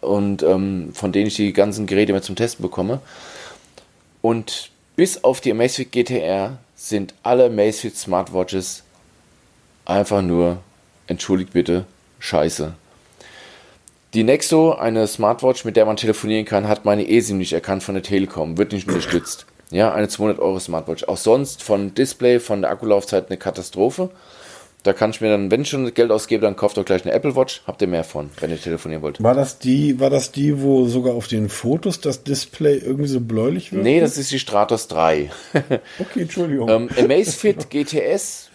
und 0.00 0.42
ähm, 0.42 0.90
von 0.92 1.12
denen 1.12 1.28
ich 1.28 1.36
die 1.36 1.52
ganzen 1.52 1.86
Geräte 1.86 2.12
immer 2.12 2.22
zum 2.22 2.36
Testen 2.36 2.62
bekomme. 2.62 3.00
Und 4.20 4.70
bis 4.96 5.22
auf 5.24 5.40
die 5.40 5.50
Amazfit 5.50 5.92
GTR 5.92 6.58
sind 6.76 7.14
alle 7.22 7.46
Amazfit 7.46 7.96
Smartwatches 7.96 8.82
einfach 9.84 10.22
nur 10.22 10.58
entschuldigt 11.06 11.52
bitte, 11.52 11.84
scheiße. 12.18 12.74
Die 14.14 14.22
Nexo, 14.22 14.72
eine 14.72 15.06
Smartwatch, 15.08 15.64
mit 15.64 15.76
der 15.76 15.86
man 15.86 15.96
telefonieren 15.96 16.44
kann, 16.44 16.68
hat 16.68 16.84
meine 16.84 17.08
eSIM 17.08 17.38
nicht 17.38 17.52
erkannt 17.52 17.82
von 17.82 17.94
der 17.94 18.04
Telekom, 18.04 18.56
wird 18.56 18.72
nicht 18.72 18.86
unterstützt. 18.86 19.46
Ja, 19.70 19.92
eine 19.92 20.08
200 20.08 20.38
Euro 20.38 20.60
Smartwatch. 20.60 21.04
Auch 21.04 21.16
sonst 21.16 21.62
von 21.64 21.94
Display, 21.94 22.38
von 22.38 22.62
der 22.62 22.70
Akkulaufzeit 22.70 23.28
eine 23.28 23.38
Katastrophe. 23.38 24.10
Da 24.84 24.92
kann 24.92 25.10
ich 25.10 25.22
mir 25.22 25.30
dann, 25.30 25.50
wenn 25.50 25.62
ich 25.62 25.70
schon 25.70 25.92
Geld 25.94 26.10
ausgebe, 26.10 26.42
dann 26.42 26.56
kauft 26.56 26.76
doch 26.76 26.84
gleich 26.84 27.06
eine 27.06 27.14
Apple 27.14 27.34
Watch. 27.34 27.62
Habt 27.66 27.80
ihr 27.80 27.88
mehr 27.88 28.04
von, 28.04 28.28
wenn 28.40 28.50
ihr 28.50 28.60
telefonieren 28.60 29.02
wollt. 29.02 29.22
War 29.22 29.34
das 29.34 29.58
die, 29.58 29.98
war 29.98 30.10
das 30.10 30.30
die, 30.30 30.60
wo 30.60 30.86
sogar 30.86 31.14
auf 31.14 31.26
den 31.26 31.48
Fotos 31.48 32.02
das 32.02 32.22
Display 32.22 32.76
irgendwie 32.76 33.08
so 33.08 33.20
bläulich 33.20 33.72
wird? 33.72 33.82
Nee, 33.82 34.00
das 34.00 34.18
ist 34.18 34.30
die 34.30 34.38
Stratos 34.38 34.86
3. 34.88 35.30
okay, 35.98 36.20
Entschuldigung. 36.20 36.68
ähm, 36.68 36.90
Amazfit 36.98 37.70
GTS 37.70 38.50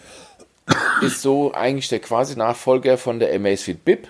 ist 1.01 1.21
so 1.23 1.51
eigentlich 1.51 1.89
der 1.89 1.97
quasi 1.97 2.35
Nachfolger 2.35 2.99
von 2.99 3.19
der 3.19 3.33
Amazfit 3.33 3.83
Bip. 3.83 4.07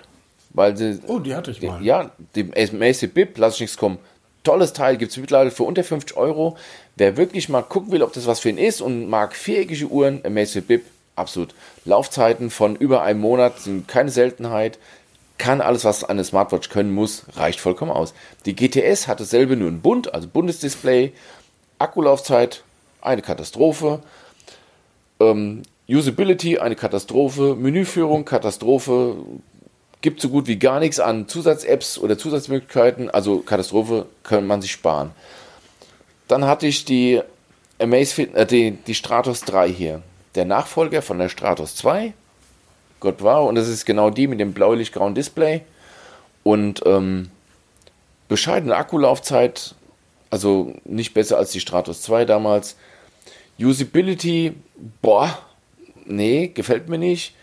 Weil 0.50 0.76
sie, 0.76 1.00
oh, 1.06 1.20
die 1.20 1.34
hatte 1.34 1.52
ich 1.52 1.62
mal. 1.62 1.82
Ja, 1.82 2.10
die 2.34 2.50
Amazfit 2.54 3.14
Bip, 3.14 3.38
lass 3.38 3.54
ich 3.54 3.60
nichts 3.62 3.78
kommen. 3.78 3.98
Tolles 4.44 4.74
Teil, 4.74 4.98
gibt 4.98 5.12
es 5.12 5.16
mittlerweile 5.16 5.50
für 5.50 5.62
unter 5.62 5.84
50 5.84 6.18
Euro. 6.18 6.58
Wer 6.96 7.16
wirklich 7.16 7.48
mal 7.48 7.62
gucken 7.62 7.92
will, 7.92 8.02
ob 8.02 8.12
das 8.12 8.26
was 8.26 8.40
für 8.40 8.50
ihn 8.50 8.58
ist 8.58 8.82
und 8.82 9.08
mag 9.08 9.34
viereckige 9.34 9.86
Uhren, 9.86 10.20
Amazfit 10.22 10.68
Bip, 10.68 10.84
absolut. 11.20 11.54
Laufzeiten 11.84 12.50
von 12.50 12.74
über 12.76 13.02
einem 13.02 13.20
Monat 13.20 13.60
sind 13.60 13.86
keine 13.86 14.10
Seltenheit. 14.10 14.78
Kann 15.38 15.60
alles, 15.60 15.84
was 15.84 16.04
eine 16.04 16.24
Smartwatch 16.24 16.68
können 16.68 16.92
muss, 16.92 17.24
reicht 17.34 17.60
vollkommen 17.60 17.92
aus. 17.92 18.12
Die 18.44 18.54
GTS 18.54 19.08
hat 19.08 19.20
dasselbe, 19.20 19.56
nur 19.56 19.70
ein 19.70 19.80
Bund, 19.80 20.12
also 20.12 20.28
Bundesdisplay. 20.28 21.12
Akkulaufzeit, 21.78 22.62
eine 23.00 23.22
Katastrophe. 23.22 24.02
Ähm, 25.18 25.62
Usability, 25.88 26.58
eine 26.58 26.76
Katastrophe. 26.76 27.54
Menüführung, 27.54 28.24
Katastrophe. 28.24 29.16
Gibt 30.02 30.20
so 30.20 30.28
gut 30.28 30.46
wie 30.46 30.58
gar 30.58 30.80
nichts 30.80 31.00
an 31.00 31.28
Zusatz-Apps 31.28 31.98
oder 31.98 32.18
Zusatzmöglichkeiten. 32.18 33.08
Also 33.08 33.38
Katastrophe 33.38 34.06
kann 34.22 34.46
man 34.46 34.60
sich 34.60 34.72
sparen. 34.72 35.12
Dann 36.28 36.44
hatte 36.44 36.66
ich 36.66 36.84
die 36.84 37.22
Amazfit, 37.80 38.34
äh, 38.34 38.46
die, 38.46 38.72
die 38.72 38.94
Stratos 38.94 39.40
3 39.40 39.68
hier 39.68 40.02
der 40.34 40.44
Nachfolger 40.44 41.02
von 41.02 41.18
der 41.18 41.28
Stratos 41.28 41.76
2. 41.76 42.12
Gott 43.00 43.16
wow, 43.20 43.48
und 43.48 43.54
das 43.54 43.68
ist 43.68 43.86
genau 43.86 44.10
die 44.10 44.26
mit 44.26 44.40
dem 44.40 44.52
bläulich-grauen 44.52 45.14
Display. 45.14 45.62
Und 46.42 46.82
ähm, 46.86 47.30
bescheidene 48.28 48.76
Akkulaufzeit, 48.76 49.74
also 50.30 50.74
nicht 50.84 51.14
besser 51.14 51.38
als 51.38 51.50
die 51.50 51.60
Stratos 51.60 52.02
2 52.02 52.24
damals. 52.24 52.76
Usability, 53.58 54.54
boah, 55.02 55.38
nee, 56.06 56.48
gefällt 56.48 56.88
mir 56.88 56.98
nicht. 56.98 57.34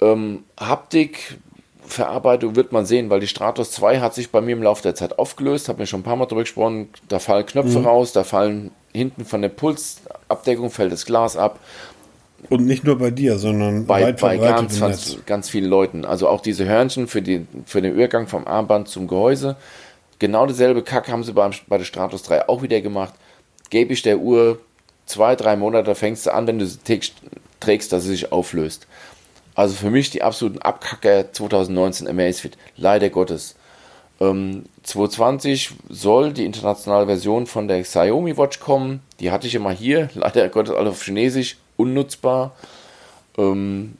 Ähm, 0.00 0.44
Haptik, 0.58 1.38
Verarbeitung 1.86 2.56
wird 2.56 2.72
man 2.72 2.86
sehen, 2.86 3.10
weil 3.10 3.20
die 3.20 3.26
Stratos 3.26 3.70
2 3.72 4.00
hat 4.00 4.14
sich 4.14 4.30
bei 4.30 4.40
mir 4.40 4.52
im 4.52 4.62
Laufe 4.62 4.82
der 4.82 4.94
Zeit 4.94 5.18
aufgelöst, 5.18 5.68
habe 5.68 5.80
mir 5.80 5.86
schon 5.86 6.00
ein 6.00 6.04
paar 6.04 6.16
Mal 6.16 6.26
drüber 6.26 6.42
gesprochen, 6.42 6.88
da 7.08 7.18
fallen 7.18 7.46
Knöpfe 7.46 7.78
mhm. 7.78 7.86
raus, 7.86 8.12
da 8.12 8.24
fallen 8.24 8.70
hinten 8.92 9.24
von 9.24 9.42
der 9.42 9.48
Pulsabdeckung 9.50 10.70
fällt 10.70 10.92
das 10.92 11.06
Glas 11.06 11.36
ab. 11.36 11.60
Und 12.48 12.66
nicht 12.66 12.84
nur 12.84 12.98
bei 12.98 13.10
dir, 13.10 13.38
sondern 13.38 13.86
bei, 13.86 14.12
bei 14.12 14.36
ganz, 14.36 14.78
ganz, 14.78 15.16
ganz, 15.26 15.48
vielen 15.48 15.68
Leuten. 15.68 16.04
Also 16.04 16.28
auch 16.28 16.40
diese 16.40 16.64
Hörnchen 16.64 17.08
für, 17.08 17.22
die, 17.22 17.46
für 17.64 17.82
den 17.82 17.94
Übergang 17.94 18.26
vom 18.26 18.46
Armband 18.46 18.88
zum 18.88 19.08
Gehäuse. 19.08 19.56
Genau 20.18 20.46
dasselbe 20.46 20.82
Kack 20.82 21.08
haben 21.08 21.24
sie 21.24 21.32
beim, 21.32 21.52
bei 21.66 21.78
der 21.78 21.84
Stratos 21.84 22.22
3 22.22 22.48
auch 22.48 22.62
wieder 22.62 22.80
gemacht. 22.80 23.14
Gebe 23.70 23.92
ich 23.92 24.02
der 24.02 24.18
Uhr 24.18 24.58
zwei, 25.06 25.34
drei 25.34 25.56
Monate, 25.56 25.94
fängst 25.94 26.26
du 26.26 26.34
an, 26.34 26.46
wenn 26.46 26.58
du 26.58 26.66
sie 26.66 26.78
trägst, 27.60 27.92
dass 27.92 28.02
sie 28.04 28.10
sich 28.10 28.32
auflöst. 28.32 28.86
Also 29.56 29.74
für 29.74 29.90
mich 29.90 30.10
die 30.10 30.22
absoluten 30.22 30.60
Abkacker 30.60 31.32
2019 31.32 32.06
Amazfit. 32.06 32.58
Leider 32.76 33.08
Gottes. 33.08 33.56
Ähm, 34.20 34.66
220 34.82 35.70
soll 35.88 36.34
die 36.34 36.44
internationale 36.44 37.06
Version 37.06 37.46
von 37.46 37.66
der 37.66 37.82
Xiaomi 37.82 38.36
Watch 38.36 38.60
kommen. 38.60 39.00
Die 39.18 39.30
hatte 39.30 39.46
ich 39.46 39.54
immer 39.54 39.72
hier. 39.72 40.10
Leider 40.14 40.50
Gottes 40.50 40.74
alle 40.74 40.90
auf 40.90 41.02
Chinesisch. 41.02 41.56
Unnutzbar. 41.78 42.54
Ähm, 43.38 43.96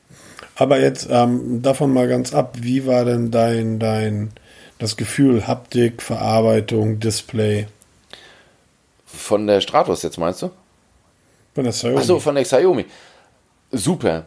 Aber 0.57 0.78
jetzt 0.78 1.09
ähm, 1.11 1.62
davon 1.62 1.92
mal 1.92 2.07
ganz 2.07 2.34
ab. 2.34 2.57
Wie 2.61 2.86
war 2.86 3.07
denn 3.07 3.30
dein, 3.30 3.78
dein 3.78 4.32
das 4.78 4.98
Gefühl 4.98 5.46
Haptik, 5.46 6.02
Verarbeitung, 6.02 7.00
Display? 7.00 7.66
Von 9.07 9.46
der 9.46 9.62
Stratos 9.62 10.02
jetzt 10.02 10.18
meinst 10.18 10.42
du? 10.42 10.50
Von 11.54 11.64
der 11.64 11.72
Xiaomi. 11.72 11.98
Achso, 11.98 12.20
von 12.20 12.34
der 12.34 12.44
Xiaomi. 12.44 12.84
Super. 13.72 14.26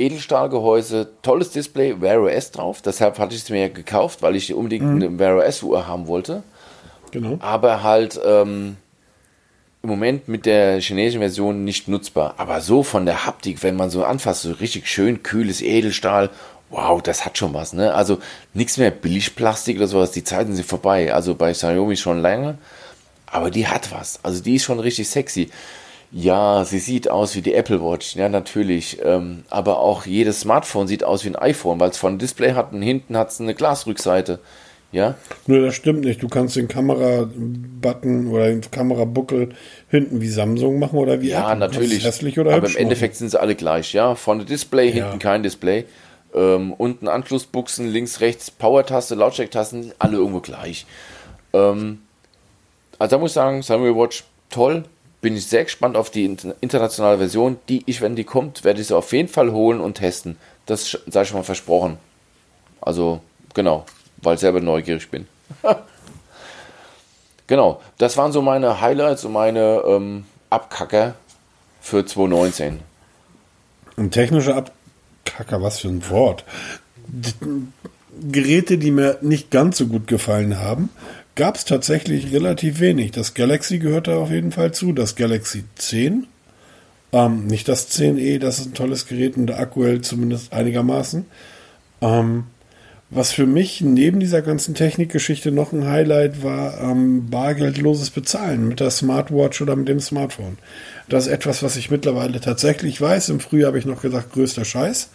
Edelstahlgehäuse, 0.00 1.10
tolles 1.22 1.50
Display, 1.50 2.00
Wear 2.00 2.22
OS 2.22 2.50
drauf. 2.50 2.82
Deshalb 2.82 3.18
hatte 3.18 3.34
ich 3.34 3.42
es 3.42 3.50
mir 3.50 3.68
gekauft, 3.68 4.22
weil 4.22 4.34
ich 4.36 4.52
unbedingt 4.54 4.86
mhm. 4.86 4.96
eine 4.96 5.18
Wear 5.18 5.36
OS 5.36 5.62
Uhr 5.62 5.86
haben 5.86 6.06
wollte. 6.06 6.42
Genau. 7.10 7.38
Aber 7.40 7.82
halt 7.82 8.20
ähm, 8.24 8.76
im 9.82 9.88
Moment 9.88 10.28
mit 10.28 10.46
der 10.46 10.80
chinesischen 10.80 11.20
Version 11.20 11.64
nicht 11.64 11.88
nutzbar. 11.88 12.34
Aber 12.38 12.60
so 12.60 12.82
von 12.82 13.06
der 13.06 13.26
Haptik, 13.26 13.62
wenn 13.62 13.76
man 13.76 13.90
so 13.90 14.04
anfasst, 14.04 14.42
so 14.42 14.52
richtig 14.52 14.88
schön 14.88 15.22
kühles 15.22 15.62
Edelstahl, 15.62 16.30
wow, 16.70 17.02
das 17.02 17.24
hat 17.24 17.38
schon 17.38 17.54
was. 17.54 17.72
Ne? 17.72 17.94
Also 17.94 18.18
nichts 18.54 18.76
mehr 18.78 18.90
Billigplastik 18.90 19.76
oder 19.76 19.86
sowas. 19.86 20.12
Die 20.12 20.24
Zeiten 20.24 20.54
sind 20.54 20.66
vorbei. 20.66 21.12
Also 21.12 21.34
bei 21.34 21.52
Xiaomi 21.52 21.96
schon 21.96 22.20
lange. 22.20 22.58
Aber 23.26 23.50
die 23.50 23.66
hat 23.66 23.92
was. 23.92 24.20
Also 24.22 24.42
die 24.42 24.56
ist 24.56 24.64
schon 24.64 24.80
richtig 24.80 25.08
sexy. 25.08 25.50
Ja, 26.12 26.64
sie 26.64 26.80
sieht 26.80 27.08
aus 27.08 27.36
wie 27.36 27.42
die 27.42 27.54
Apple 27.54 27.80
Watch, 27.82 28.16
ja, 28.16 28.28
natürlich. 28.28 28.98
Ähm, 29.04 29.44
aber 29.48 29.78
auch 29.78 30.06
jedes 30.06 30.40
Smartphone 30.40 30.88
sieht 30.88 31.04
aus 31.04 31.24
wie 31.24 31.28
ein 31.28 31.36
iPhone, 31.36 31.78
weil 31.78 31.90
es 31.90 31.98
von 31.98 32.18
Display 32.18 32.52
hat 32.54 32.72
und 32.72 32.82
hinten 32.82 33.16
hat 33.16 33.30
es 33.30 33.40
eine 33.40 33.54
Glasrückseite. 33.54 34.40
Ja. 34.92 35.14
Nur 35.46 35.60
das 35.60 35.76
stimmt 35.76 36.00
nicht. 36.00 36.20
Du 36.20 36.26
kannst 36.28 36.56
den 36.56 36.66
Kamera-Button 36.66 38.26
oder 38.26 38.48
den 38.48 38.60
Kamerabuckel 38.60 39.50
hinten 39.88 40.20
wie 40.20 40.28
Samsung 40.28 40.80
machen 40.80 40.98
oder 40.98 41.20
wie 41.20 41.28
Ja, 41.28 41.46
Apple. 41.52 41.58
natürlich. 41.60 42.04
Hässlich 42.04 42.40
oder 42.40 42.54
aber 42.54 42.66
im 42.68 42.76
Endeffekt 42.76 43.14
sind 43.14 43.30
sie 43.30 43.40
alle 43.40 43.54
gleich, 43.54 43.92
ja. 43.92 44.16
Vorne 44.16 44.44
Display, 44.44 44.88
ja. 44.88 45.04
hinten 45.04 45.20
kein 45.20 45.44
Display. 45.44 45.84
Ähm, 46.34 46.72
unten 46.72 47.06
Anschlussbuchsen, 47.06 47.88
links, 47.88 48.20
rechts 48.20 48.50
Power-Taste, 48.50 49.14
Lautstärktasten, 49.14 49.92
alle 50.00 50.16
irgendwo 50.16 50.40
gleich. 50.40 50.86
Ähm, 51.52 52.00
also 52.98 53.16
da 53.16 53.20
muss 53.20 53.30
ich 53.30 53.34
sagen, 53.34 53.62
Samuel 53.62 53.94
Watch 53.96 54.24
toll, 54.48 54.84
bin 55.20 55.36
ich 55.36 55.46
sehr 55.46 55.64
gespannt 55.64 55.96
auf 55.96 56.10
die 56.10 56.24
internationale 56.24 57.18
Version. 57.18 57.58
Die 57.68 57.82
ich, 57.86 58.00
wenn 58.00 58.16
die 58.16 58.24
kommt, 58.24 58.64
werde 58.64 58.80
ich 58.80 58.88
sie 58.88 58.96
auf 58.96 59.12
jeden 59.12 59.28
Fall 59.28 59.52
holen 59.52 59.80
und 59.80 59.94
testen. 59.94 60.38
Das 60.66 60.98
sage 61.06 61.26
ich 61.26 61.34
mal 61.34 61.42
versprochen. 61.42 61.98
Also, 62.80 63.20
genau, 63.54 63.84
weil 64.18 64.34
ich 64.34 64.40
selber 64.40 64.60
neugierig 64.60 65.10
bin. 65.10 65.26
genau, 67.46 67.80
das 67.98 68.16
waren 68.16 68.32
so 68.32 68.40
meine 68.40 68.80
Highlights 68.80 69.24
und 69.24 69.32
meine 69.32 69.82
ähm, 69.86 70.24
Abkacker 70.48 71.14
für 71.80 72.04
2019. 72.04 72.80
Ein 73.96 74.10
technischer 74.10 74.56
Abkacker, 74.56 75.60
was 75.60 75.80
für 75.80 75.88
ein 75.88 76.08
Wort. 76.08 76.44
Geräte, 78.20 78.78
die 78.78 78.90
mir 78.90 79.18
nicht 79.20 79.50
ganz 79.50 79.78
so 79.78 79.86
gut 79.86 80.06
gefallen 80.06 80.58
haben, 80.58 80.90
gab 81.34 81.56
es 81.56 81.64
tatsächlich 81.64 82.32
relativ 82.32 82.80
wenig. 82.80 83.12
Das 83.12 83.34
Galaxy 83.34 83.78
gehört 83.78 84.08
da 84.08 84.16
auf 84.16 84.30
jeden 84.30 84.52
Fall 84.52 84.72
zu. 84.72 84.92
Das 84.92 85.16
Galaxy 85.16 85.64
10. 85.76 86.26
Ähm, 87.12 87.46
nicht 87.46 87.68
das 87.68 87.90
10e, 87.90 88.38
das 88.38 88.58
ist 88.58 88.66
ein 88.66 88.74
tolles 88.74 89.06
Gerät 89.06 89.36
und 89.36 89.50
hält 89.50 90.04
zumindest 90.04 90.52
einigermaßen. 90.52 91.26
Ähm, 92.00 92.44
was 93.12 93.32
für 93.32 93.46
mich 93.46 93.80
neben 93.80 94.20
dieser 94.20 94.40
ganzen 94.40 94.74
Technikgeschichte 94.76 95.50
noch 95.50 95.72
ein 95.72 95.84
Highlight 95.84 96.44
war, 96.44 96.80
ähm, 96.80 97.28
bargeldloses 97.28 98.10
Bezahlen 98.10 98.68
mit 98.68 98.78
der 98.78 98.90
Smartwatch 98.90 99.60
oder 99.60 99.74
mit 99.74 99.88
dem 99.88 99.98
Smartphone. 99.98 100.58
Das 101.08 101.26
ist 101.26 101.32
etwas, 101.32 101.64
was 101.64 101.76
ich 101.76 101.90
mittlerweile 101.90 102.40
tatsächlich 102.40 103.00
weiß. 103.00 103.30
Im 103.30 103.40
Frühjahr 103.40 103.68
habe 103.68 103.80
ich 103.80 103.86
noch 103.86 104.02
gesagt, 104.02 104.32
größter 104.32 104.64
Scheiß. 104.64 105.10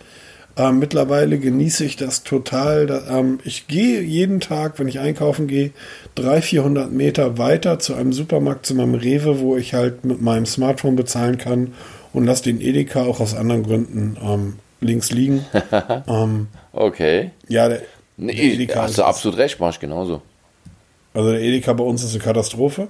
Ähm, 0.57 0.79
mittlerweile 0.79 1.37
genieße 1.37 1.83
ich 1.83 1.97
das 1.97 2.23
total. 2.23 2.87
Da, 2.87 3.19
ähm, 3.19 3.39
ich 3.43 3.67
gehe 3.67 4.01
jeden 4.01 4.39
Tag, 4.39 4.79
wenn 4.79 4.87
ich 4.87 4.99
einkaufen 4.99 5.47
gehe, 5.47 5.71
300, 6.15 6.43
400 6.43 6.91
Meter 6.91 7.37
weiter 7.37 7.79
zu 7.79 7.93
einem 7.93 8.13
Supermarkt, 8.13 8.65
zu 8.65 8.73
meinem 8.73 8.95
Rewe, 8.95 9.39
wo 9.39 9.57
ich 9.57 9.73
halt 9.73 10.05
mit 10.05 10.21
meinem 10.21 10.45
Smartphone 10.45 10.95
bezahlen 10.95 11.37
kann 11.37 11.73
und 12.13 12.25
lasse 12.25 12.43
den 12.43 12.61
Edeka 12.61 13.03
auch 13.03 13.19
aus 13.19 13.35
anderen 13.35 13.63
Gründen 13.63 14.17
ähm, 14.21 14.53
links 14.79 15.11
liegen. 15.11 15.45
Ähm, 16.07 16.47
okay. 16.71 17.31
Ja, 17.47 17.67
der, 17.67 17.81
nee, 18.17 18.33
der 18.33 18.43
Edeka 18.43 18.83
hast 18.83 18.97
du 18.97 19.03
absolut 19.03 19.37
recht, 19.37 19.59
mach 19.59 19.71
ich 19.71 19.79
genauso. 19.79 20.21
Also 21.13 21.31
der 21.31 21.41
Edeka 21.41 21.73
bei 21.73 21.83
uns 21.83 22.03
ist 22.03 22.13
eine 22.13 22.23
Katastrophe. 22.23 22.87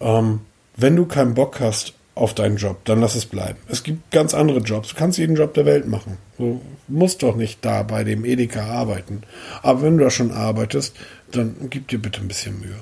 Ähm, 0.00 0.40
wenn 0.76 0.96
du 0.96 1.06
keinen 1.06 1.34
Bock 1.34 1.60
hast 1.60 1.94
auf 2.14 2.34
deinen 2.34 2.56
Job, 2.56 2.84
dann 2.84 3.00
lass 3.00 3.14
es 3.14 3.24
bleiben. 3.24 3.58
Es 3.68 3.82
gibt 3.82 4.10
ganz 4.10 4.34
andere 4.34 4.58
Jobs. 4.58 4.90
Du 4.90 4.96
kannst 4.96 5.18
jeden 5.18 5.36
Job 5.36 5.54
der 5.54 5.64
Welt 5.64 5.88
machen. 5.88 6.18
Du 6.36 6.60
musst 6.88 7.22
doch 7.22 7.36
nicht 7.36 7.64
da 7.64 7.82
bei 7.82 8.04
dem 8.04 8.24
Edeka 8.24 8.64
arbeiten. 8.66 9.22
Aber 9.62 9.82
wenn 9.82 9.96
du 9.96 10.04
da 10.04 10.10
schon 10.10 10.30
arbeitest, 10.30 10.94
dann 11.30 11.54
gib 11.70 11.88
dir 11.88 11.98
bitte 11.98 12.20
ein 12.20 12.28
bisschen 12.28 12.60
Mühe. 12.60 12.76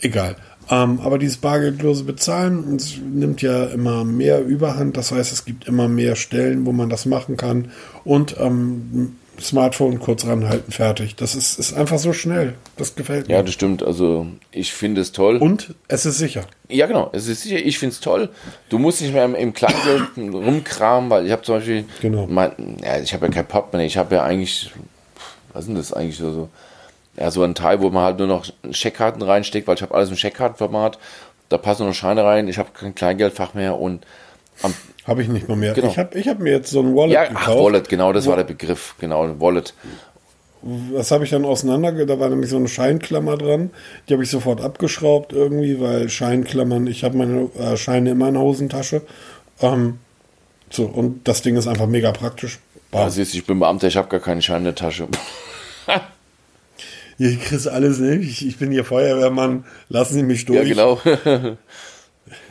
Egal. 0.00 0.34
Ähm, 0.68 1.00
aber 1.00 1.18
dieses 1.18 1.36
bargeldlose 1.36 2.04
Bezahlen 2.04 2.78
nimmt 3.14 3.40
ja 3.40 3.66
immer 3.66 4.04
mehr 4.04 4.44
Überhand. 4.44 4.96
Das 4.96 5.12
heißt, 5.12 5.32
es 5.32 5.44
gibt 5.44 5.68
immer 5.68 5.86
mehr 5.86 6.16
Stellen, 6.16 6.66
wo 6.66 6.72
man 6.72 6.90
das 6.90 7.06
machen 7.06 7.36
kann. 7.36 7.70
Und 8.04 8.36
ähm, 8.40 9.16
Smartphone 9.42 9.98
kurz 9.98 10.26
ranhalten, 10.26 10.72
fertig. 10.72 11.16
Das 11.16 11.34
ist, 11.34 11.58
ist 11.58 11.74
einfach 11.74 11.98
so 11.98 12.12
schnell. 12.12 12.54
Das 12.76 12.94
gefällt 12.94 13.28
mir. 13.28 13.34
Ja, 13.34 13.42
das 13.42 13.52
stimmt. 13.52 13.82
Also 13.82 14.26
ich 14.50 14.72
finde 14.72 15.00
es 15.00 15.12
toll. 15.12 15.36
Und 15.36 15.74
es 15.88 16.06
ist 16.06 16.18
sicher. 16.18 16.42
Ja, 16.68 16.86
genau. 16.86 17.10
Es 17.12 17.28
ist 17.28 17.42
sicher. 17.42 17.56
Ich 17.56 17.78
finde 17.78 17.94
es 17.94 18.00
toll. 18.00 18.30
Du 18.68 18.78
musst 18.78 19.00
nicht 19.00 19.12
mehr 19.12 19.24
im, 19.24 19.34
im 19.34 19.52
Kleingeld 19.52 20.02
rumkramen, 20.16 21.10
weil 21.10 21.26
ich 21.26 21.32
habe 21.32 21.42
zum 21.42 21.56
Beispiel, 21.56 21.84
genau. 22.00 22.26
mein, 22.26 22.78
ja, 22.82 22.98
ich 22.98 23.12
habe 23.12 23.26
ja 23.26 23.32
kein 23.32 23.46
Portemonnaie. 23.46 23.86
Ich 23.86 23.96
habe 23.96 24.14
ja 24.14 24.22
eigentlich, 24.22 24.70
was 25.52 25.66
sind 25.66 25.76
das 25.76 25.92
eigentlich 25.92 26.16
so? 26.16 26.48
Ja, 27.16 27.30
so 27.30 27.42
ein 27.42 27.54
Teil, 27.54 27.82
wo 27.82 27.90
man 27.90 28.04
halt 28.04 28.18
nur 28.18 28.26
noch 28.26 28.46
Scheckkarten 28.70 29.20
reinsteckt, 29.20 29.68
weil 29.68 29.74
ich 29.74 29.82
habe 29.82 29.94
alles 29.94 30.08
im 30.08 30.16
Scheckkartenformat. 30.16 30.98
Da 31.50 31.58
passen 31.58 31.82
nur 31.82 31.90
noch 31.90 31.96
Scheine 31.96 32.24
rein. 32.24 32.48
Ich 32.48 32.56
habe 32.56 32.70
kein 32.72 32.94
Kleingeldfach 32.94 33.52
mehr 33.52 33.78
und 33.78 34.06
am 34.62 34.74
habe 35.04 35.22
ich 35.22 35.28
nicht 35.28 35.48
mal 35.48 35.56
mehr. 35.56 35.74
Genau. 35.74 35.88
Ich 35.88 35.98
habe 35.98 36.18
ich 36.18 36.28
hab 36.28 36.38
mir 36.38 36.52
jetzt 36.52 36.70
so 36.70 36.80
ein 36.80 36.94
Wallet 36.94 37.12
ja, 37.12 37.24
gekauft. 37.24 37.48
Ach, 37.50 37.56
Wallet, 37.56 37.88
genau, 37.88 38.12
das 38.12 38.26
war 38.26 38.36
der 38.36 38.44
Begriff. 38.44 38.94
Genau, 39.00 39.40
Wallet. 39.40 39.74
Das 40.94 41.10
habe 41.10 41.24
ich 41.24 41.30
dann 41.30 41.44
auseinander, 41.44 42.06
da 42.06 42.20
war 42.20 42.28
nämlich 42.28 42.48
so 42.48 42.56
eine 42.56 42.68
Scheinklammer 42.68 43.36
dran. 43.36 43.70
Die 44.08 44.12
habe 44.12 44.22
ich 44.22 44.30
sofort 44.30 44.60
abgeschraubt 44.60 45.32
irgendwie, 45.32 45.80
weil 45.80 46.08
Scheinklammern, 46.08 46.86
ich 46.86 47.02
habe 47.02 47.18
meine 47.18 47.50
äh, 47.58 47.76
Scheine 47.76 48.12
in 48.12 48.18
meiner 48.18 48.40
Hosentasche. 48.40 49.02
Ähm, 49.60 49.98
so, 50.70 50.84
und 50.84 51.26
das 51.26 51.42
Ding 51.42 51.56
ist 51.56 51.66
einfach 51.66 51.88
mega 51.88 52.12
praktisch. 52.12 52.60
Ja, 52.92 53.10
siehst 53.10 53.34
ich 53.34 53.44
bin 53.44 53.58
Beamter, 53.58 53.88
ich 53.88 53.96
habe 53.96 54.08
gar 54.08 54.20
keine 54.20 54.40
Scheine 54.40 54.58
in 54.58 54.64
der 54.64 54.74
Tasche. 54.76 55.08
Hier 57.18 57.36
kriegst 57.38 57.68
alles, 57.68 57.98
ne? 57.98 58.16
Ich, 58.16 58.46
ich 58.46 58.58
bin 58.58 58.70
hier 58.70 58.84
Feuerwehrmann, 58.84 59.64
lassen 59.88 60.14
Sie 60.14 60.22
mich 60.22 60.44
durch. 60.44 60.58
Ja, 60.58 60.64
genau. 60.64 61.00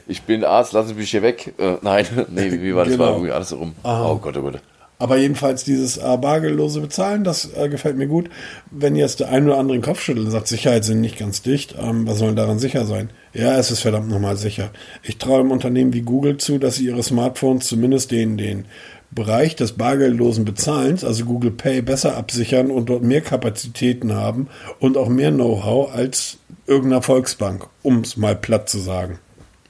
ich 0.07 0.23
bin 0.23 0.43
Arzt, 0.43 0.73
lassen 0.73 0.89
Sie 0.89 0.93
mich 0.95 1.11
hier 1.11 1.21
weg. 1.21 1.53
Äh, 1.57 1.77
nein, 1.81 2.05
nee, 2.29 2.51
wie 2.51 2.75
war 2.75 2.85
das? 2.85 2.93
Genau. 2.93 3.05
War 3.05 3.11
irgendwie 3.13 3.31
alles 3.31 3.53
rum. 3.53 3.73
Aha. 3.83 4.11
Oh 4.11 4.17
Gott, 4.17 4.37
oh 4.37 4.41
Gott. 4.41 4.61
Aber 5.01 5.17
jedenfalls 5.17 5.63
dieses 5.63 5.97
äh, 5.97 6.17
bargeldlose 6.17 6.79
Bezahlen, 6.79 7.23
das 7.23 7.49
äh, 7.55 7.69
gefällt 7.69 7.97
mir 7.97 8.05
gut. 8.05 8.29
Wenn 8.69 8.95
jetzt 8.95 9.19
der 9.19 9.29
ein 9.29 9.47
oder 9.47 9.57
andere 9.57 9.75
den 9.75 9.83
Kopf 9.83 9.99
schüttelt 9.99 10.27
und 10.27 10.31
sagt, 10.31 10.47
Sicherheit 10.47 10.85
sind 10.85 11.01
nicht 11.01 11.17
ganz 11.17 11.41
dicht, 11.41 11.73
ähm, 11.81 12.07
was 12.07 12.19
soll 12.19 12.35
daran 12.35 12.59
sicher 12.59 12.85
sein? 12.85 13.09
Ja, 13.33 13.57
es 13.57 13.71
ist 13.71 13.79
verdammt 13.79 14.09
nochmal 14.09 14.37
sicher. 14.37 14.69
Ich 15.01 15.17
traue 15.17 15.39
einem 15.39 15.49
Unternehmen 15.49 15.93
wie 15.93 16.03
Google 16.03 16.37
zu, 16.37 16.59
dass 16.59 16.75
sie 16.75 16.85
ihre 16.85 17.01
Smartphones 17.01 17.67
zumindest 17.67 18.11
den, 18.11 18.37
den 18.37 18.65
Bereich 19.09 19.55
des 19.55 19.73
bargeldlosen 19.73 20.45
Bezahlens, 20.45 21.03
also 21.03 21.25
Google 21.25 21.49
Pay, 21.49 21.81
besser 21.81 22.15
absichern 22.15 22.69
und 22.69 22.87
dort 22.87 23.01
mehr 23.01 23.21
Kapazitäten 23.21 24.13
haben 24.13 24.49
und 24.79 24.97
auch 24.97 25.09
mehr 25.09 25.31
Know-how 25.31 25.93
als 25.95 26.37
irgendeiner 26.67 27.01
Volksbank, 27.01 27.67
um 27.81 28.01
es 28.01 28.17
mal 28.17 28.35
platt 28.35 28.69
zu 28.69 28.77
sagen. 28.77 29.17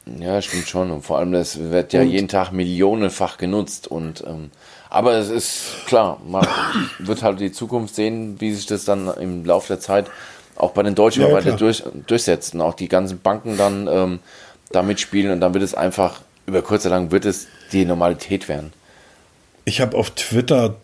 Ja, 0.06 0.42
stimmt 0.42 0.68
schon. 0.68 0.92
Und 0.92 1.04
vor 1.04 1.20
allem, 1.20 1.32
das 1.32 1.60
wird 1.60 1.94
ja 1.94 2.02
und, 2.02 2.10
jeden 2.10 2.28
Tag 2.28 2.52
millionenfach 2.52 3.38
genutzt. 3.38 3.88
Und 3.88 4.24
ähm, 4.28 4.52
aber 4.90 5.14
es 5.14 5.30
ist 5.30 5.86
klar, 5.86 6.20
man 6.26 6.48
wird 7.00 7.24
halt 7.24 7.40
die 7.40 7.52
Zukunft 7.52 7.96
sehen, 7.96 8.40
wie 8.40 8.54
sich 8.54 8.66
das 8.66 8.86
dann 8.86 9.08
im 9.20 9.46
Laufe 9.46 9.68
der 9.68 9.80
Zeit 9.80 10.08
auch 10.56 10.72
bei 10.72 10.84
den 10.84 10.96
Deutschen 10.96 11.24
ja, 11.24 11.32
weiter 11.32 11.54
durch, 11.54 11.84
durchsetzt 12.08 12.54
und 12.54 12.62
auch 12.62 12.74
die 12.74 12.88
ganzen 12.88 13.20
Banken 13.20 13.58
dann 13.58 13.88
ähm, 13.88 14.20
da 14.72 14.84
mitspielen 14.84 15.32
und 15.32 15.40
dann 15.40 15.54
wird 15.54 15.64
es 15.64 15.74
einfach 15.74 16.22
über 16.46 16.62
kurz 16.62 16.86
oder 16.86 16.96
lang 16.96 17.12
wird 17.12 17.26
es 17.26 17.48
die 17.72 17.86
Normalität 17.86 18.50
werden 18.50 18.74
ich 19.64 19.80
habe 19.80 19.96
auf 19.96 20.10
Twitter 20.12 20.76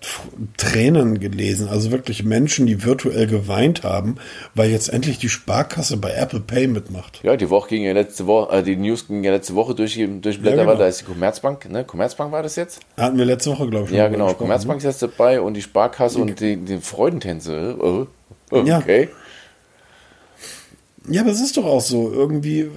Tränen 0.58 1.20
gelesen, 1.20 1.68
also 1.68 1.92
wirklich 1.92 2.24
Menschen, 2.24 2.68
die 2.68 2.84
virtuell 2.84 3.26
geweint 3.26 3.84
haben, 3.84 4.18
weil 4.54 4.70
jetzt 4.70 4.90
endlich 4.90 5.18
die 5.18 5.30
Sparkasse 5.30 5.98
bei 5.98 6.12
Apple 6.12 6.42
Pay 6.42 6.68
mitmacht. 6.68 7.22
Ja, 7.24 7.36
die 7.36 7.50
Woche 7.50 7.70
ging 7.70 7.84
ja 7.84 7.94
letzte 7.94 8.28
Woche, 8.28 8.56
äh, 8.56 8.64
die 8.64 8.76
News 8.76 9.08
ging 9.08 9.24
ja 9.24 9.32
letzte 9.32 9.56
Woche 9.56 9.74
durch, 9.74 9.96
durch 9.96 10.42
Blätter, 10.42 10.58
ja, 10.58 10.64
genau. 10.64 10.76
da 10.76 10.88
ist 10.88 11.02
die 11.02 11.06
Commerzbank, 11.06 11.70
ne? 11.72 11.86
Commerzbank 11.86 12.32
war 12.32 12.44
das 12.44 12.56
jetzt? 12.56 12.82
Hatten 12.98 13.18
wir 13.18 13.26
letzte 13.26 13.52
Woche, 13.52 13.68
glaube 13.68 13.86
ich. 13.86 13.92
Ja, 13.92 14.08
genau, 14.10 14.34
Commerzbank 14.34 14.84
ne? 14.84 14.90
ist 14.90 15.02
jetzt 15.02 15.12
dabei 15.12 15.42
und 15.42 15.56
die 15.56 15.62
Sparkasse 15.64 16.20
und 16.20 16.40
die, 16.40 16.58
die 16.58 16.78
Freudentänze. 16.78 17.76
Oh, 17.80 18.08
okay. 18.52 19.04
Ja. 19.04 19.08
Ja, 21.10 21.22
aber 21.22 21.32
es 21.32 21.40
ist 21.40 21.56
doch 21.56 21.66
auch 21.66 21.80
so. 21.82 22.12
Irgendwie, 22.12 22.68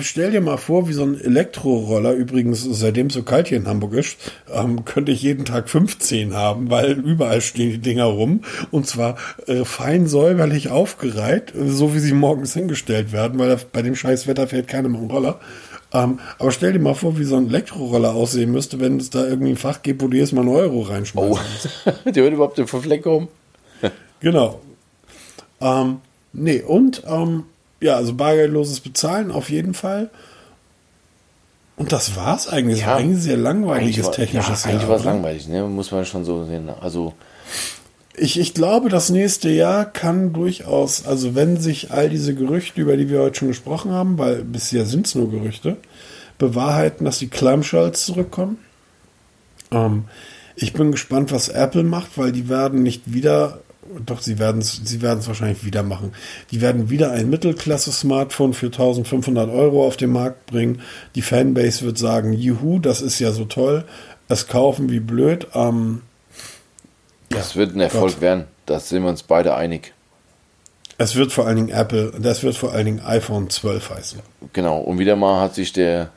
stell 0.00 0.32
dir 0.32 0.40
mal 0.40 0.56
vor, 0.56 0.88
wie 0.88 0.92
so 0.92 1.04
ein 1.04 1.20
Elektroroller, 1.20 2.12
übrigens, 2.12 2.62
seitdem 2.62 3.06
es 3.06 3.14
so 3.14 3.22
kalt 3.22 3.48
hier 3.48 3.58
in 3.58 3.68
Hamburg 3.68 3.92
ist, 3.92 4.16
ähm, 4.52 4.84
könnte 4.84 5.12
ich 5.12 5.22
jeden 5.22 5.44
Tag 5.44 5.68
15 5.68 6.34
haben, 6.34 6.70
weil 6.70 6.92
überall 6.92 7.40
stehen 7.40 7.70
die 7.70 7.78
Dinger 7.78 8.06
rum. 8.06 8.40
Und 8.72 8.88
zwar 8.88 9.16
äh, 9.46 9.64
fein 9.64 10.08
säuberlich 10.08 10.70
aufgereiht, 10.70 11.52
so 11.56 11.94
wie 11.94 12.00
sie 12.00 12.14
morgens 12.14 12.54
hingestellt 12.54 13.12
werden, 13.12 13.38
weil 13.38 13.56
bei 13.72 13.82
dem 13.82 13.94
scheiß 13.94 14.26
Wetter 14.26 14.48
fährt 14.48 14.66
keiner 14.66 14.88
mit 14.88 15.00
dem 15.00 15.10
Roller. 15.10 15.38
Ähm, 15.92 16.18
aber 16.38 16.50
stell 16.50 16.72
dir 16.72 16.80
mal 16.80 16.94
vor, 16.94 17.16
wie 17.16 17.24
so 17.24 17.36
ein 17.36 17.46
Elektroroller 17.48 18.12
aussehen 18.12 18.50
müsste, 18.50 18.80
wenn 18.80 18.96
es 18.96 19.10
da 19.10 19.24
irgendwie 19.24 19.50
ein 19.50 19.56
Fach 19.56 19.82
gibt, 19.82 20.02
wo 20.02 20.08
du 20.08 20.16
erstmal 20.16 20.44
einen 20.44 20.54
Euro 20.54 20.80
reinschmeißt. 20.80 21.68
Oh, 21.86 21.90
der 22.10 22.22
hört 22.24 22.32
überhaupt 22.32 22.58
den 22.58 22.66
Verfleck 22.66 23.06
um. 23.06 23.28
genau. 24.18 24.60
Ähm, 25.60 25.98
nee, 26.32 26.60
und 26.60 27.04
ähm, 27.06 27.44
ja, 27.82 27.96
also 27.96 28.14
bargeldloses 28.14 28.80
Bezahlen 28.80 29.30
auf 29.30 29.50
jeden 29.50 29.74
Fall. 29.74 30.10
Und 31.76 31.92
das 31.92 32.16
war's 32.16 32.48
eigentlich. 32.48 32.78
Das 32.78 32.86
ja, 32.86 32.92
war 32.92 32.96
eigentlich 32.98 33.18
ein 33.18 33.22
sehr 33.22 33.36
langweiliges 33.36 34.06
war, 34.06 34.12
technisches 34.12 34.64
ja, 34.64 34.70
Eigentlich 34.70 34.88
war 34.88 34.96
es 34.96 35.04
langweilig, 35.04 35.48
ne? 35.48 35.64
muss 35.64 35.90
man 35.90 36.04
schon 36.04 36.24
so 36.24 36.44
sehen. 36.44 36.70
Also 36.80 37.14
ich, 38.16 38.38
ich 38.38 38.54
glaube, 38.54 38.88
das 38.88 39.10
nächste 39.10 39.48
Jahr 39.48 39.84
kann 39.84 40.32
durchaus, 40.32 41.06
also 41.06 41.34
wenn 41.34 41.56
sich 41.56 41.90
all 41.90 42.08
diese 42.08 42.34
Gerüchte, 42.34 42.80
über 42.80 42.96
die 42.96 43.08
wir 43.08 43.20
heute 43.20 43.38
schon 43.38 43.48
gesprochen 43.48 43.90
haben, 43.90 44.18
weil 44.18 44.44
bisher 44.44 44.84
sind 44.84 45.06
es 45.06 45.14
nur 45.14 45.30
Gerüchte, 45.30 45.76
bewahrheiten, 46.38 47.04
dass 47.04 47.18
die 47.18 47.28
Clamshells 47.28 48.04
zurückkommen. 48.04 48.58
Ähm, 49.70 50.04
ich 50.56 50.74
bin 50.74 50.92
gespannt, 50.92 51.32
was 51.32 51.48
Apple 51.48 51.84
macht, 51.84 52.18
weil 52.18 52.32
die 52.32 52.48
werden 52.48 52.82
nicht 52.82 53.12
wieder 53.12 53.60
doch, 54.04 54.20
sie 54.20 54.38
werden 54.38 54.60
es 54.60 54.80
sie 54.84 55.02
werden's 55.02 55.28
wahrscheinlich 55.28 55.64
wieder 55.64 55.82
machen. 55.82 56.12
Die 56.50 56.60
werden 56.60 56.90
wieder 56.90 57.12
ein 57.12 57.30
Mittelklasse-Smartphone 57.30 58.54
für 58.54 58.66
1500 58.66 59.50
Euro 59.50 59.86
auf 59.86 59.96
den 59.96 60.10
Markt 60.10 60.46
bringen. 60.46 60.82
Die 61.14 61.22
Fanbase 61.22 61.84
wird 61.84 61.98
sagen, 61.98 62.32
juhu, 62.32 62.78
das 62.78 63.02
ist 63.02 63.18
ja 63.18 63.32
so 63.32 63.44
toll. 63.44 63.84
Es 64.28 64.48
kaufen 64.48 64.90
wie 64.90 65.00
blöd. 65.00 65.48
Ähm, 65.54 66.02
das 67.28 67.54
ja, 67.54 67.60
wird 67.60 67.74
ein 67.74 67.80
Erfolg 67.80 68.14
Gott. 68.14 68.20
werden. 68.20 68.44
Das 68.66 68.88
sind 68.88 69.02
wir 69.02 69.10
uns 69.10 69.22
beide 69.22 69.54
einig. 69.54 69.92
Es 70.98 71.16
wird 71.16 71.32
vor 71.32 71.46
allen 71.46 71.56
Dingen 71.56 71.68
Apple, 71.70 72.12
das 72.18 72.42
wird 72.42 72.56
vor 72.56 72.72
allen 72.72 72.86
Dingen 72.86 73.00
iPhone 73.04 73.50
12 73.50 73.90
heißen. 73.90 74.20
Genau, 74.52 74.78
und 74.78 74.98
wieder 74.98 75.16
mal 75.16 75.40
hat 75.40 75.54
sich 75.54 75.72
der 75.72 76.10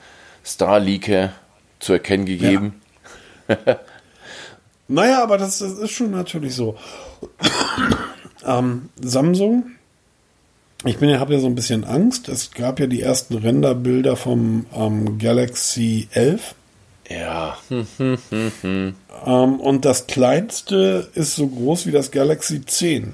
Star-Leaker 0.46 1.34
zu 1.80 1.94
erkennen 1.94 2.26
gegeben. 2.26 2.82
Ja. 3.48 3.80
naja, 4.88 5.24
aber 5.24 5.38
das, 5.38 5.60
das 5.60 5.74
ist 5.74 5.92
schon 5.92 6.12
natürlich 6.12 6.56
so. 6.56 6.76
ähm, 8.46 8.90
Samsung. 9.02 9.72
Ich 10.84 10.98
bin 10.98 11.10
ja, 11.10 11.20
habe 11.20 11.34
ja 11.34 11.40
so 11.40 11.48
ein 11.48 11.56
bisschen 11.56 11.84
Angst. 11.84 12.30
Es 12.30 12.52
gab 12.52 12.80
ja 12.80 12.86
die 12.86 13.02
ersten 13.02 13.38
Renderbilder 13.38 14.16
vom 14.16 14.68
ähm, 14.76 15.18
Galaxy 15.18 16.08
11. 16.12 16.54
Ja. 17.10 17.58
ähm, 18.00 18.94
und 19.60 19.86
das 19.86 20.08
kleinste 20.08 21.10
ist 21.16 21.36
so 21.36 21.48
groß 21.48 21.88
wie 21.88 21.92
das 21.92 22.12
Galaxy 22.12 22.64
10. 22.66 23.14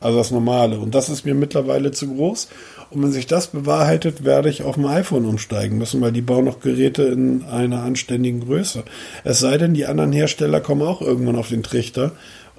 Also 0.00 0.18
das 0.18 0.30
normale. 0.30 0.78
Und 0.78 0.94
das 0.94 1.08
ist 1.08 1.24
mir 1.24 1.34
mittlerweile 1.34 1.90
zu 1.90 2.14
groß. 2.14 2.48
Und 2.90 3.02
wenn 3.02 3.12
sich 3.12 3.26
das 3.26 3.48
bewahrheitet, 3.48 4.24
werde 4.24 4.48
ich 4.48 4.62
auf 4.62 4.76
ein 4.76 4.86
iPhone 4.86 5.26
umsteigen 5.26 5.76
müssen, 5.76 6.00
weil 6.00 6.12
die 6.12 6.22
bauen 6.22 6.44
noch 6.44 6.60
Geräte 6.60 7.02
in 7.02 7.44
einer 7.44 7.82
anständigen 7.82 8.40
Größe. 8.40 8.84
Es 9.24 9.40
sei 9.40 9.58
denn, 9.58 9.74
die 9.74 9.86
anderen 9.86 10.12
Hersteller 10.12 10.60
kommen 10.60 10.82
auch 10.82 11.02
irgendwann 11.02 11.36
auf 11.36 11.48
den 11.48 11.62
Trichter 11.62 12.12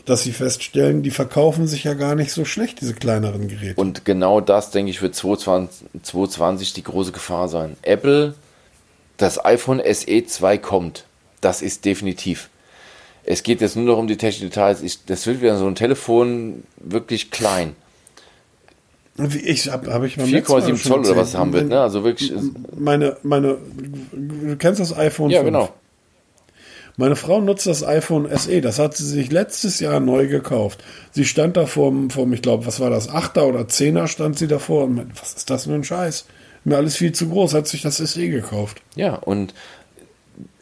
dass 0.06 0.24
sie 0.24 0.32
feststellen, 0.32 1.04
die 1.04 1.12
verkaufen 1.12 1.68
sich 1.68 1.84
ja 1.84 1.94
gar 1.94 2.16
nicht 2.16 2.32
so 2.32 2.44
schlecht, 2.44 2.82
diese 2.82 2.96
kleineren 2.96 3.48
Geräte. 3.48 3.80
Und 3.80 4.06
genau 4.06 4.42
das, 4.42 4.72
denke 4.72 4.90
ich, 4.90 5.02
wird 5.02 5.14
2020, 5.14 5.88
2020 6.02 6.74
die 6.74 6.84
große 6.84 7.12
Gefahr 7.12 7.48
sein. 7.48 7.78
Apple, 7.84 8.34
das 9.18 9.44
iPhone 9.44 9.82
SE 9.86 10.26
2 10.26 10.58
kommt. 10.58 11.06
Das 11.42 11.62
ist 11.62 11.86
definitiv. 11.86 12.50
Es 13.24 13.44
geht 13.44 13.62
jetzt 13.62 13.76
nur 13.76 13.86
noch 13.86 13.98
um 13.98 14.08
die 14.08 14.18
technischen 14.18 14.50
Details. 14.50 14.82
Ich, 14.82 15.06
das 15.06 15.28
wird 15.28 15.42
wieder 15.42 15.58
so 15.58 15.68
ein 15.68 15.76
Telefon 15.76 16.64
wirklich 16.78 17.32
klein. 17.32 17.76
Ich 19.44 19.70
habe 19.70 19.94
hab 19.94 20.04
ich 20.04 20.16
4,7 20.18 20.76
Zoll 20.82 21.00
oder 21.00 21.18
was 21.18 21.36
haben 21.36 21.52
wird, 21.52 21.68
ne? 21.68 21.82
Also 21.82 22.04
wirklich. 22.06 22.32
Meine, 22.78 23.18
meine, 23.24 23.58
du 24.14 24.56
kennst 24.58 24.80
das 24.80 24.96
iPhone 24.98 25.30
Ja, 25.30 25.42
5. 25.42 25.46
genau. 25.48 25.70
Meine 26.96 27.16
Frau 27.16 27.40
nutzt 27.40 27.66
das 27.66 27.84
iPhone 27.84 28.30
SE. 28.38 28.62
Das 28.62 28.80
hat 28.80 28.96
sie 28.98 29.06
sich 29.06 29.32
letztes 29.32 29.80
Jahr 29.80 30.00
neu 30.00 30.28
gekauft. 30.28 30.84
Sie 31.12 31.26
stand 31.26 31.56
da 31.58 31.66
vorm, 31.66 32.10
vorm 32.10 32.34
ich 32.34 32.42
glaube, 32.42 32.66
was 32.66 32.80
war 32.80 32.90
das, 32.90 33.10
8er 33.10 33.44
oder 33.44 33.62
10er 33.62 34.08
stand 34.08 34.38
sie 34.38 34.48
davor 34.48 34.86
und 34.86 34.96
meinte, 34.96 35.14
was 35.20 35.34
ist 35.34 35.50
das 35.50 35.66
für 35.66 35.74
ein 35.74 35.84
Scheiß? 35.84 36.26
Mir 36.66 36.78
alles 36.78 36.98
viel 36.98 37.14
zu 37.14 37.30
groß, 37.30 37.54
hat 37.54 37.68
sich 37.68 37.82
das 37.82 37.98
SE 37.98 38.30
gekauft. 38.30 38.82
Ja, 38.96 39.16
und 39.16 39.54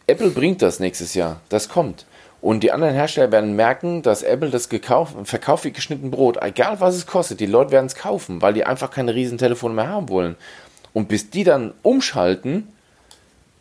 Apple 0.05 0.29
bringt 0.29 0.61
das 0.61 0.79
nächstes 0.79 1.13
Jahr. 1.15 1.41
Das 1.49 1.69
kommt. 1.69 2.05
Und 2.39 2.61
die 2.61 2.71
anderen 2.71 2.93
Hersteller 2.93 3.31
werden 3.31 3.55
merken, 3.55 4.03
dass 4.03 4.21
Apple 4.23 4.49
das 4.49 4.69
gekauft, 4.69 5.15
verkauft 5.23 5.65
wie 5.65 5.71
geschnitten 5.71 6.11
Brot. 6.11 6.37
Egal 6.41 6.79
was 6.79 6.95
es 6.95 7.07
kostet, 7.07 7.39
die 7.39 7.47
Leute 7.47 7.71
werden 7.71 7.87
es 7.87 7.95
kaufen, 7.95 8.41
weil 8.41 8.53
die 8.53 8.65
einfach 8.65 8.91
keine 8.91 9.15
riesen 9.15 9.37
Telefone 9.37 9.73
mehr 9.73 9.89
haben 9.89 10.09
wollen. 10.09 10.35
Und 10.93 11.07
bis 11.07 11.29
die 11.29 11.43
dann 11.43 11.73
umschalten, 11.81 12.67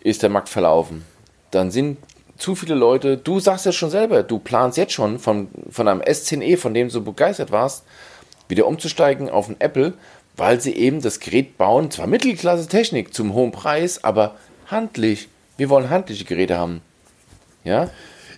ist 0.01 0.23
der 0.23 0.31
Markt 0.31 0.49
verlaufen. 0.49 1.05
Dann 1.51 1.71
sind 1.71 1.99
zu 2.37 2.55
viele 2.55 2.75
Leute, 2.75 3.17
du 3.17 3.41
sagst 3.41 3.67
ja 3.67 3.73
schon 3.73 3.91
selber, 3.91 4.23
du 4.23 4.39
planst 4.39 4.79
jetzt 4.79 4.93
schon 4.93 5.19
von, 5.19 5.49
von 5.71 5.89
einem 5.89 6.03
S10e, 6.03 6.57
von 6.57 6.75
dem 6.75 6.89
du 6.91 7.03
begeistert 7.03 7.51
warst, 7.51 7.85
wieder 8.49 8.67
umzusteigen 8.67 9.31
auf 9.31 9.49
ein 9.49 9.57
Apple, 9.59 9.95
weil 10.37 10.61
sie 10.61 10.77
eben 10.77 11.01
das 11.01 11.19
Gerät 11.19 11.57
bauen, 11.57 11.91
zwar 11.91 12.07
Mittelklasse 12.07 12.69
Technik 12.69 13.15
zum 13.15 13.33
hohen 13.33 13.53
Preis, 13.53 14.05
aber 14.05 14.37
handlich. 14.67 15.29
Wir 15.57 15.71
wollen 15.71 15.89
handliche 15.89 16.25
Geräte 16.25 16.59
haben. 16.59 16.83
Ja? 17.65 17.91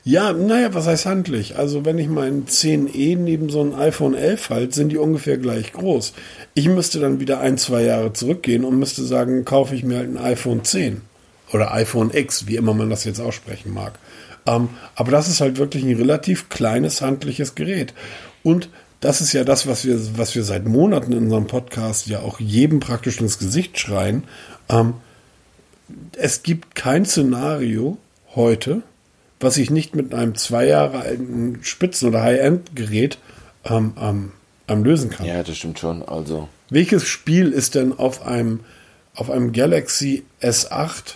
Ja, 0.09 0.33
naja, 0.33 0.73
was 0.73 0.87
heißt 0.87 1.05
handlich? 1.05 1.59
Also 1.59 1.85
wenn 1.85 1.99
ich 1.99 2.09
meinen 2.09 2.47
10e 2.47 3.19
neben 3.19 3.51
so 3.51 3.61
ein 3.61 3.75
iPhone 3.75 4.15
11 4.15 4.49
halte, 4.49 4.75
sind 4.75 4.89
die 4.89 4.97
ungefähr 4.97 5.37
gleich 5.37 5.75
groß. 5.75 6.15
Ich 6.55 6.67
müsste 6.67 6.99
dann 6.99 7.21
wieder 7.21 7.41
ein, 7.41 7.59
zwei 7.59 7.83
Jahre 7.83 8.15
zurückgehen 8.15 8.65
und 8.65 8.79
müsste 8.79 9.05
sagen, 9.05 9.45
kaufe 9.45 9.75
ich 9.75 9.85
mir 9.85 9.99
halt 9.99 10.09
ein 10.09 10.17
iPhone 10.17 10.65
10 10.65 11.03
oder 11.53 11.75
iPhone 11.75 12.11
X, 12.11 12.47
wie 12.47 12.57
immer 12.57 12.73
man 12.73 12.89
das 12.89 13.05
jetzt 13.05 13.21
aussprechen 13.21 13.75
mag. 13.75 13.99
Ähm, 14.47 14.71
aber 14.95 15.11
das 15.11 15.29
ist 15.29 15.43
halt 15.43 15.59
wirklich 15.59 15.85
ein 15.85 15.95
relativ 15.95 16.49
kleines 16.49 17.03
handliches 17.03 17.55
Gerät. 17.55 17.93
Und 18.43 18.71
das 19.01 19.21
ist 19.21 19.35
ja 19.35 19.45
das, 19.45 19.67
was 19.67 19.85
wir, 19.85 20.01
was 20.17 20.35
wir 20.35 20.43
seit 20.43 20.65
Monaten 20.65 21.13
in 21.13 21.25
unserem 21.25 21.49
Podcast 21.49 22.07
ja 22.07 22.21
auch 22.21 22.41
jedem 22.41 22.81
praktisch 22.81 23.21
ins 23.21 23.39
Gesicht 23.39 23.79
schreien. 23.79 24.25
Ähm, 24.71 24.95
es 26.17 26.43
gibt 26.43 26.75
kein 26.75 27.05
Szenario 27.05 27.99
heute, 28.35 28.81
was 29.41 29.57
ich 29.57 29.71
nicht 29.71 29.95
mit 29.95 30.15
einem 30.15 30.35
zwei 30.35 30.67
Jahre 30.67 31.01
alten 31.01 31.61
Spitzen- 31.63 32.09
oder 32.09 32.23
High-End-Gerät 32.23 33.19
ähm, 33.65 33.93
ähm, 34.01 34.33
ähm, 34.69 34.85
lösen 34.85 35.11
kann. 35.11 35.27
Ja, 35.27 35.43
das 35.43 35.57
stimmt 35.57 35.79
schon. 35.79 36.03
Also. 36.03 36.49
Welches 36.71 37.07
Spiel 37.07 37.53
ist 37.53 37.75
denn 37.75 37.99
auf 37.99 38.27
einem, 38.27 38.61
auf 39.15 39.31
einem 39.31 39.53
Galaxy 39.53 40.25
S8 40.43 41.15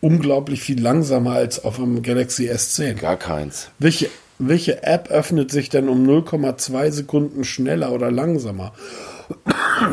unglaublich 0.00 0.62
viel 0.62 0.80
langsamer 0.80 1.32
als 1.32 1.64
auf 1.64 1.78
einem 1.78 2.02
Galaxy 2.02 2.50
S10? 2.50 2.94
Gar 2.94 3.16
keins. 3.16 3.70
Welche, 3.78 4.08
welche 4.38 4.82
App 4.82 5.10
öffnet 5.10 5.50
sich 5.50 5.68
denn 5.68 5.88
um 5.88 6.06
0,2 6.06 6.90
Sekunden 6.90 7.44
schneller 7.44 7.92
oder 7.92 8.10
langsamer? 8.10 8.72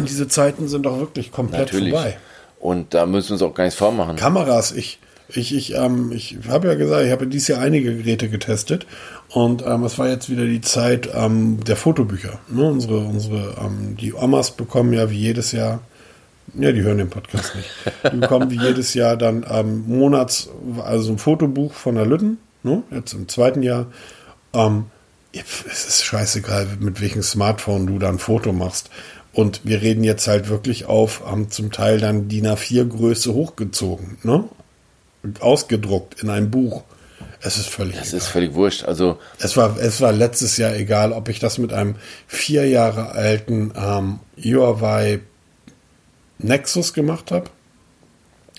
Diese 0.07 0.27
Zeiten 0.27 0.67
sind 0.67 0.85
doch 0.85 0.99
wirklich 0.99 1.31
komplett 1.31 1.71
Natürlich. 1.71 1.93
vorbei. 1.93 2.17
Und 2.59 2.93
da 2.93 3.05
müssen 3.05 3.29
wir 3.29 3.33
uns 3.33 3.41
auch 3.43 3.53
gar 3.53 3.65
nichts 3.65 3.77
vormachen. 3.77 4.15
Kameras, 4.15 4.71
ich, 4.71 4.99
ich, 5.29 5.53
ich, 5.53 5.75
ähm, 5.75 6.11
ich 6.11 6.37
habe 6.47 6.67
ja 6.67 6.75
gesagt, 6.75 7.05
ich 7.05 7.11
habe 7.11 7.27
dieses 7.27 7.49
Jahr 7.49 7.59
einige 7.59 7.95
Geräte 7.95 8.29
getestet 8.29 8.85
und 9.29 9.65
ähm, 9.65 9.83
es 9.83 9.97
war 9.97 10.07
jetzt 10.07 10.29
wieder 10.29 10.45
die 10.45 10.61
Zeit 10.61 11.09
ähm, 11.13 11.63
der 11.63 11.75
Fotobücher. 11.75 12.39
Ne? 12.49 12.63
Unsere, 12.63 12.99
unsere, 12.99 13.55
ähm, 13.61 13.97
die 13.97 14.13
Omas 14.13 14.51
bekommen 14.51 14.93
ja 14.93 15.09
wie 15.11 15.17
jedes 15.17 15.51
Jahr, 15.51 15.81
ja, 16.57 16.71
die 16.71 16.81
hören 16.81 16.97
den 16.97 17.09
Podcast 17.09 17.55
nicht, 17.55 17.69
die 18.11 18.17
bekommen 18.17 18.49
wie 18.49 18.59
jedes 18.59 18.93
Jahr 18.93 19.17
dann 19.17 19.45
ähm, 19.49 19.83
Monats, 19.87 20.49
also 20.81 21.11
ein 21.11 21.17
Fotobuch 21.17 21.73
von 21.73 21.95
der 21.95 22.05
Lütten, 22.05 22.37
ne? 22.63 22.83
jetzt 22.91 23.13
im 23.13 23.27
zweiten 23.27 23.63
Jahr. 23.63 23.87
Ähm, 24.53 24.85
es 25.33 25.87
ist 25.87 26.05
scheißegal, 26.05 26.67
mit 26.79 27.01
welchem 27.01 27.21
Smartphone 27.21 27.85
du 27.85 27.99
da 27.99 28.09
ein 28.09 28.17
Foto 28.17 28.53
machst. 28.53 28.89
Und 29.33 29.61
wir 29.65 29.81
reden 29.83 30.03
jetzt 30.03 30.27
halt 30.27 30.49
wirklich 30.49 30.85
auf, 30.85 31.23
haben 31.25 31.51
zum 31.51 31.71
Teil 31.71 31.99
dann 31.99 32.27
DIN 32.27 32.47
A4-Größe 32.47 33.33
hochgezogen. 33.33 34.17
Ne? 34.23 34.45
Ausgedruckt 35.39 36.21
in 36.21 36.29
einem 36.29 36.51
Buch. 36.51 36.83
Es 37.41 37.57
ist 37.57 37.69
völlig. 37.69 37.95
Es 37.97 38.13
ist 38.13 38.27
völlig 38.27 38.53
wurscht. 38.53 38.83
Also 38.83 39.19
es 39.39 39.55
war, 39.57 39.77
es 39.79 40.01
war 40.01 40.11
letztes 40.11 40.57
Jahr 40.57 40.75
egal, 40.75 41.11
ob 41.11 41.29
ich 41.29 41.39
das 41.39 41.57
mit 41.57 41.71
einem 41.71 41.95
vier 42.25 42.67
Jahre 42.67 43.11
alten 43.11 43.71
ähm, 43.75 44.19
Huawei 44.37 45.19
Nexus 46.39 46.93
gemacht 46.93 47.31
habe, 47.31 47.49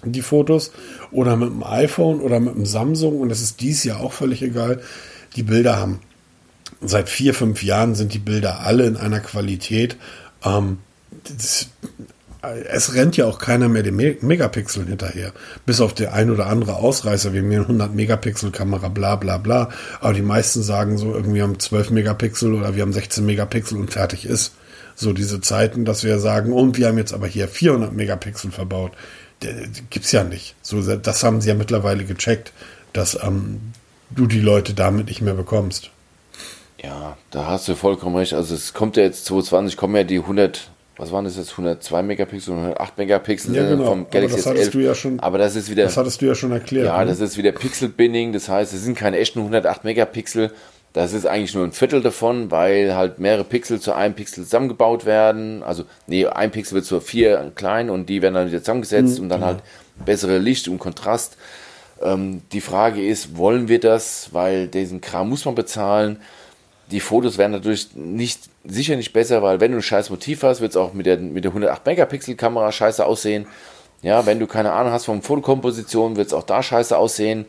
die 0.05 0.23
Fotos, 0.23 0.73
oder 1.11 1.37
mit 1.37 1.49
dem 1.49 1.65
iPhone 1.65 2.21
oder 2.21 2.41
mit 2.41 2.55
dem 2.55 2.67
Samsung. 2.67 3.21
Und 3.21 3.31
es 3.31 3.43
ist 3.43 3.61
dies 3.61 3.85
Jahr 3.85 4.01
auch 4.01 4.13
völlig 4.13 4.43
egal. 4.43 4.81
Die 5.37 5.43
Bilder 5.43 5.77
haben 5.77 6.01
seit 6.81 7.09
vier, 7.09 7.35
fünf 7.35 7.63
Jahren 7.63 7.95
sind 7.95 8.15
die 8.15 8.19
Bilder 8.19 8.61
alle 8.61 8.87
in 8.87 8.97
einer 8.97 9.21
Qualität. 9.21 9.97
Ähm, 10.45 10.79
das, 11.25 11.69
es 12.41 12.95
rennt 12.95 13.17
ja 13.17 13.27
auch 13.27 13.39
keiner 13.39 13.69
mehr 13.69 13.83
den 13.83 13.97
Megapixeln 13.97 14.87
hinterher. 14.87 15.33
Bis 15.67 15.81
auf 15.81 15.93
der 15.93 16.13
ein 16.13 16.31
oder 16.31 16.47
andere 16.47 16.77
Ausreißer, 16.77 17.33
wie 17.33 17.43
mir 17.43 17.63
100 17.63 17.95
Megapixel 17.95 18.53
Kamera, 18.53 18.89
bla 18.89 19.17
bla 19.17 19.39
bla. 19.39 19.71
Aber 20.01 20.15
die 20.15 20.23
meisten 20.23 20.63
sagen 20.63 20.99
so, 20.99 21.13
irgendwie 21.13 21.43
haben 21.43 21.59
12 21.59 21.91
Megapixel 21.91 22.55
oder 22.55 22.77
wir 22.77 22.83
haben 22.83 22.93
16 22.93 23.27
Megapixel 23.27 23.79
und 23.79 23.93
fertig 23.93 24.25
ist. 24.25 24.53
So 24.95 25.13
diese 25.13 25.41
Zeiten, 25.41 25.85
dass 25.85 26.05
wir 26.05 26.19
sagen, 26.21 26.53
und 26.53 26.77
wir 26.77 26.89
haben 26.89 26.99
jetzt 26.99 27.13
aber 27.13 27.27
hier 27.27 27.49
400 27.49 27.93
Megapixel 27.93 28.53
verbaut. 28.53 28.93
Gibt's 29.91 30.13
ja 30.13 30.25
nicht. 30.25 30.55
So, 30.63 30.81
das 30.97 31.23
haben 31.25 31.41
sie 31.41 31.49
ja 31.49 31.55
mittlerweile 31.55 32.05
gecheckt, 32.05 32.53
dass 32.93 33.19
ähm, 33.23 33.61
du 34.11 34.27
die 34.27 34.41
Leute 34.41 34.75
damit 34.75 35.07
nicht 35.07 35.23
mehr 35.23 35.35
bekommst. 35.35 35.91
Ja, 36.83 37.17
da 37.31 37.47
hast 37.47 37.67
du 37.67 37.75
vollkommen 37.75 38.17
recht. 38.17 38.35
Also 38.35 38.55
es 38.55 38.75
kommt 38.75 38.97
ja 38.97 39.03
jetzt 39.03 39.27
2020, 39.27 39.77
kommen 39.77 39.97
ja 39.97 40.05
die 40.05 40.19
100 40.19 40.71
was 40.99 41.13
waren 41.13 41.25
das 41.25 41.37
jetzt, 41.37 41.53
102 41.53 42.03
Megapixel 42.03 42.53
und 42.53 42.61
108 42.61 42.99
Megapixel 42.99 43.55
ja, 43.55 43.69
genau. 43.69 43.85
vom 43.85 44.11
Galaxy 44.11 44.41
aber 44.41 44.55
das 44.55 44.67
S11. 44.67 44.71
Du 44.73 44.79
ja 44.81 44.95
schon, 44.95 45.21
aber 45.21 45.39
das 45.39 45.57
ist 45.57 45.71
wieder. 45.71 45.85
Das 45.85 45.97
hattest 45.97 46.21
du 46.21 46.27
ja 46.27 46.35
schon 46.35 46.51
erklärt. 46.51 46.87
Ja, 46.87 46.99
ne? 46.99 47.07
das 47.07 47.21
ist 47.21 47.39
wieder 47.39 47.53
Pixel-Binning, 47.53 48.33
das 48.33 48.49
heißt, 48.49 48.75
es 48.75 48.83
sind 48.83 48.99
keine 48.99 49.19
echten 49.19 49.39
108 49.39 49.85
Megapixel. 49.85 50.53
Das 50.93 51.13
ist 51.13 51.27
eigentlich 51.27 51.55
nur 51.55 51.65
ein 51.65 51.73
Viertel 51.73 52.03
davon, 52.03 52.51
weil 52.51 52.97
halt 52.97 53.21
mehrere 53.21 53.45
Pixel 53.45 53.79
zu 53.79 53.93
einem 53.93 54.15
Pixel 54.15 54.43
zusammengebaut 54.43 55.07
werden. 55.07 55.63
Also, 55.63 55.85
nee, 56.07 56.27
ein 56.27 56.51
Pixel 56.51 56.75
wird 56.75 56.87
zu 56.87 57.01
vier 57.01 57.53
klein 57.55 57.91
und 57.91 58.09
die 58.09 58.21
werden 58.21 58.35
dann 58.35 58.49
wieder 58.49 58.59
zusammengesetzt 58.59 59.19
mhm, 59.19 59.25
und 59.25 59.29
dann 59.29 59.41
genau. 59.41 59.53
halt 59.53 59.63
bessere 60.05 60.39
Licht 60.39 60.67
und 60.67 60.79
Kontrast. 60.79 61.37
Ähm, 62.03 62.43
die 62.53 62.61
Frage 62.61 63.07
ist, 63.07 63.37
wollen 63.37 63.69
wir 63.69 63.79
das? 63.79 64.31
Weil 64.33 64.67
diesen 64.67 65.01
Kram 65.01 65.29
muss 65.29 65.45
man 65.45 65.55
bezahlen 65.55 66.19
die 66.91 67.01
Fotos 67.01 67.39
werden 67.39 67.53
natürlich 67.53 67.95
nicht, 67.95 68.49
sicher 68.69 68.97
nicht 68.97 69.13
besser, 69.13 69.43
weil 69.43 69.61
wenn 69.61 69.73
du 69.73 69.79
ein 69.79 69.83
scheiß 69.83 70.11
Motiv 70.11 70.43
hast, 70.43 70.61
wird 70.61 70.73
es 70.73 70.77
auch 70.77 70.93
mit 70.93 71.07
der, 71.07 71.19
mit 71.19 71.45
der 71.45 71.51
108 71.51 71.85
Megapixel 71.87 72.35
Kamera 72.37 72.71
scheiße 72.71 73.05
aussehen. 73.05 73.47
Ja, 74.03 74.27
wenn 74.27 74.39
du 74.39 74.47
keine 74.47 74.73
Ahnung 74.73 74.93
hast 74.93 75.07
von 75.07 75.23
Fotokomposition, 75.23 76.17
wird 76.17 76.29
es 76.29 76.33
auch 76.33 76.45
da 76.45 76.63
scheiße 76.63 76.97
aussehen. 76.97 77.47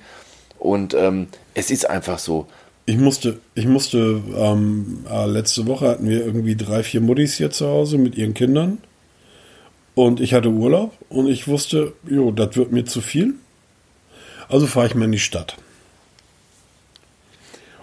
Und 0.58 0.94
ähm, 0.94 1.28
es 1.54 1.72
ist 1.72 1.90
einfach 1.90 2.20
so. 2.20 2.48
Ich 2.86 2.98
musste, 2.98 3.40
ich 3.54 3.68
musste, 3.68 4.22
ähm, 4.36 5.06
äh, 5.10 5.28
letzte 5.28 5.68
Woche 5.68 5.90
hatten 5.90 6.10
wir 6.10 6.26
irgendwie 6.26 6.56
drei, 6.56 6.82
vier 6.82 7.02
Muttis 7.02 7.36
hier 7.36 7.52
zu 7.52 7.68
Hause 7.68 7.98
mit 8.00 8.16
ihren 8.16 8.34
Kindern. 8.34 8.80
Und 9.94 10.20
ich 10.22 10.34
hatte 10.34 10.50
Urlaub 10.50 10.94
und 11.10 11.28
ich 11.28 11.48
wusste, 11.48 11.94
jo, 12.08 12.32
das 12.32 12.56
wird 12.56 12.72
mir 12.72 12.86
zu 12.86 13.02
viel. 13.02 13.36
Also 14.48 14.66
fahre 14.66 14.88
ich 14.88 14.96
mal 14.96 15.06
in 15.06 15.12
die 15.12 15.20
Stadt. 15.20 15.58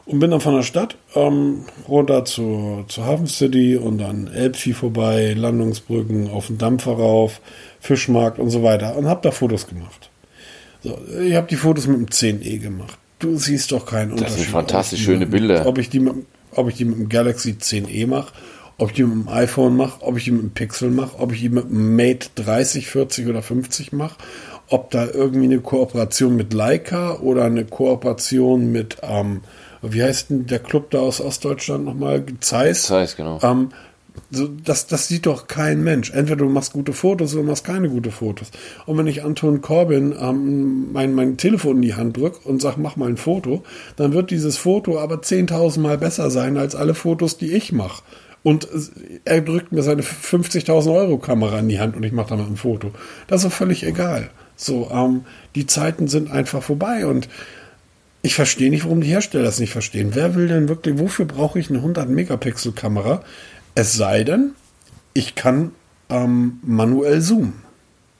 Und 0.06 0.20
bin 0.20 0.30
dann 0.30 0.40
von 0.40 0.54
der 0.54 0.62
Stadt 0.62 0.96
ähm, 1.16 1.64
runter 1.88 2.24
zur, 2.24 2.84
zur 2.86 3.04
Hafen 3.04 3.26
City 3.26 3.76
und 3.76 3.98
dann 3.98 4.28
Elbvieh 4.28 4.72
vorbei, 4.72 5.34
Landungsbrücken, 5.36 6.30
auf 6.30 6.46
den 6.46 6.58
Dampfer 6.58 6.92
rauf, 6.92 7.40
Fischmarkt 7.80 8.38
und 8.38 8.50
so 8.50 8.62
weiter 8.62 8.96
und 8.96 9.06
habe 9.08 9.20
da 9.22 9.32
Fotos 9.32 9.66
gemacht. 9.66 10.10
So, 10.82 10.96
ich 11.20 11.34
habe 11.34 11.48
die 11.48 11.56
Fotos 11.56 11.88
mit 11.88 11.96
dem 11.96 12.06
10e 12.06 12.58
gemacht. 12.58 12.98
Du 13.18 13.36
siehst 13.36 13.72
doch 13.72 13.84
keinen 13.84 14.10
das 14.10 14.18
Unterschied. 14.20 14.36
Das 14.36 14.42
sind 14.44 14.52
fantastisch 14.52 15.02
schöne 15.02 15.20
mit, 15.20 15.30
Bilder. 15.32 15.66
Ob 15.66 15.78
ich, 15.78 15.90
die 15.90 15.98
mit, 15.98 16.14
ob 16.52 16.68
ich 16.68 16.76
die 16.76 16.84
mit 16.84 16.98
dem 16.98 17.08
Galaxy 17.08 17.56
10e 17.60 18.06
mache, 18.06 18.32
ob 18.78 18.90
ich 18.90 18.94
die 18.94 19.02
mit 19.02 19.26
dem 19.26 19.28
iPhone 19.28 19.76
mache, 19.76 20.02
ob 20.02 20.16
ich 20.16 20.24
die 20.24 20.30
mit 20.30 20.42
dem 20.42 20.50
Pixel 20.50 20.90
mache, 20.90 21.18
ob 21.18 21.32
ich 21.32 21.40
die 21.40 21.48
mit 21.48 21.64
dem 21.64 21.96
Mate 21.96 22.28
30, 22.36 22.86
40 22.86 23.26
oder 23.26 23.42
50 23.42 23.92
mache, 23.92 24.16
ob 24.68 24.90
da 24.90 25.06
irgendwie 25.06 25.46
eine 25.46 25.60
Kooperation 25.60 26.36
mit 26.36 26.52
Leica 26.52 27.16
oder 27.16 27.44
eine 27.44 27.64
Kooperation 27.64 28.70
mit 28.70 28.98
ähm, 29.02 29.40
wie 29.82 30.02
heißt 30.02 30.30
denn 30.30 30.46
der 30.46 30.58
Club 30.58 30.90
da 30.90 30.98
aus 30.98 31.20
Ostdeutschland 31.20 31.84
nochmal? 31.84 32.24
Zeiss. 32.40 32.84
Zeiss, 32.84 33.16
genau. 33.16 33.38
Ähm, 33.42 33.70
so, 34.30 34.48
das, 34.48 34.86
das 34.86 35.08
sieht 35.08 35.26
doch 35.26 35.46
kein 35.46 35.82
Mensch. 35.82 36.10
Entweder 36.10 36.44
du 36.44 36.48
machst 36.48 36.72
gute 36.72 36.92
Fotos 36.92 37.34
oder 37.34 37.42
du 37.42 37.48
machst 37.48 37.64
keine 37.64 37.88
gute 37.88 38.10
Fotos. 38.10 38.50
Und 38.86 38.98
wenn 38.98 39.06
ich 39.06 39.24
Anton 39.24 39.60
Corbin 39.60 40.14
ähm, 40.18 40.92
mein, 40.92 41.14
mein 41.14 41.36
Telefon 41.36 41.76
in 41.76 41.82
die 41.82 41.94
Hand 41.94 42.16
drücke 42.16 42.48
und 42.48 42.60
sage, 42.60 42.80
mach 42.80 42.96
mal 42.96 43.08
ein 43.08 43.16
Foto, 43.16 43.62
dann 43.96 44.12
wird 44.12 44.30
dieses 44.30 44.56
Foto 44.56 44.98
aber 44.98 45.16
10.000 45.16 45.80
Mal 45.80 45.98
besser 45.98 46.30
sein 46.30 46.56
als 46.56 46.74
alle 46.74 46.94
Fotos, 46.94 47.38
die 47.38 47.52
ich 47.52 47.72
mache. 47.72 48.02
Und 48.42 48.68
er 49.24 49.40
drückt 49.40 49.72
mir 49.72 49.82
seine 49.82 50.02
50.000 50.02 50.94
Euro 50.94 51.18
Kamera 51.18 51.58
in 51.58 51.68
die 51.68 51.80
Hand 51.80 51.96
und 51.96 52.04
ich 52.04 52.12
mache 52.12 52.30
damit 52.30 52.46
ein 52.46 52.56
Foto. 52.56 52.92
Das 53.26 53.42
ist 53.42 53.50
doch 53.50 53.56
völlig 53.56 53.84
egal. 53.84 54.30
So, 54.54 54.88
ähm, 54.92 55.24
die 55.54 55.66
Zeiten 55.66 56.08
sind 56.08 56.30
einfach 56.30 56.62
vorbei 56.62 57.06
und 57.06 57.28
ich 58.26 58.34
verstehe 58.34 58.70
nicht, 58.70 58.84
warum 58.84 59.00
die 59.00 59.08
Hersteller 59.08 59.44
das 59.44 59.60
nicht 59.60 59.72
verstehen. 59.72 60.10
Wer 60.14 60.34
will 60.34 60.48
denn 60.48 60.68
wirklich, 60.68 60.98
wofür 60.98 61.24
brauche 61.26 61.60
ich 61.60 61.70
eine 61.70 61.78
100 61.78 62.08
Megapixel 62.08 62.72
Kamera? 62.72 63.22
Es 63.76 63.92
sei 63.92 64.24
denn, 64.24 64.52
ich 65.14 65.36
kann 65.36 65.70
ähm, 66.10 66.58
manuell 66.62 67.20
zoomen. 67.22 67.62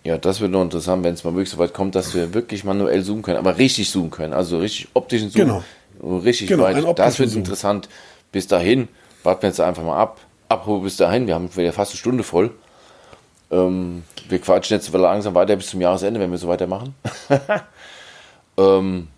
Ja, 0.05 0.17
das 0.17 0.41
wird 0.41 0.53
nur 0.53 0.63
interessant, 0.63 1.03
wenn 1.03 1.15
es 1.15 1.25
mal 1.25 1.35
wirklich 1.35 1.51
so 1.51 1.59
weit 1.59 1.75
kommt, 1.75 1.97
dass 1.97 2.15
wir 2.15 2.33
wirklich 2.35 2.63
manuell 2.63 3.03
zoomen 3.03 3.23
können, 3.23 3.39
aber 3.39 3.59
richtig 3.59 3.91
zoomen 3.91 4.13
können, 4.13 4.33
also 4.33 4.59
richtig 4.61 4.89
optischen 4.95 5.31
Zoom. 5.31 5.63
Genau. 6.01 6.21
Richtig 6.23 6.49
genau, 6.49 6.63
weit. 6.63 6.99
Das 6.99 7.19
wird 7.19 7.31
Zoom. 7.31 7.41
interessant. 7.41 7.89
Bis 8.31 8.47
dahin, 8.47 8.87
warten 9.25 9.43
wir 9.43 9.49
jetzt 9.49 9.61
einfach 9.61 9.83
mal 9.83 10.01
ab. 10.01 10.21
Apropos 10.49 10.85
bis 10.85 10.97
dahin, 10.97 11.27
wir 11.27 11.35
haben 11.35 11.55
wieder 11.57 11.73
fast 11.73 11.93
eine 11.93 11.99
Stunde 11.99 12.23
voll. 12.23 12.53
Ähm, 13.51 14.05
wir 14.29 14.39
quatschen 14.41 14.77
jetzt 14.77 14.93
langsam 14.93 15.35
weiter 15.35 15.57
bis 15.57 15.71
zum 15.71 15.81
Jahresende, 15.81 16.21
wenn 16.21 16.31
wir 16.31 16.39
so 16.39 16.47
weitermachen. 16.47 16.95
ähm, 18.57 19.09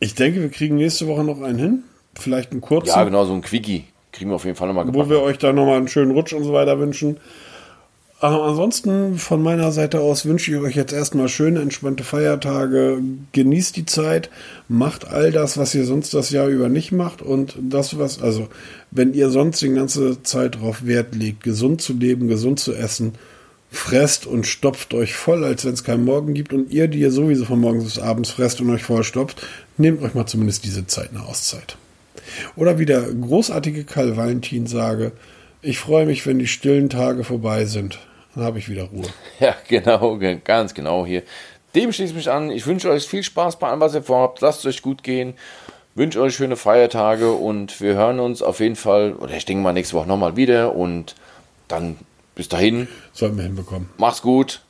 ich 0.00 0.14
denke, 0.14 0.40
wir 0.40 0.50
kriegen 0.50 0.76
nächste 0.76 1.06
Woche 1.06 1.24
noch 1.24 1.40
einen 1.40 1.58
hin. 1.58 1.82
Vielleicht 2.14 2.52
einen 2.52 2.60
kurzen. 2.60 2.88
Ja, 2.88 3.04
genau, 3.04 3.24
so 3.24 3.34
ein 3.34 3.42
Quickie. 3.42 3.84
Kriegen 4.12 4.30
wir 4.30 4.36
auf 4.36 4.44
jeden 4.44 4.56
Fall 4.56 4.68
nochmal 4.68 4.86
gebacken. 4.86 5.06
Wo 5.06 5.10
wir 5.10 5.20
euch 5.22 5.38
da 5.38 5.52
nochmal 5.52 5.76
einen 5.76 5.88
schönen 5.88 6.12
Rutsch 6.12 6.32
und 6.32 6.44
so 6.44 6.52
weiter 6.52 6.78
wünschen. 6.78 7.18
Aber 8.18 8.44
ansonsten 8.44 9.18
von 9.18 9.42
meiner 9.42 9.72
Seite 9.72 10.00
aus 10.00 10.24
wünsche 10.24 10.50
ich 10.50 10.58
euch 10.58 10.74
jetzt 10.74 10.94
erstmal 10.94 11.28
schöne, 11.28 11.60
entspannte 11.60 12.02
Feiertage. 12.02 13.02
Genießt 13.32 13.76
die 13.76 13.84
Zeit, 13.84 14.30
macht 14.68 15.06
all 15.06 15.32
das, 15.32 15.58
was 15.58 15.74
ihr 15.74 15.84
sonst 15.84 16.14
das 16.14 16.30
Jahr 16.30 16.48
über 16.48 16.70
nicht 16.70 16.92
macht. 16.92 17.20
Und 17.20 17.56
das, 17.60 17.98
was, 17.98 18.22
also, 18.22 18.48
wenn 18.90 19.12
ihr 19.12 19.28
sonst 19.28 19.60
die 19.60 19.68
ganze 19.68 20.22
Zeit 20.22 20.54
darauf 20.54 20.86
Wert 20.86 21.14
legt, 21.14 21.42
gesund 21.42 21.82
zu 21.82 21.92
leben, 21.92 22.26
gesund 22.26 22.58
zu 22.58 22.72
essen, 22.72 23.12
fresst 23.76 24.26
und 24.26 24.46
stopft 24.46 24.94
euch 24.94 25.14
voll, 25.14 25.44
als 25.44 25.64
wenn 25.64 25.74
es 25.74 25.84
keinen 25.84 26.04
Morgen 26.04 26.34
gibt. 26.34 26.52
Und 26.52 26.72
ihr, 26.72 26.88
die 26.88 27.00
ihr 27.00 27.10
sowieso 27.10 27.44
von 27.44 27.60
morgens 27.60 27.84
bis 27.84 27.98
abends 27.98 28.30
fresst 28.30 28.60
und 28.60 28.70
euch 28.70 28.84
vollstopft, 28.84 29.46
nehmt 29.76 30.02
euch 30.02 30.14
mal 30.14 30.26
zumindest 30.26 30.64
diese 30.64 30.86
Zeit 30.86 31.10
eine 31.10 31.24
Auszeit. 31.24 31.76
Oder 32.56 32.78
wie 32.78 32.86
der 32.86 33.02
großartige 33.02 33.84
Karl 33.84 34.16
Valentin 34.16 34.66
sage, 34.66 35.12
ich 35.62 35.78
freue 35.78 36.06
mich, 36.06 36.26
wenn 36.26 36.38
die 36.38 36.46
stillen 36.46 36.88
Tage 36.88 37.24
vorbei 37.24 37.64
sind. 37.64 37.98
Dann 38.34 38.44
habe 38.44 38.58
ich 38.58 38.68
wieder 38.68 38.84
Ruhe. 38.84 39.08
Ja, 39.40 39.54
genau, 39.68 40.18
ganz 40.44 40.74
genau 40.74 41.04
hier. 41.04 41.22
Dem 41.74 41.92
schließe 41.92 42.10
ich 42.10 42.16
mich 42.16 42.30
an. 42.30 42.50
Ich 42.50 42.66
wünsche 42.66 42.90
euch 42.90 43.06
viel 43.06 43.22
Spaß 43.22 43.58
bei 43.58 43.68
allem, 43.68 43.80
was 43.80 43.94
ihr 43.94 44.02
vorhabt. 44.02 44.40
Lasst 44.40 44.60
es 44.60 44.66
euch 44.66 44.82
gut 44.82 45.02
gehen. 45.02 45.34
Wünsche 45.94 46.20
euch 46.20 46.34
schöne 46.34 46.56
Feiertage 46.56 47.32
und 47.32 47.80
wir 47.80 47.94
hören 47.94 48.20
uns 48.20 48.42
auf 48.42 48.60
jeden 48.60 48.76
Fall, 48.76 49.14
oder 49.14 49.34
ich 49.34 49.46
denke 49.46 49.62
mal 49.62 49.72
nächste 49.72 49.96
Woche 49.96 50.08
nochmal 50.08 50.36
wieder 50.36 50.74
und 50.74 51.14
dann 51.68 51.96
bis 52.36 52.48
dahin. 52.48 52.86
Sollten 53.12 53.36
wir 53.36 53.44
hinbekommen. 53.44 53.88
Mach's 53.96 54.22
gut. 54.22 54.62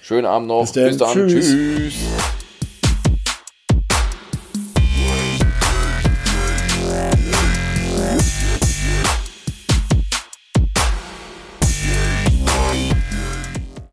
Schönen 0.00 0.26
Abend 0.26 0.46
noch. 0.46 0.60
Bis, 0.60 0.72
bis 0.72 0.96
dann. 0.98 1.12
Tschüss. 1.28 1.48
Tschüss. 1.48 1.94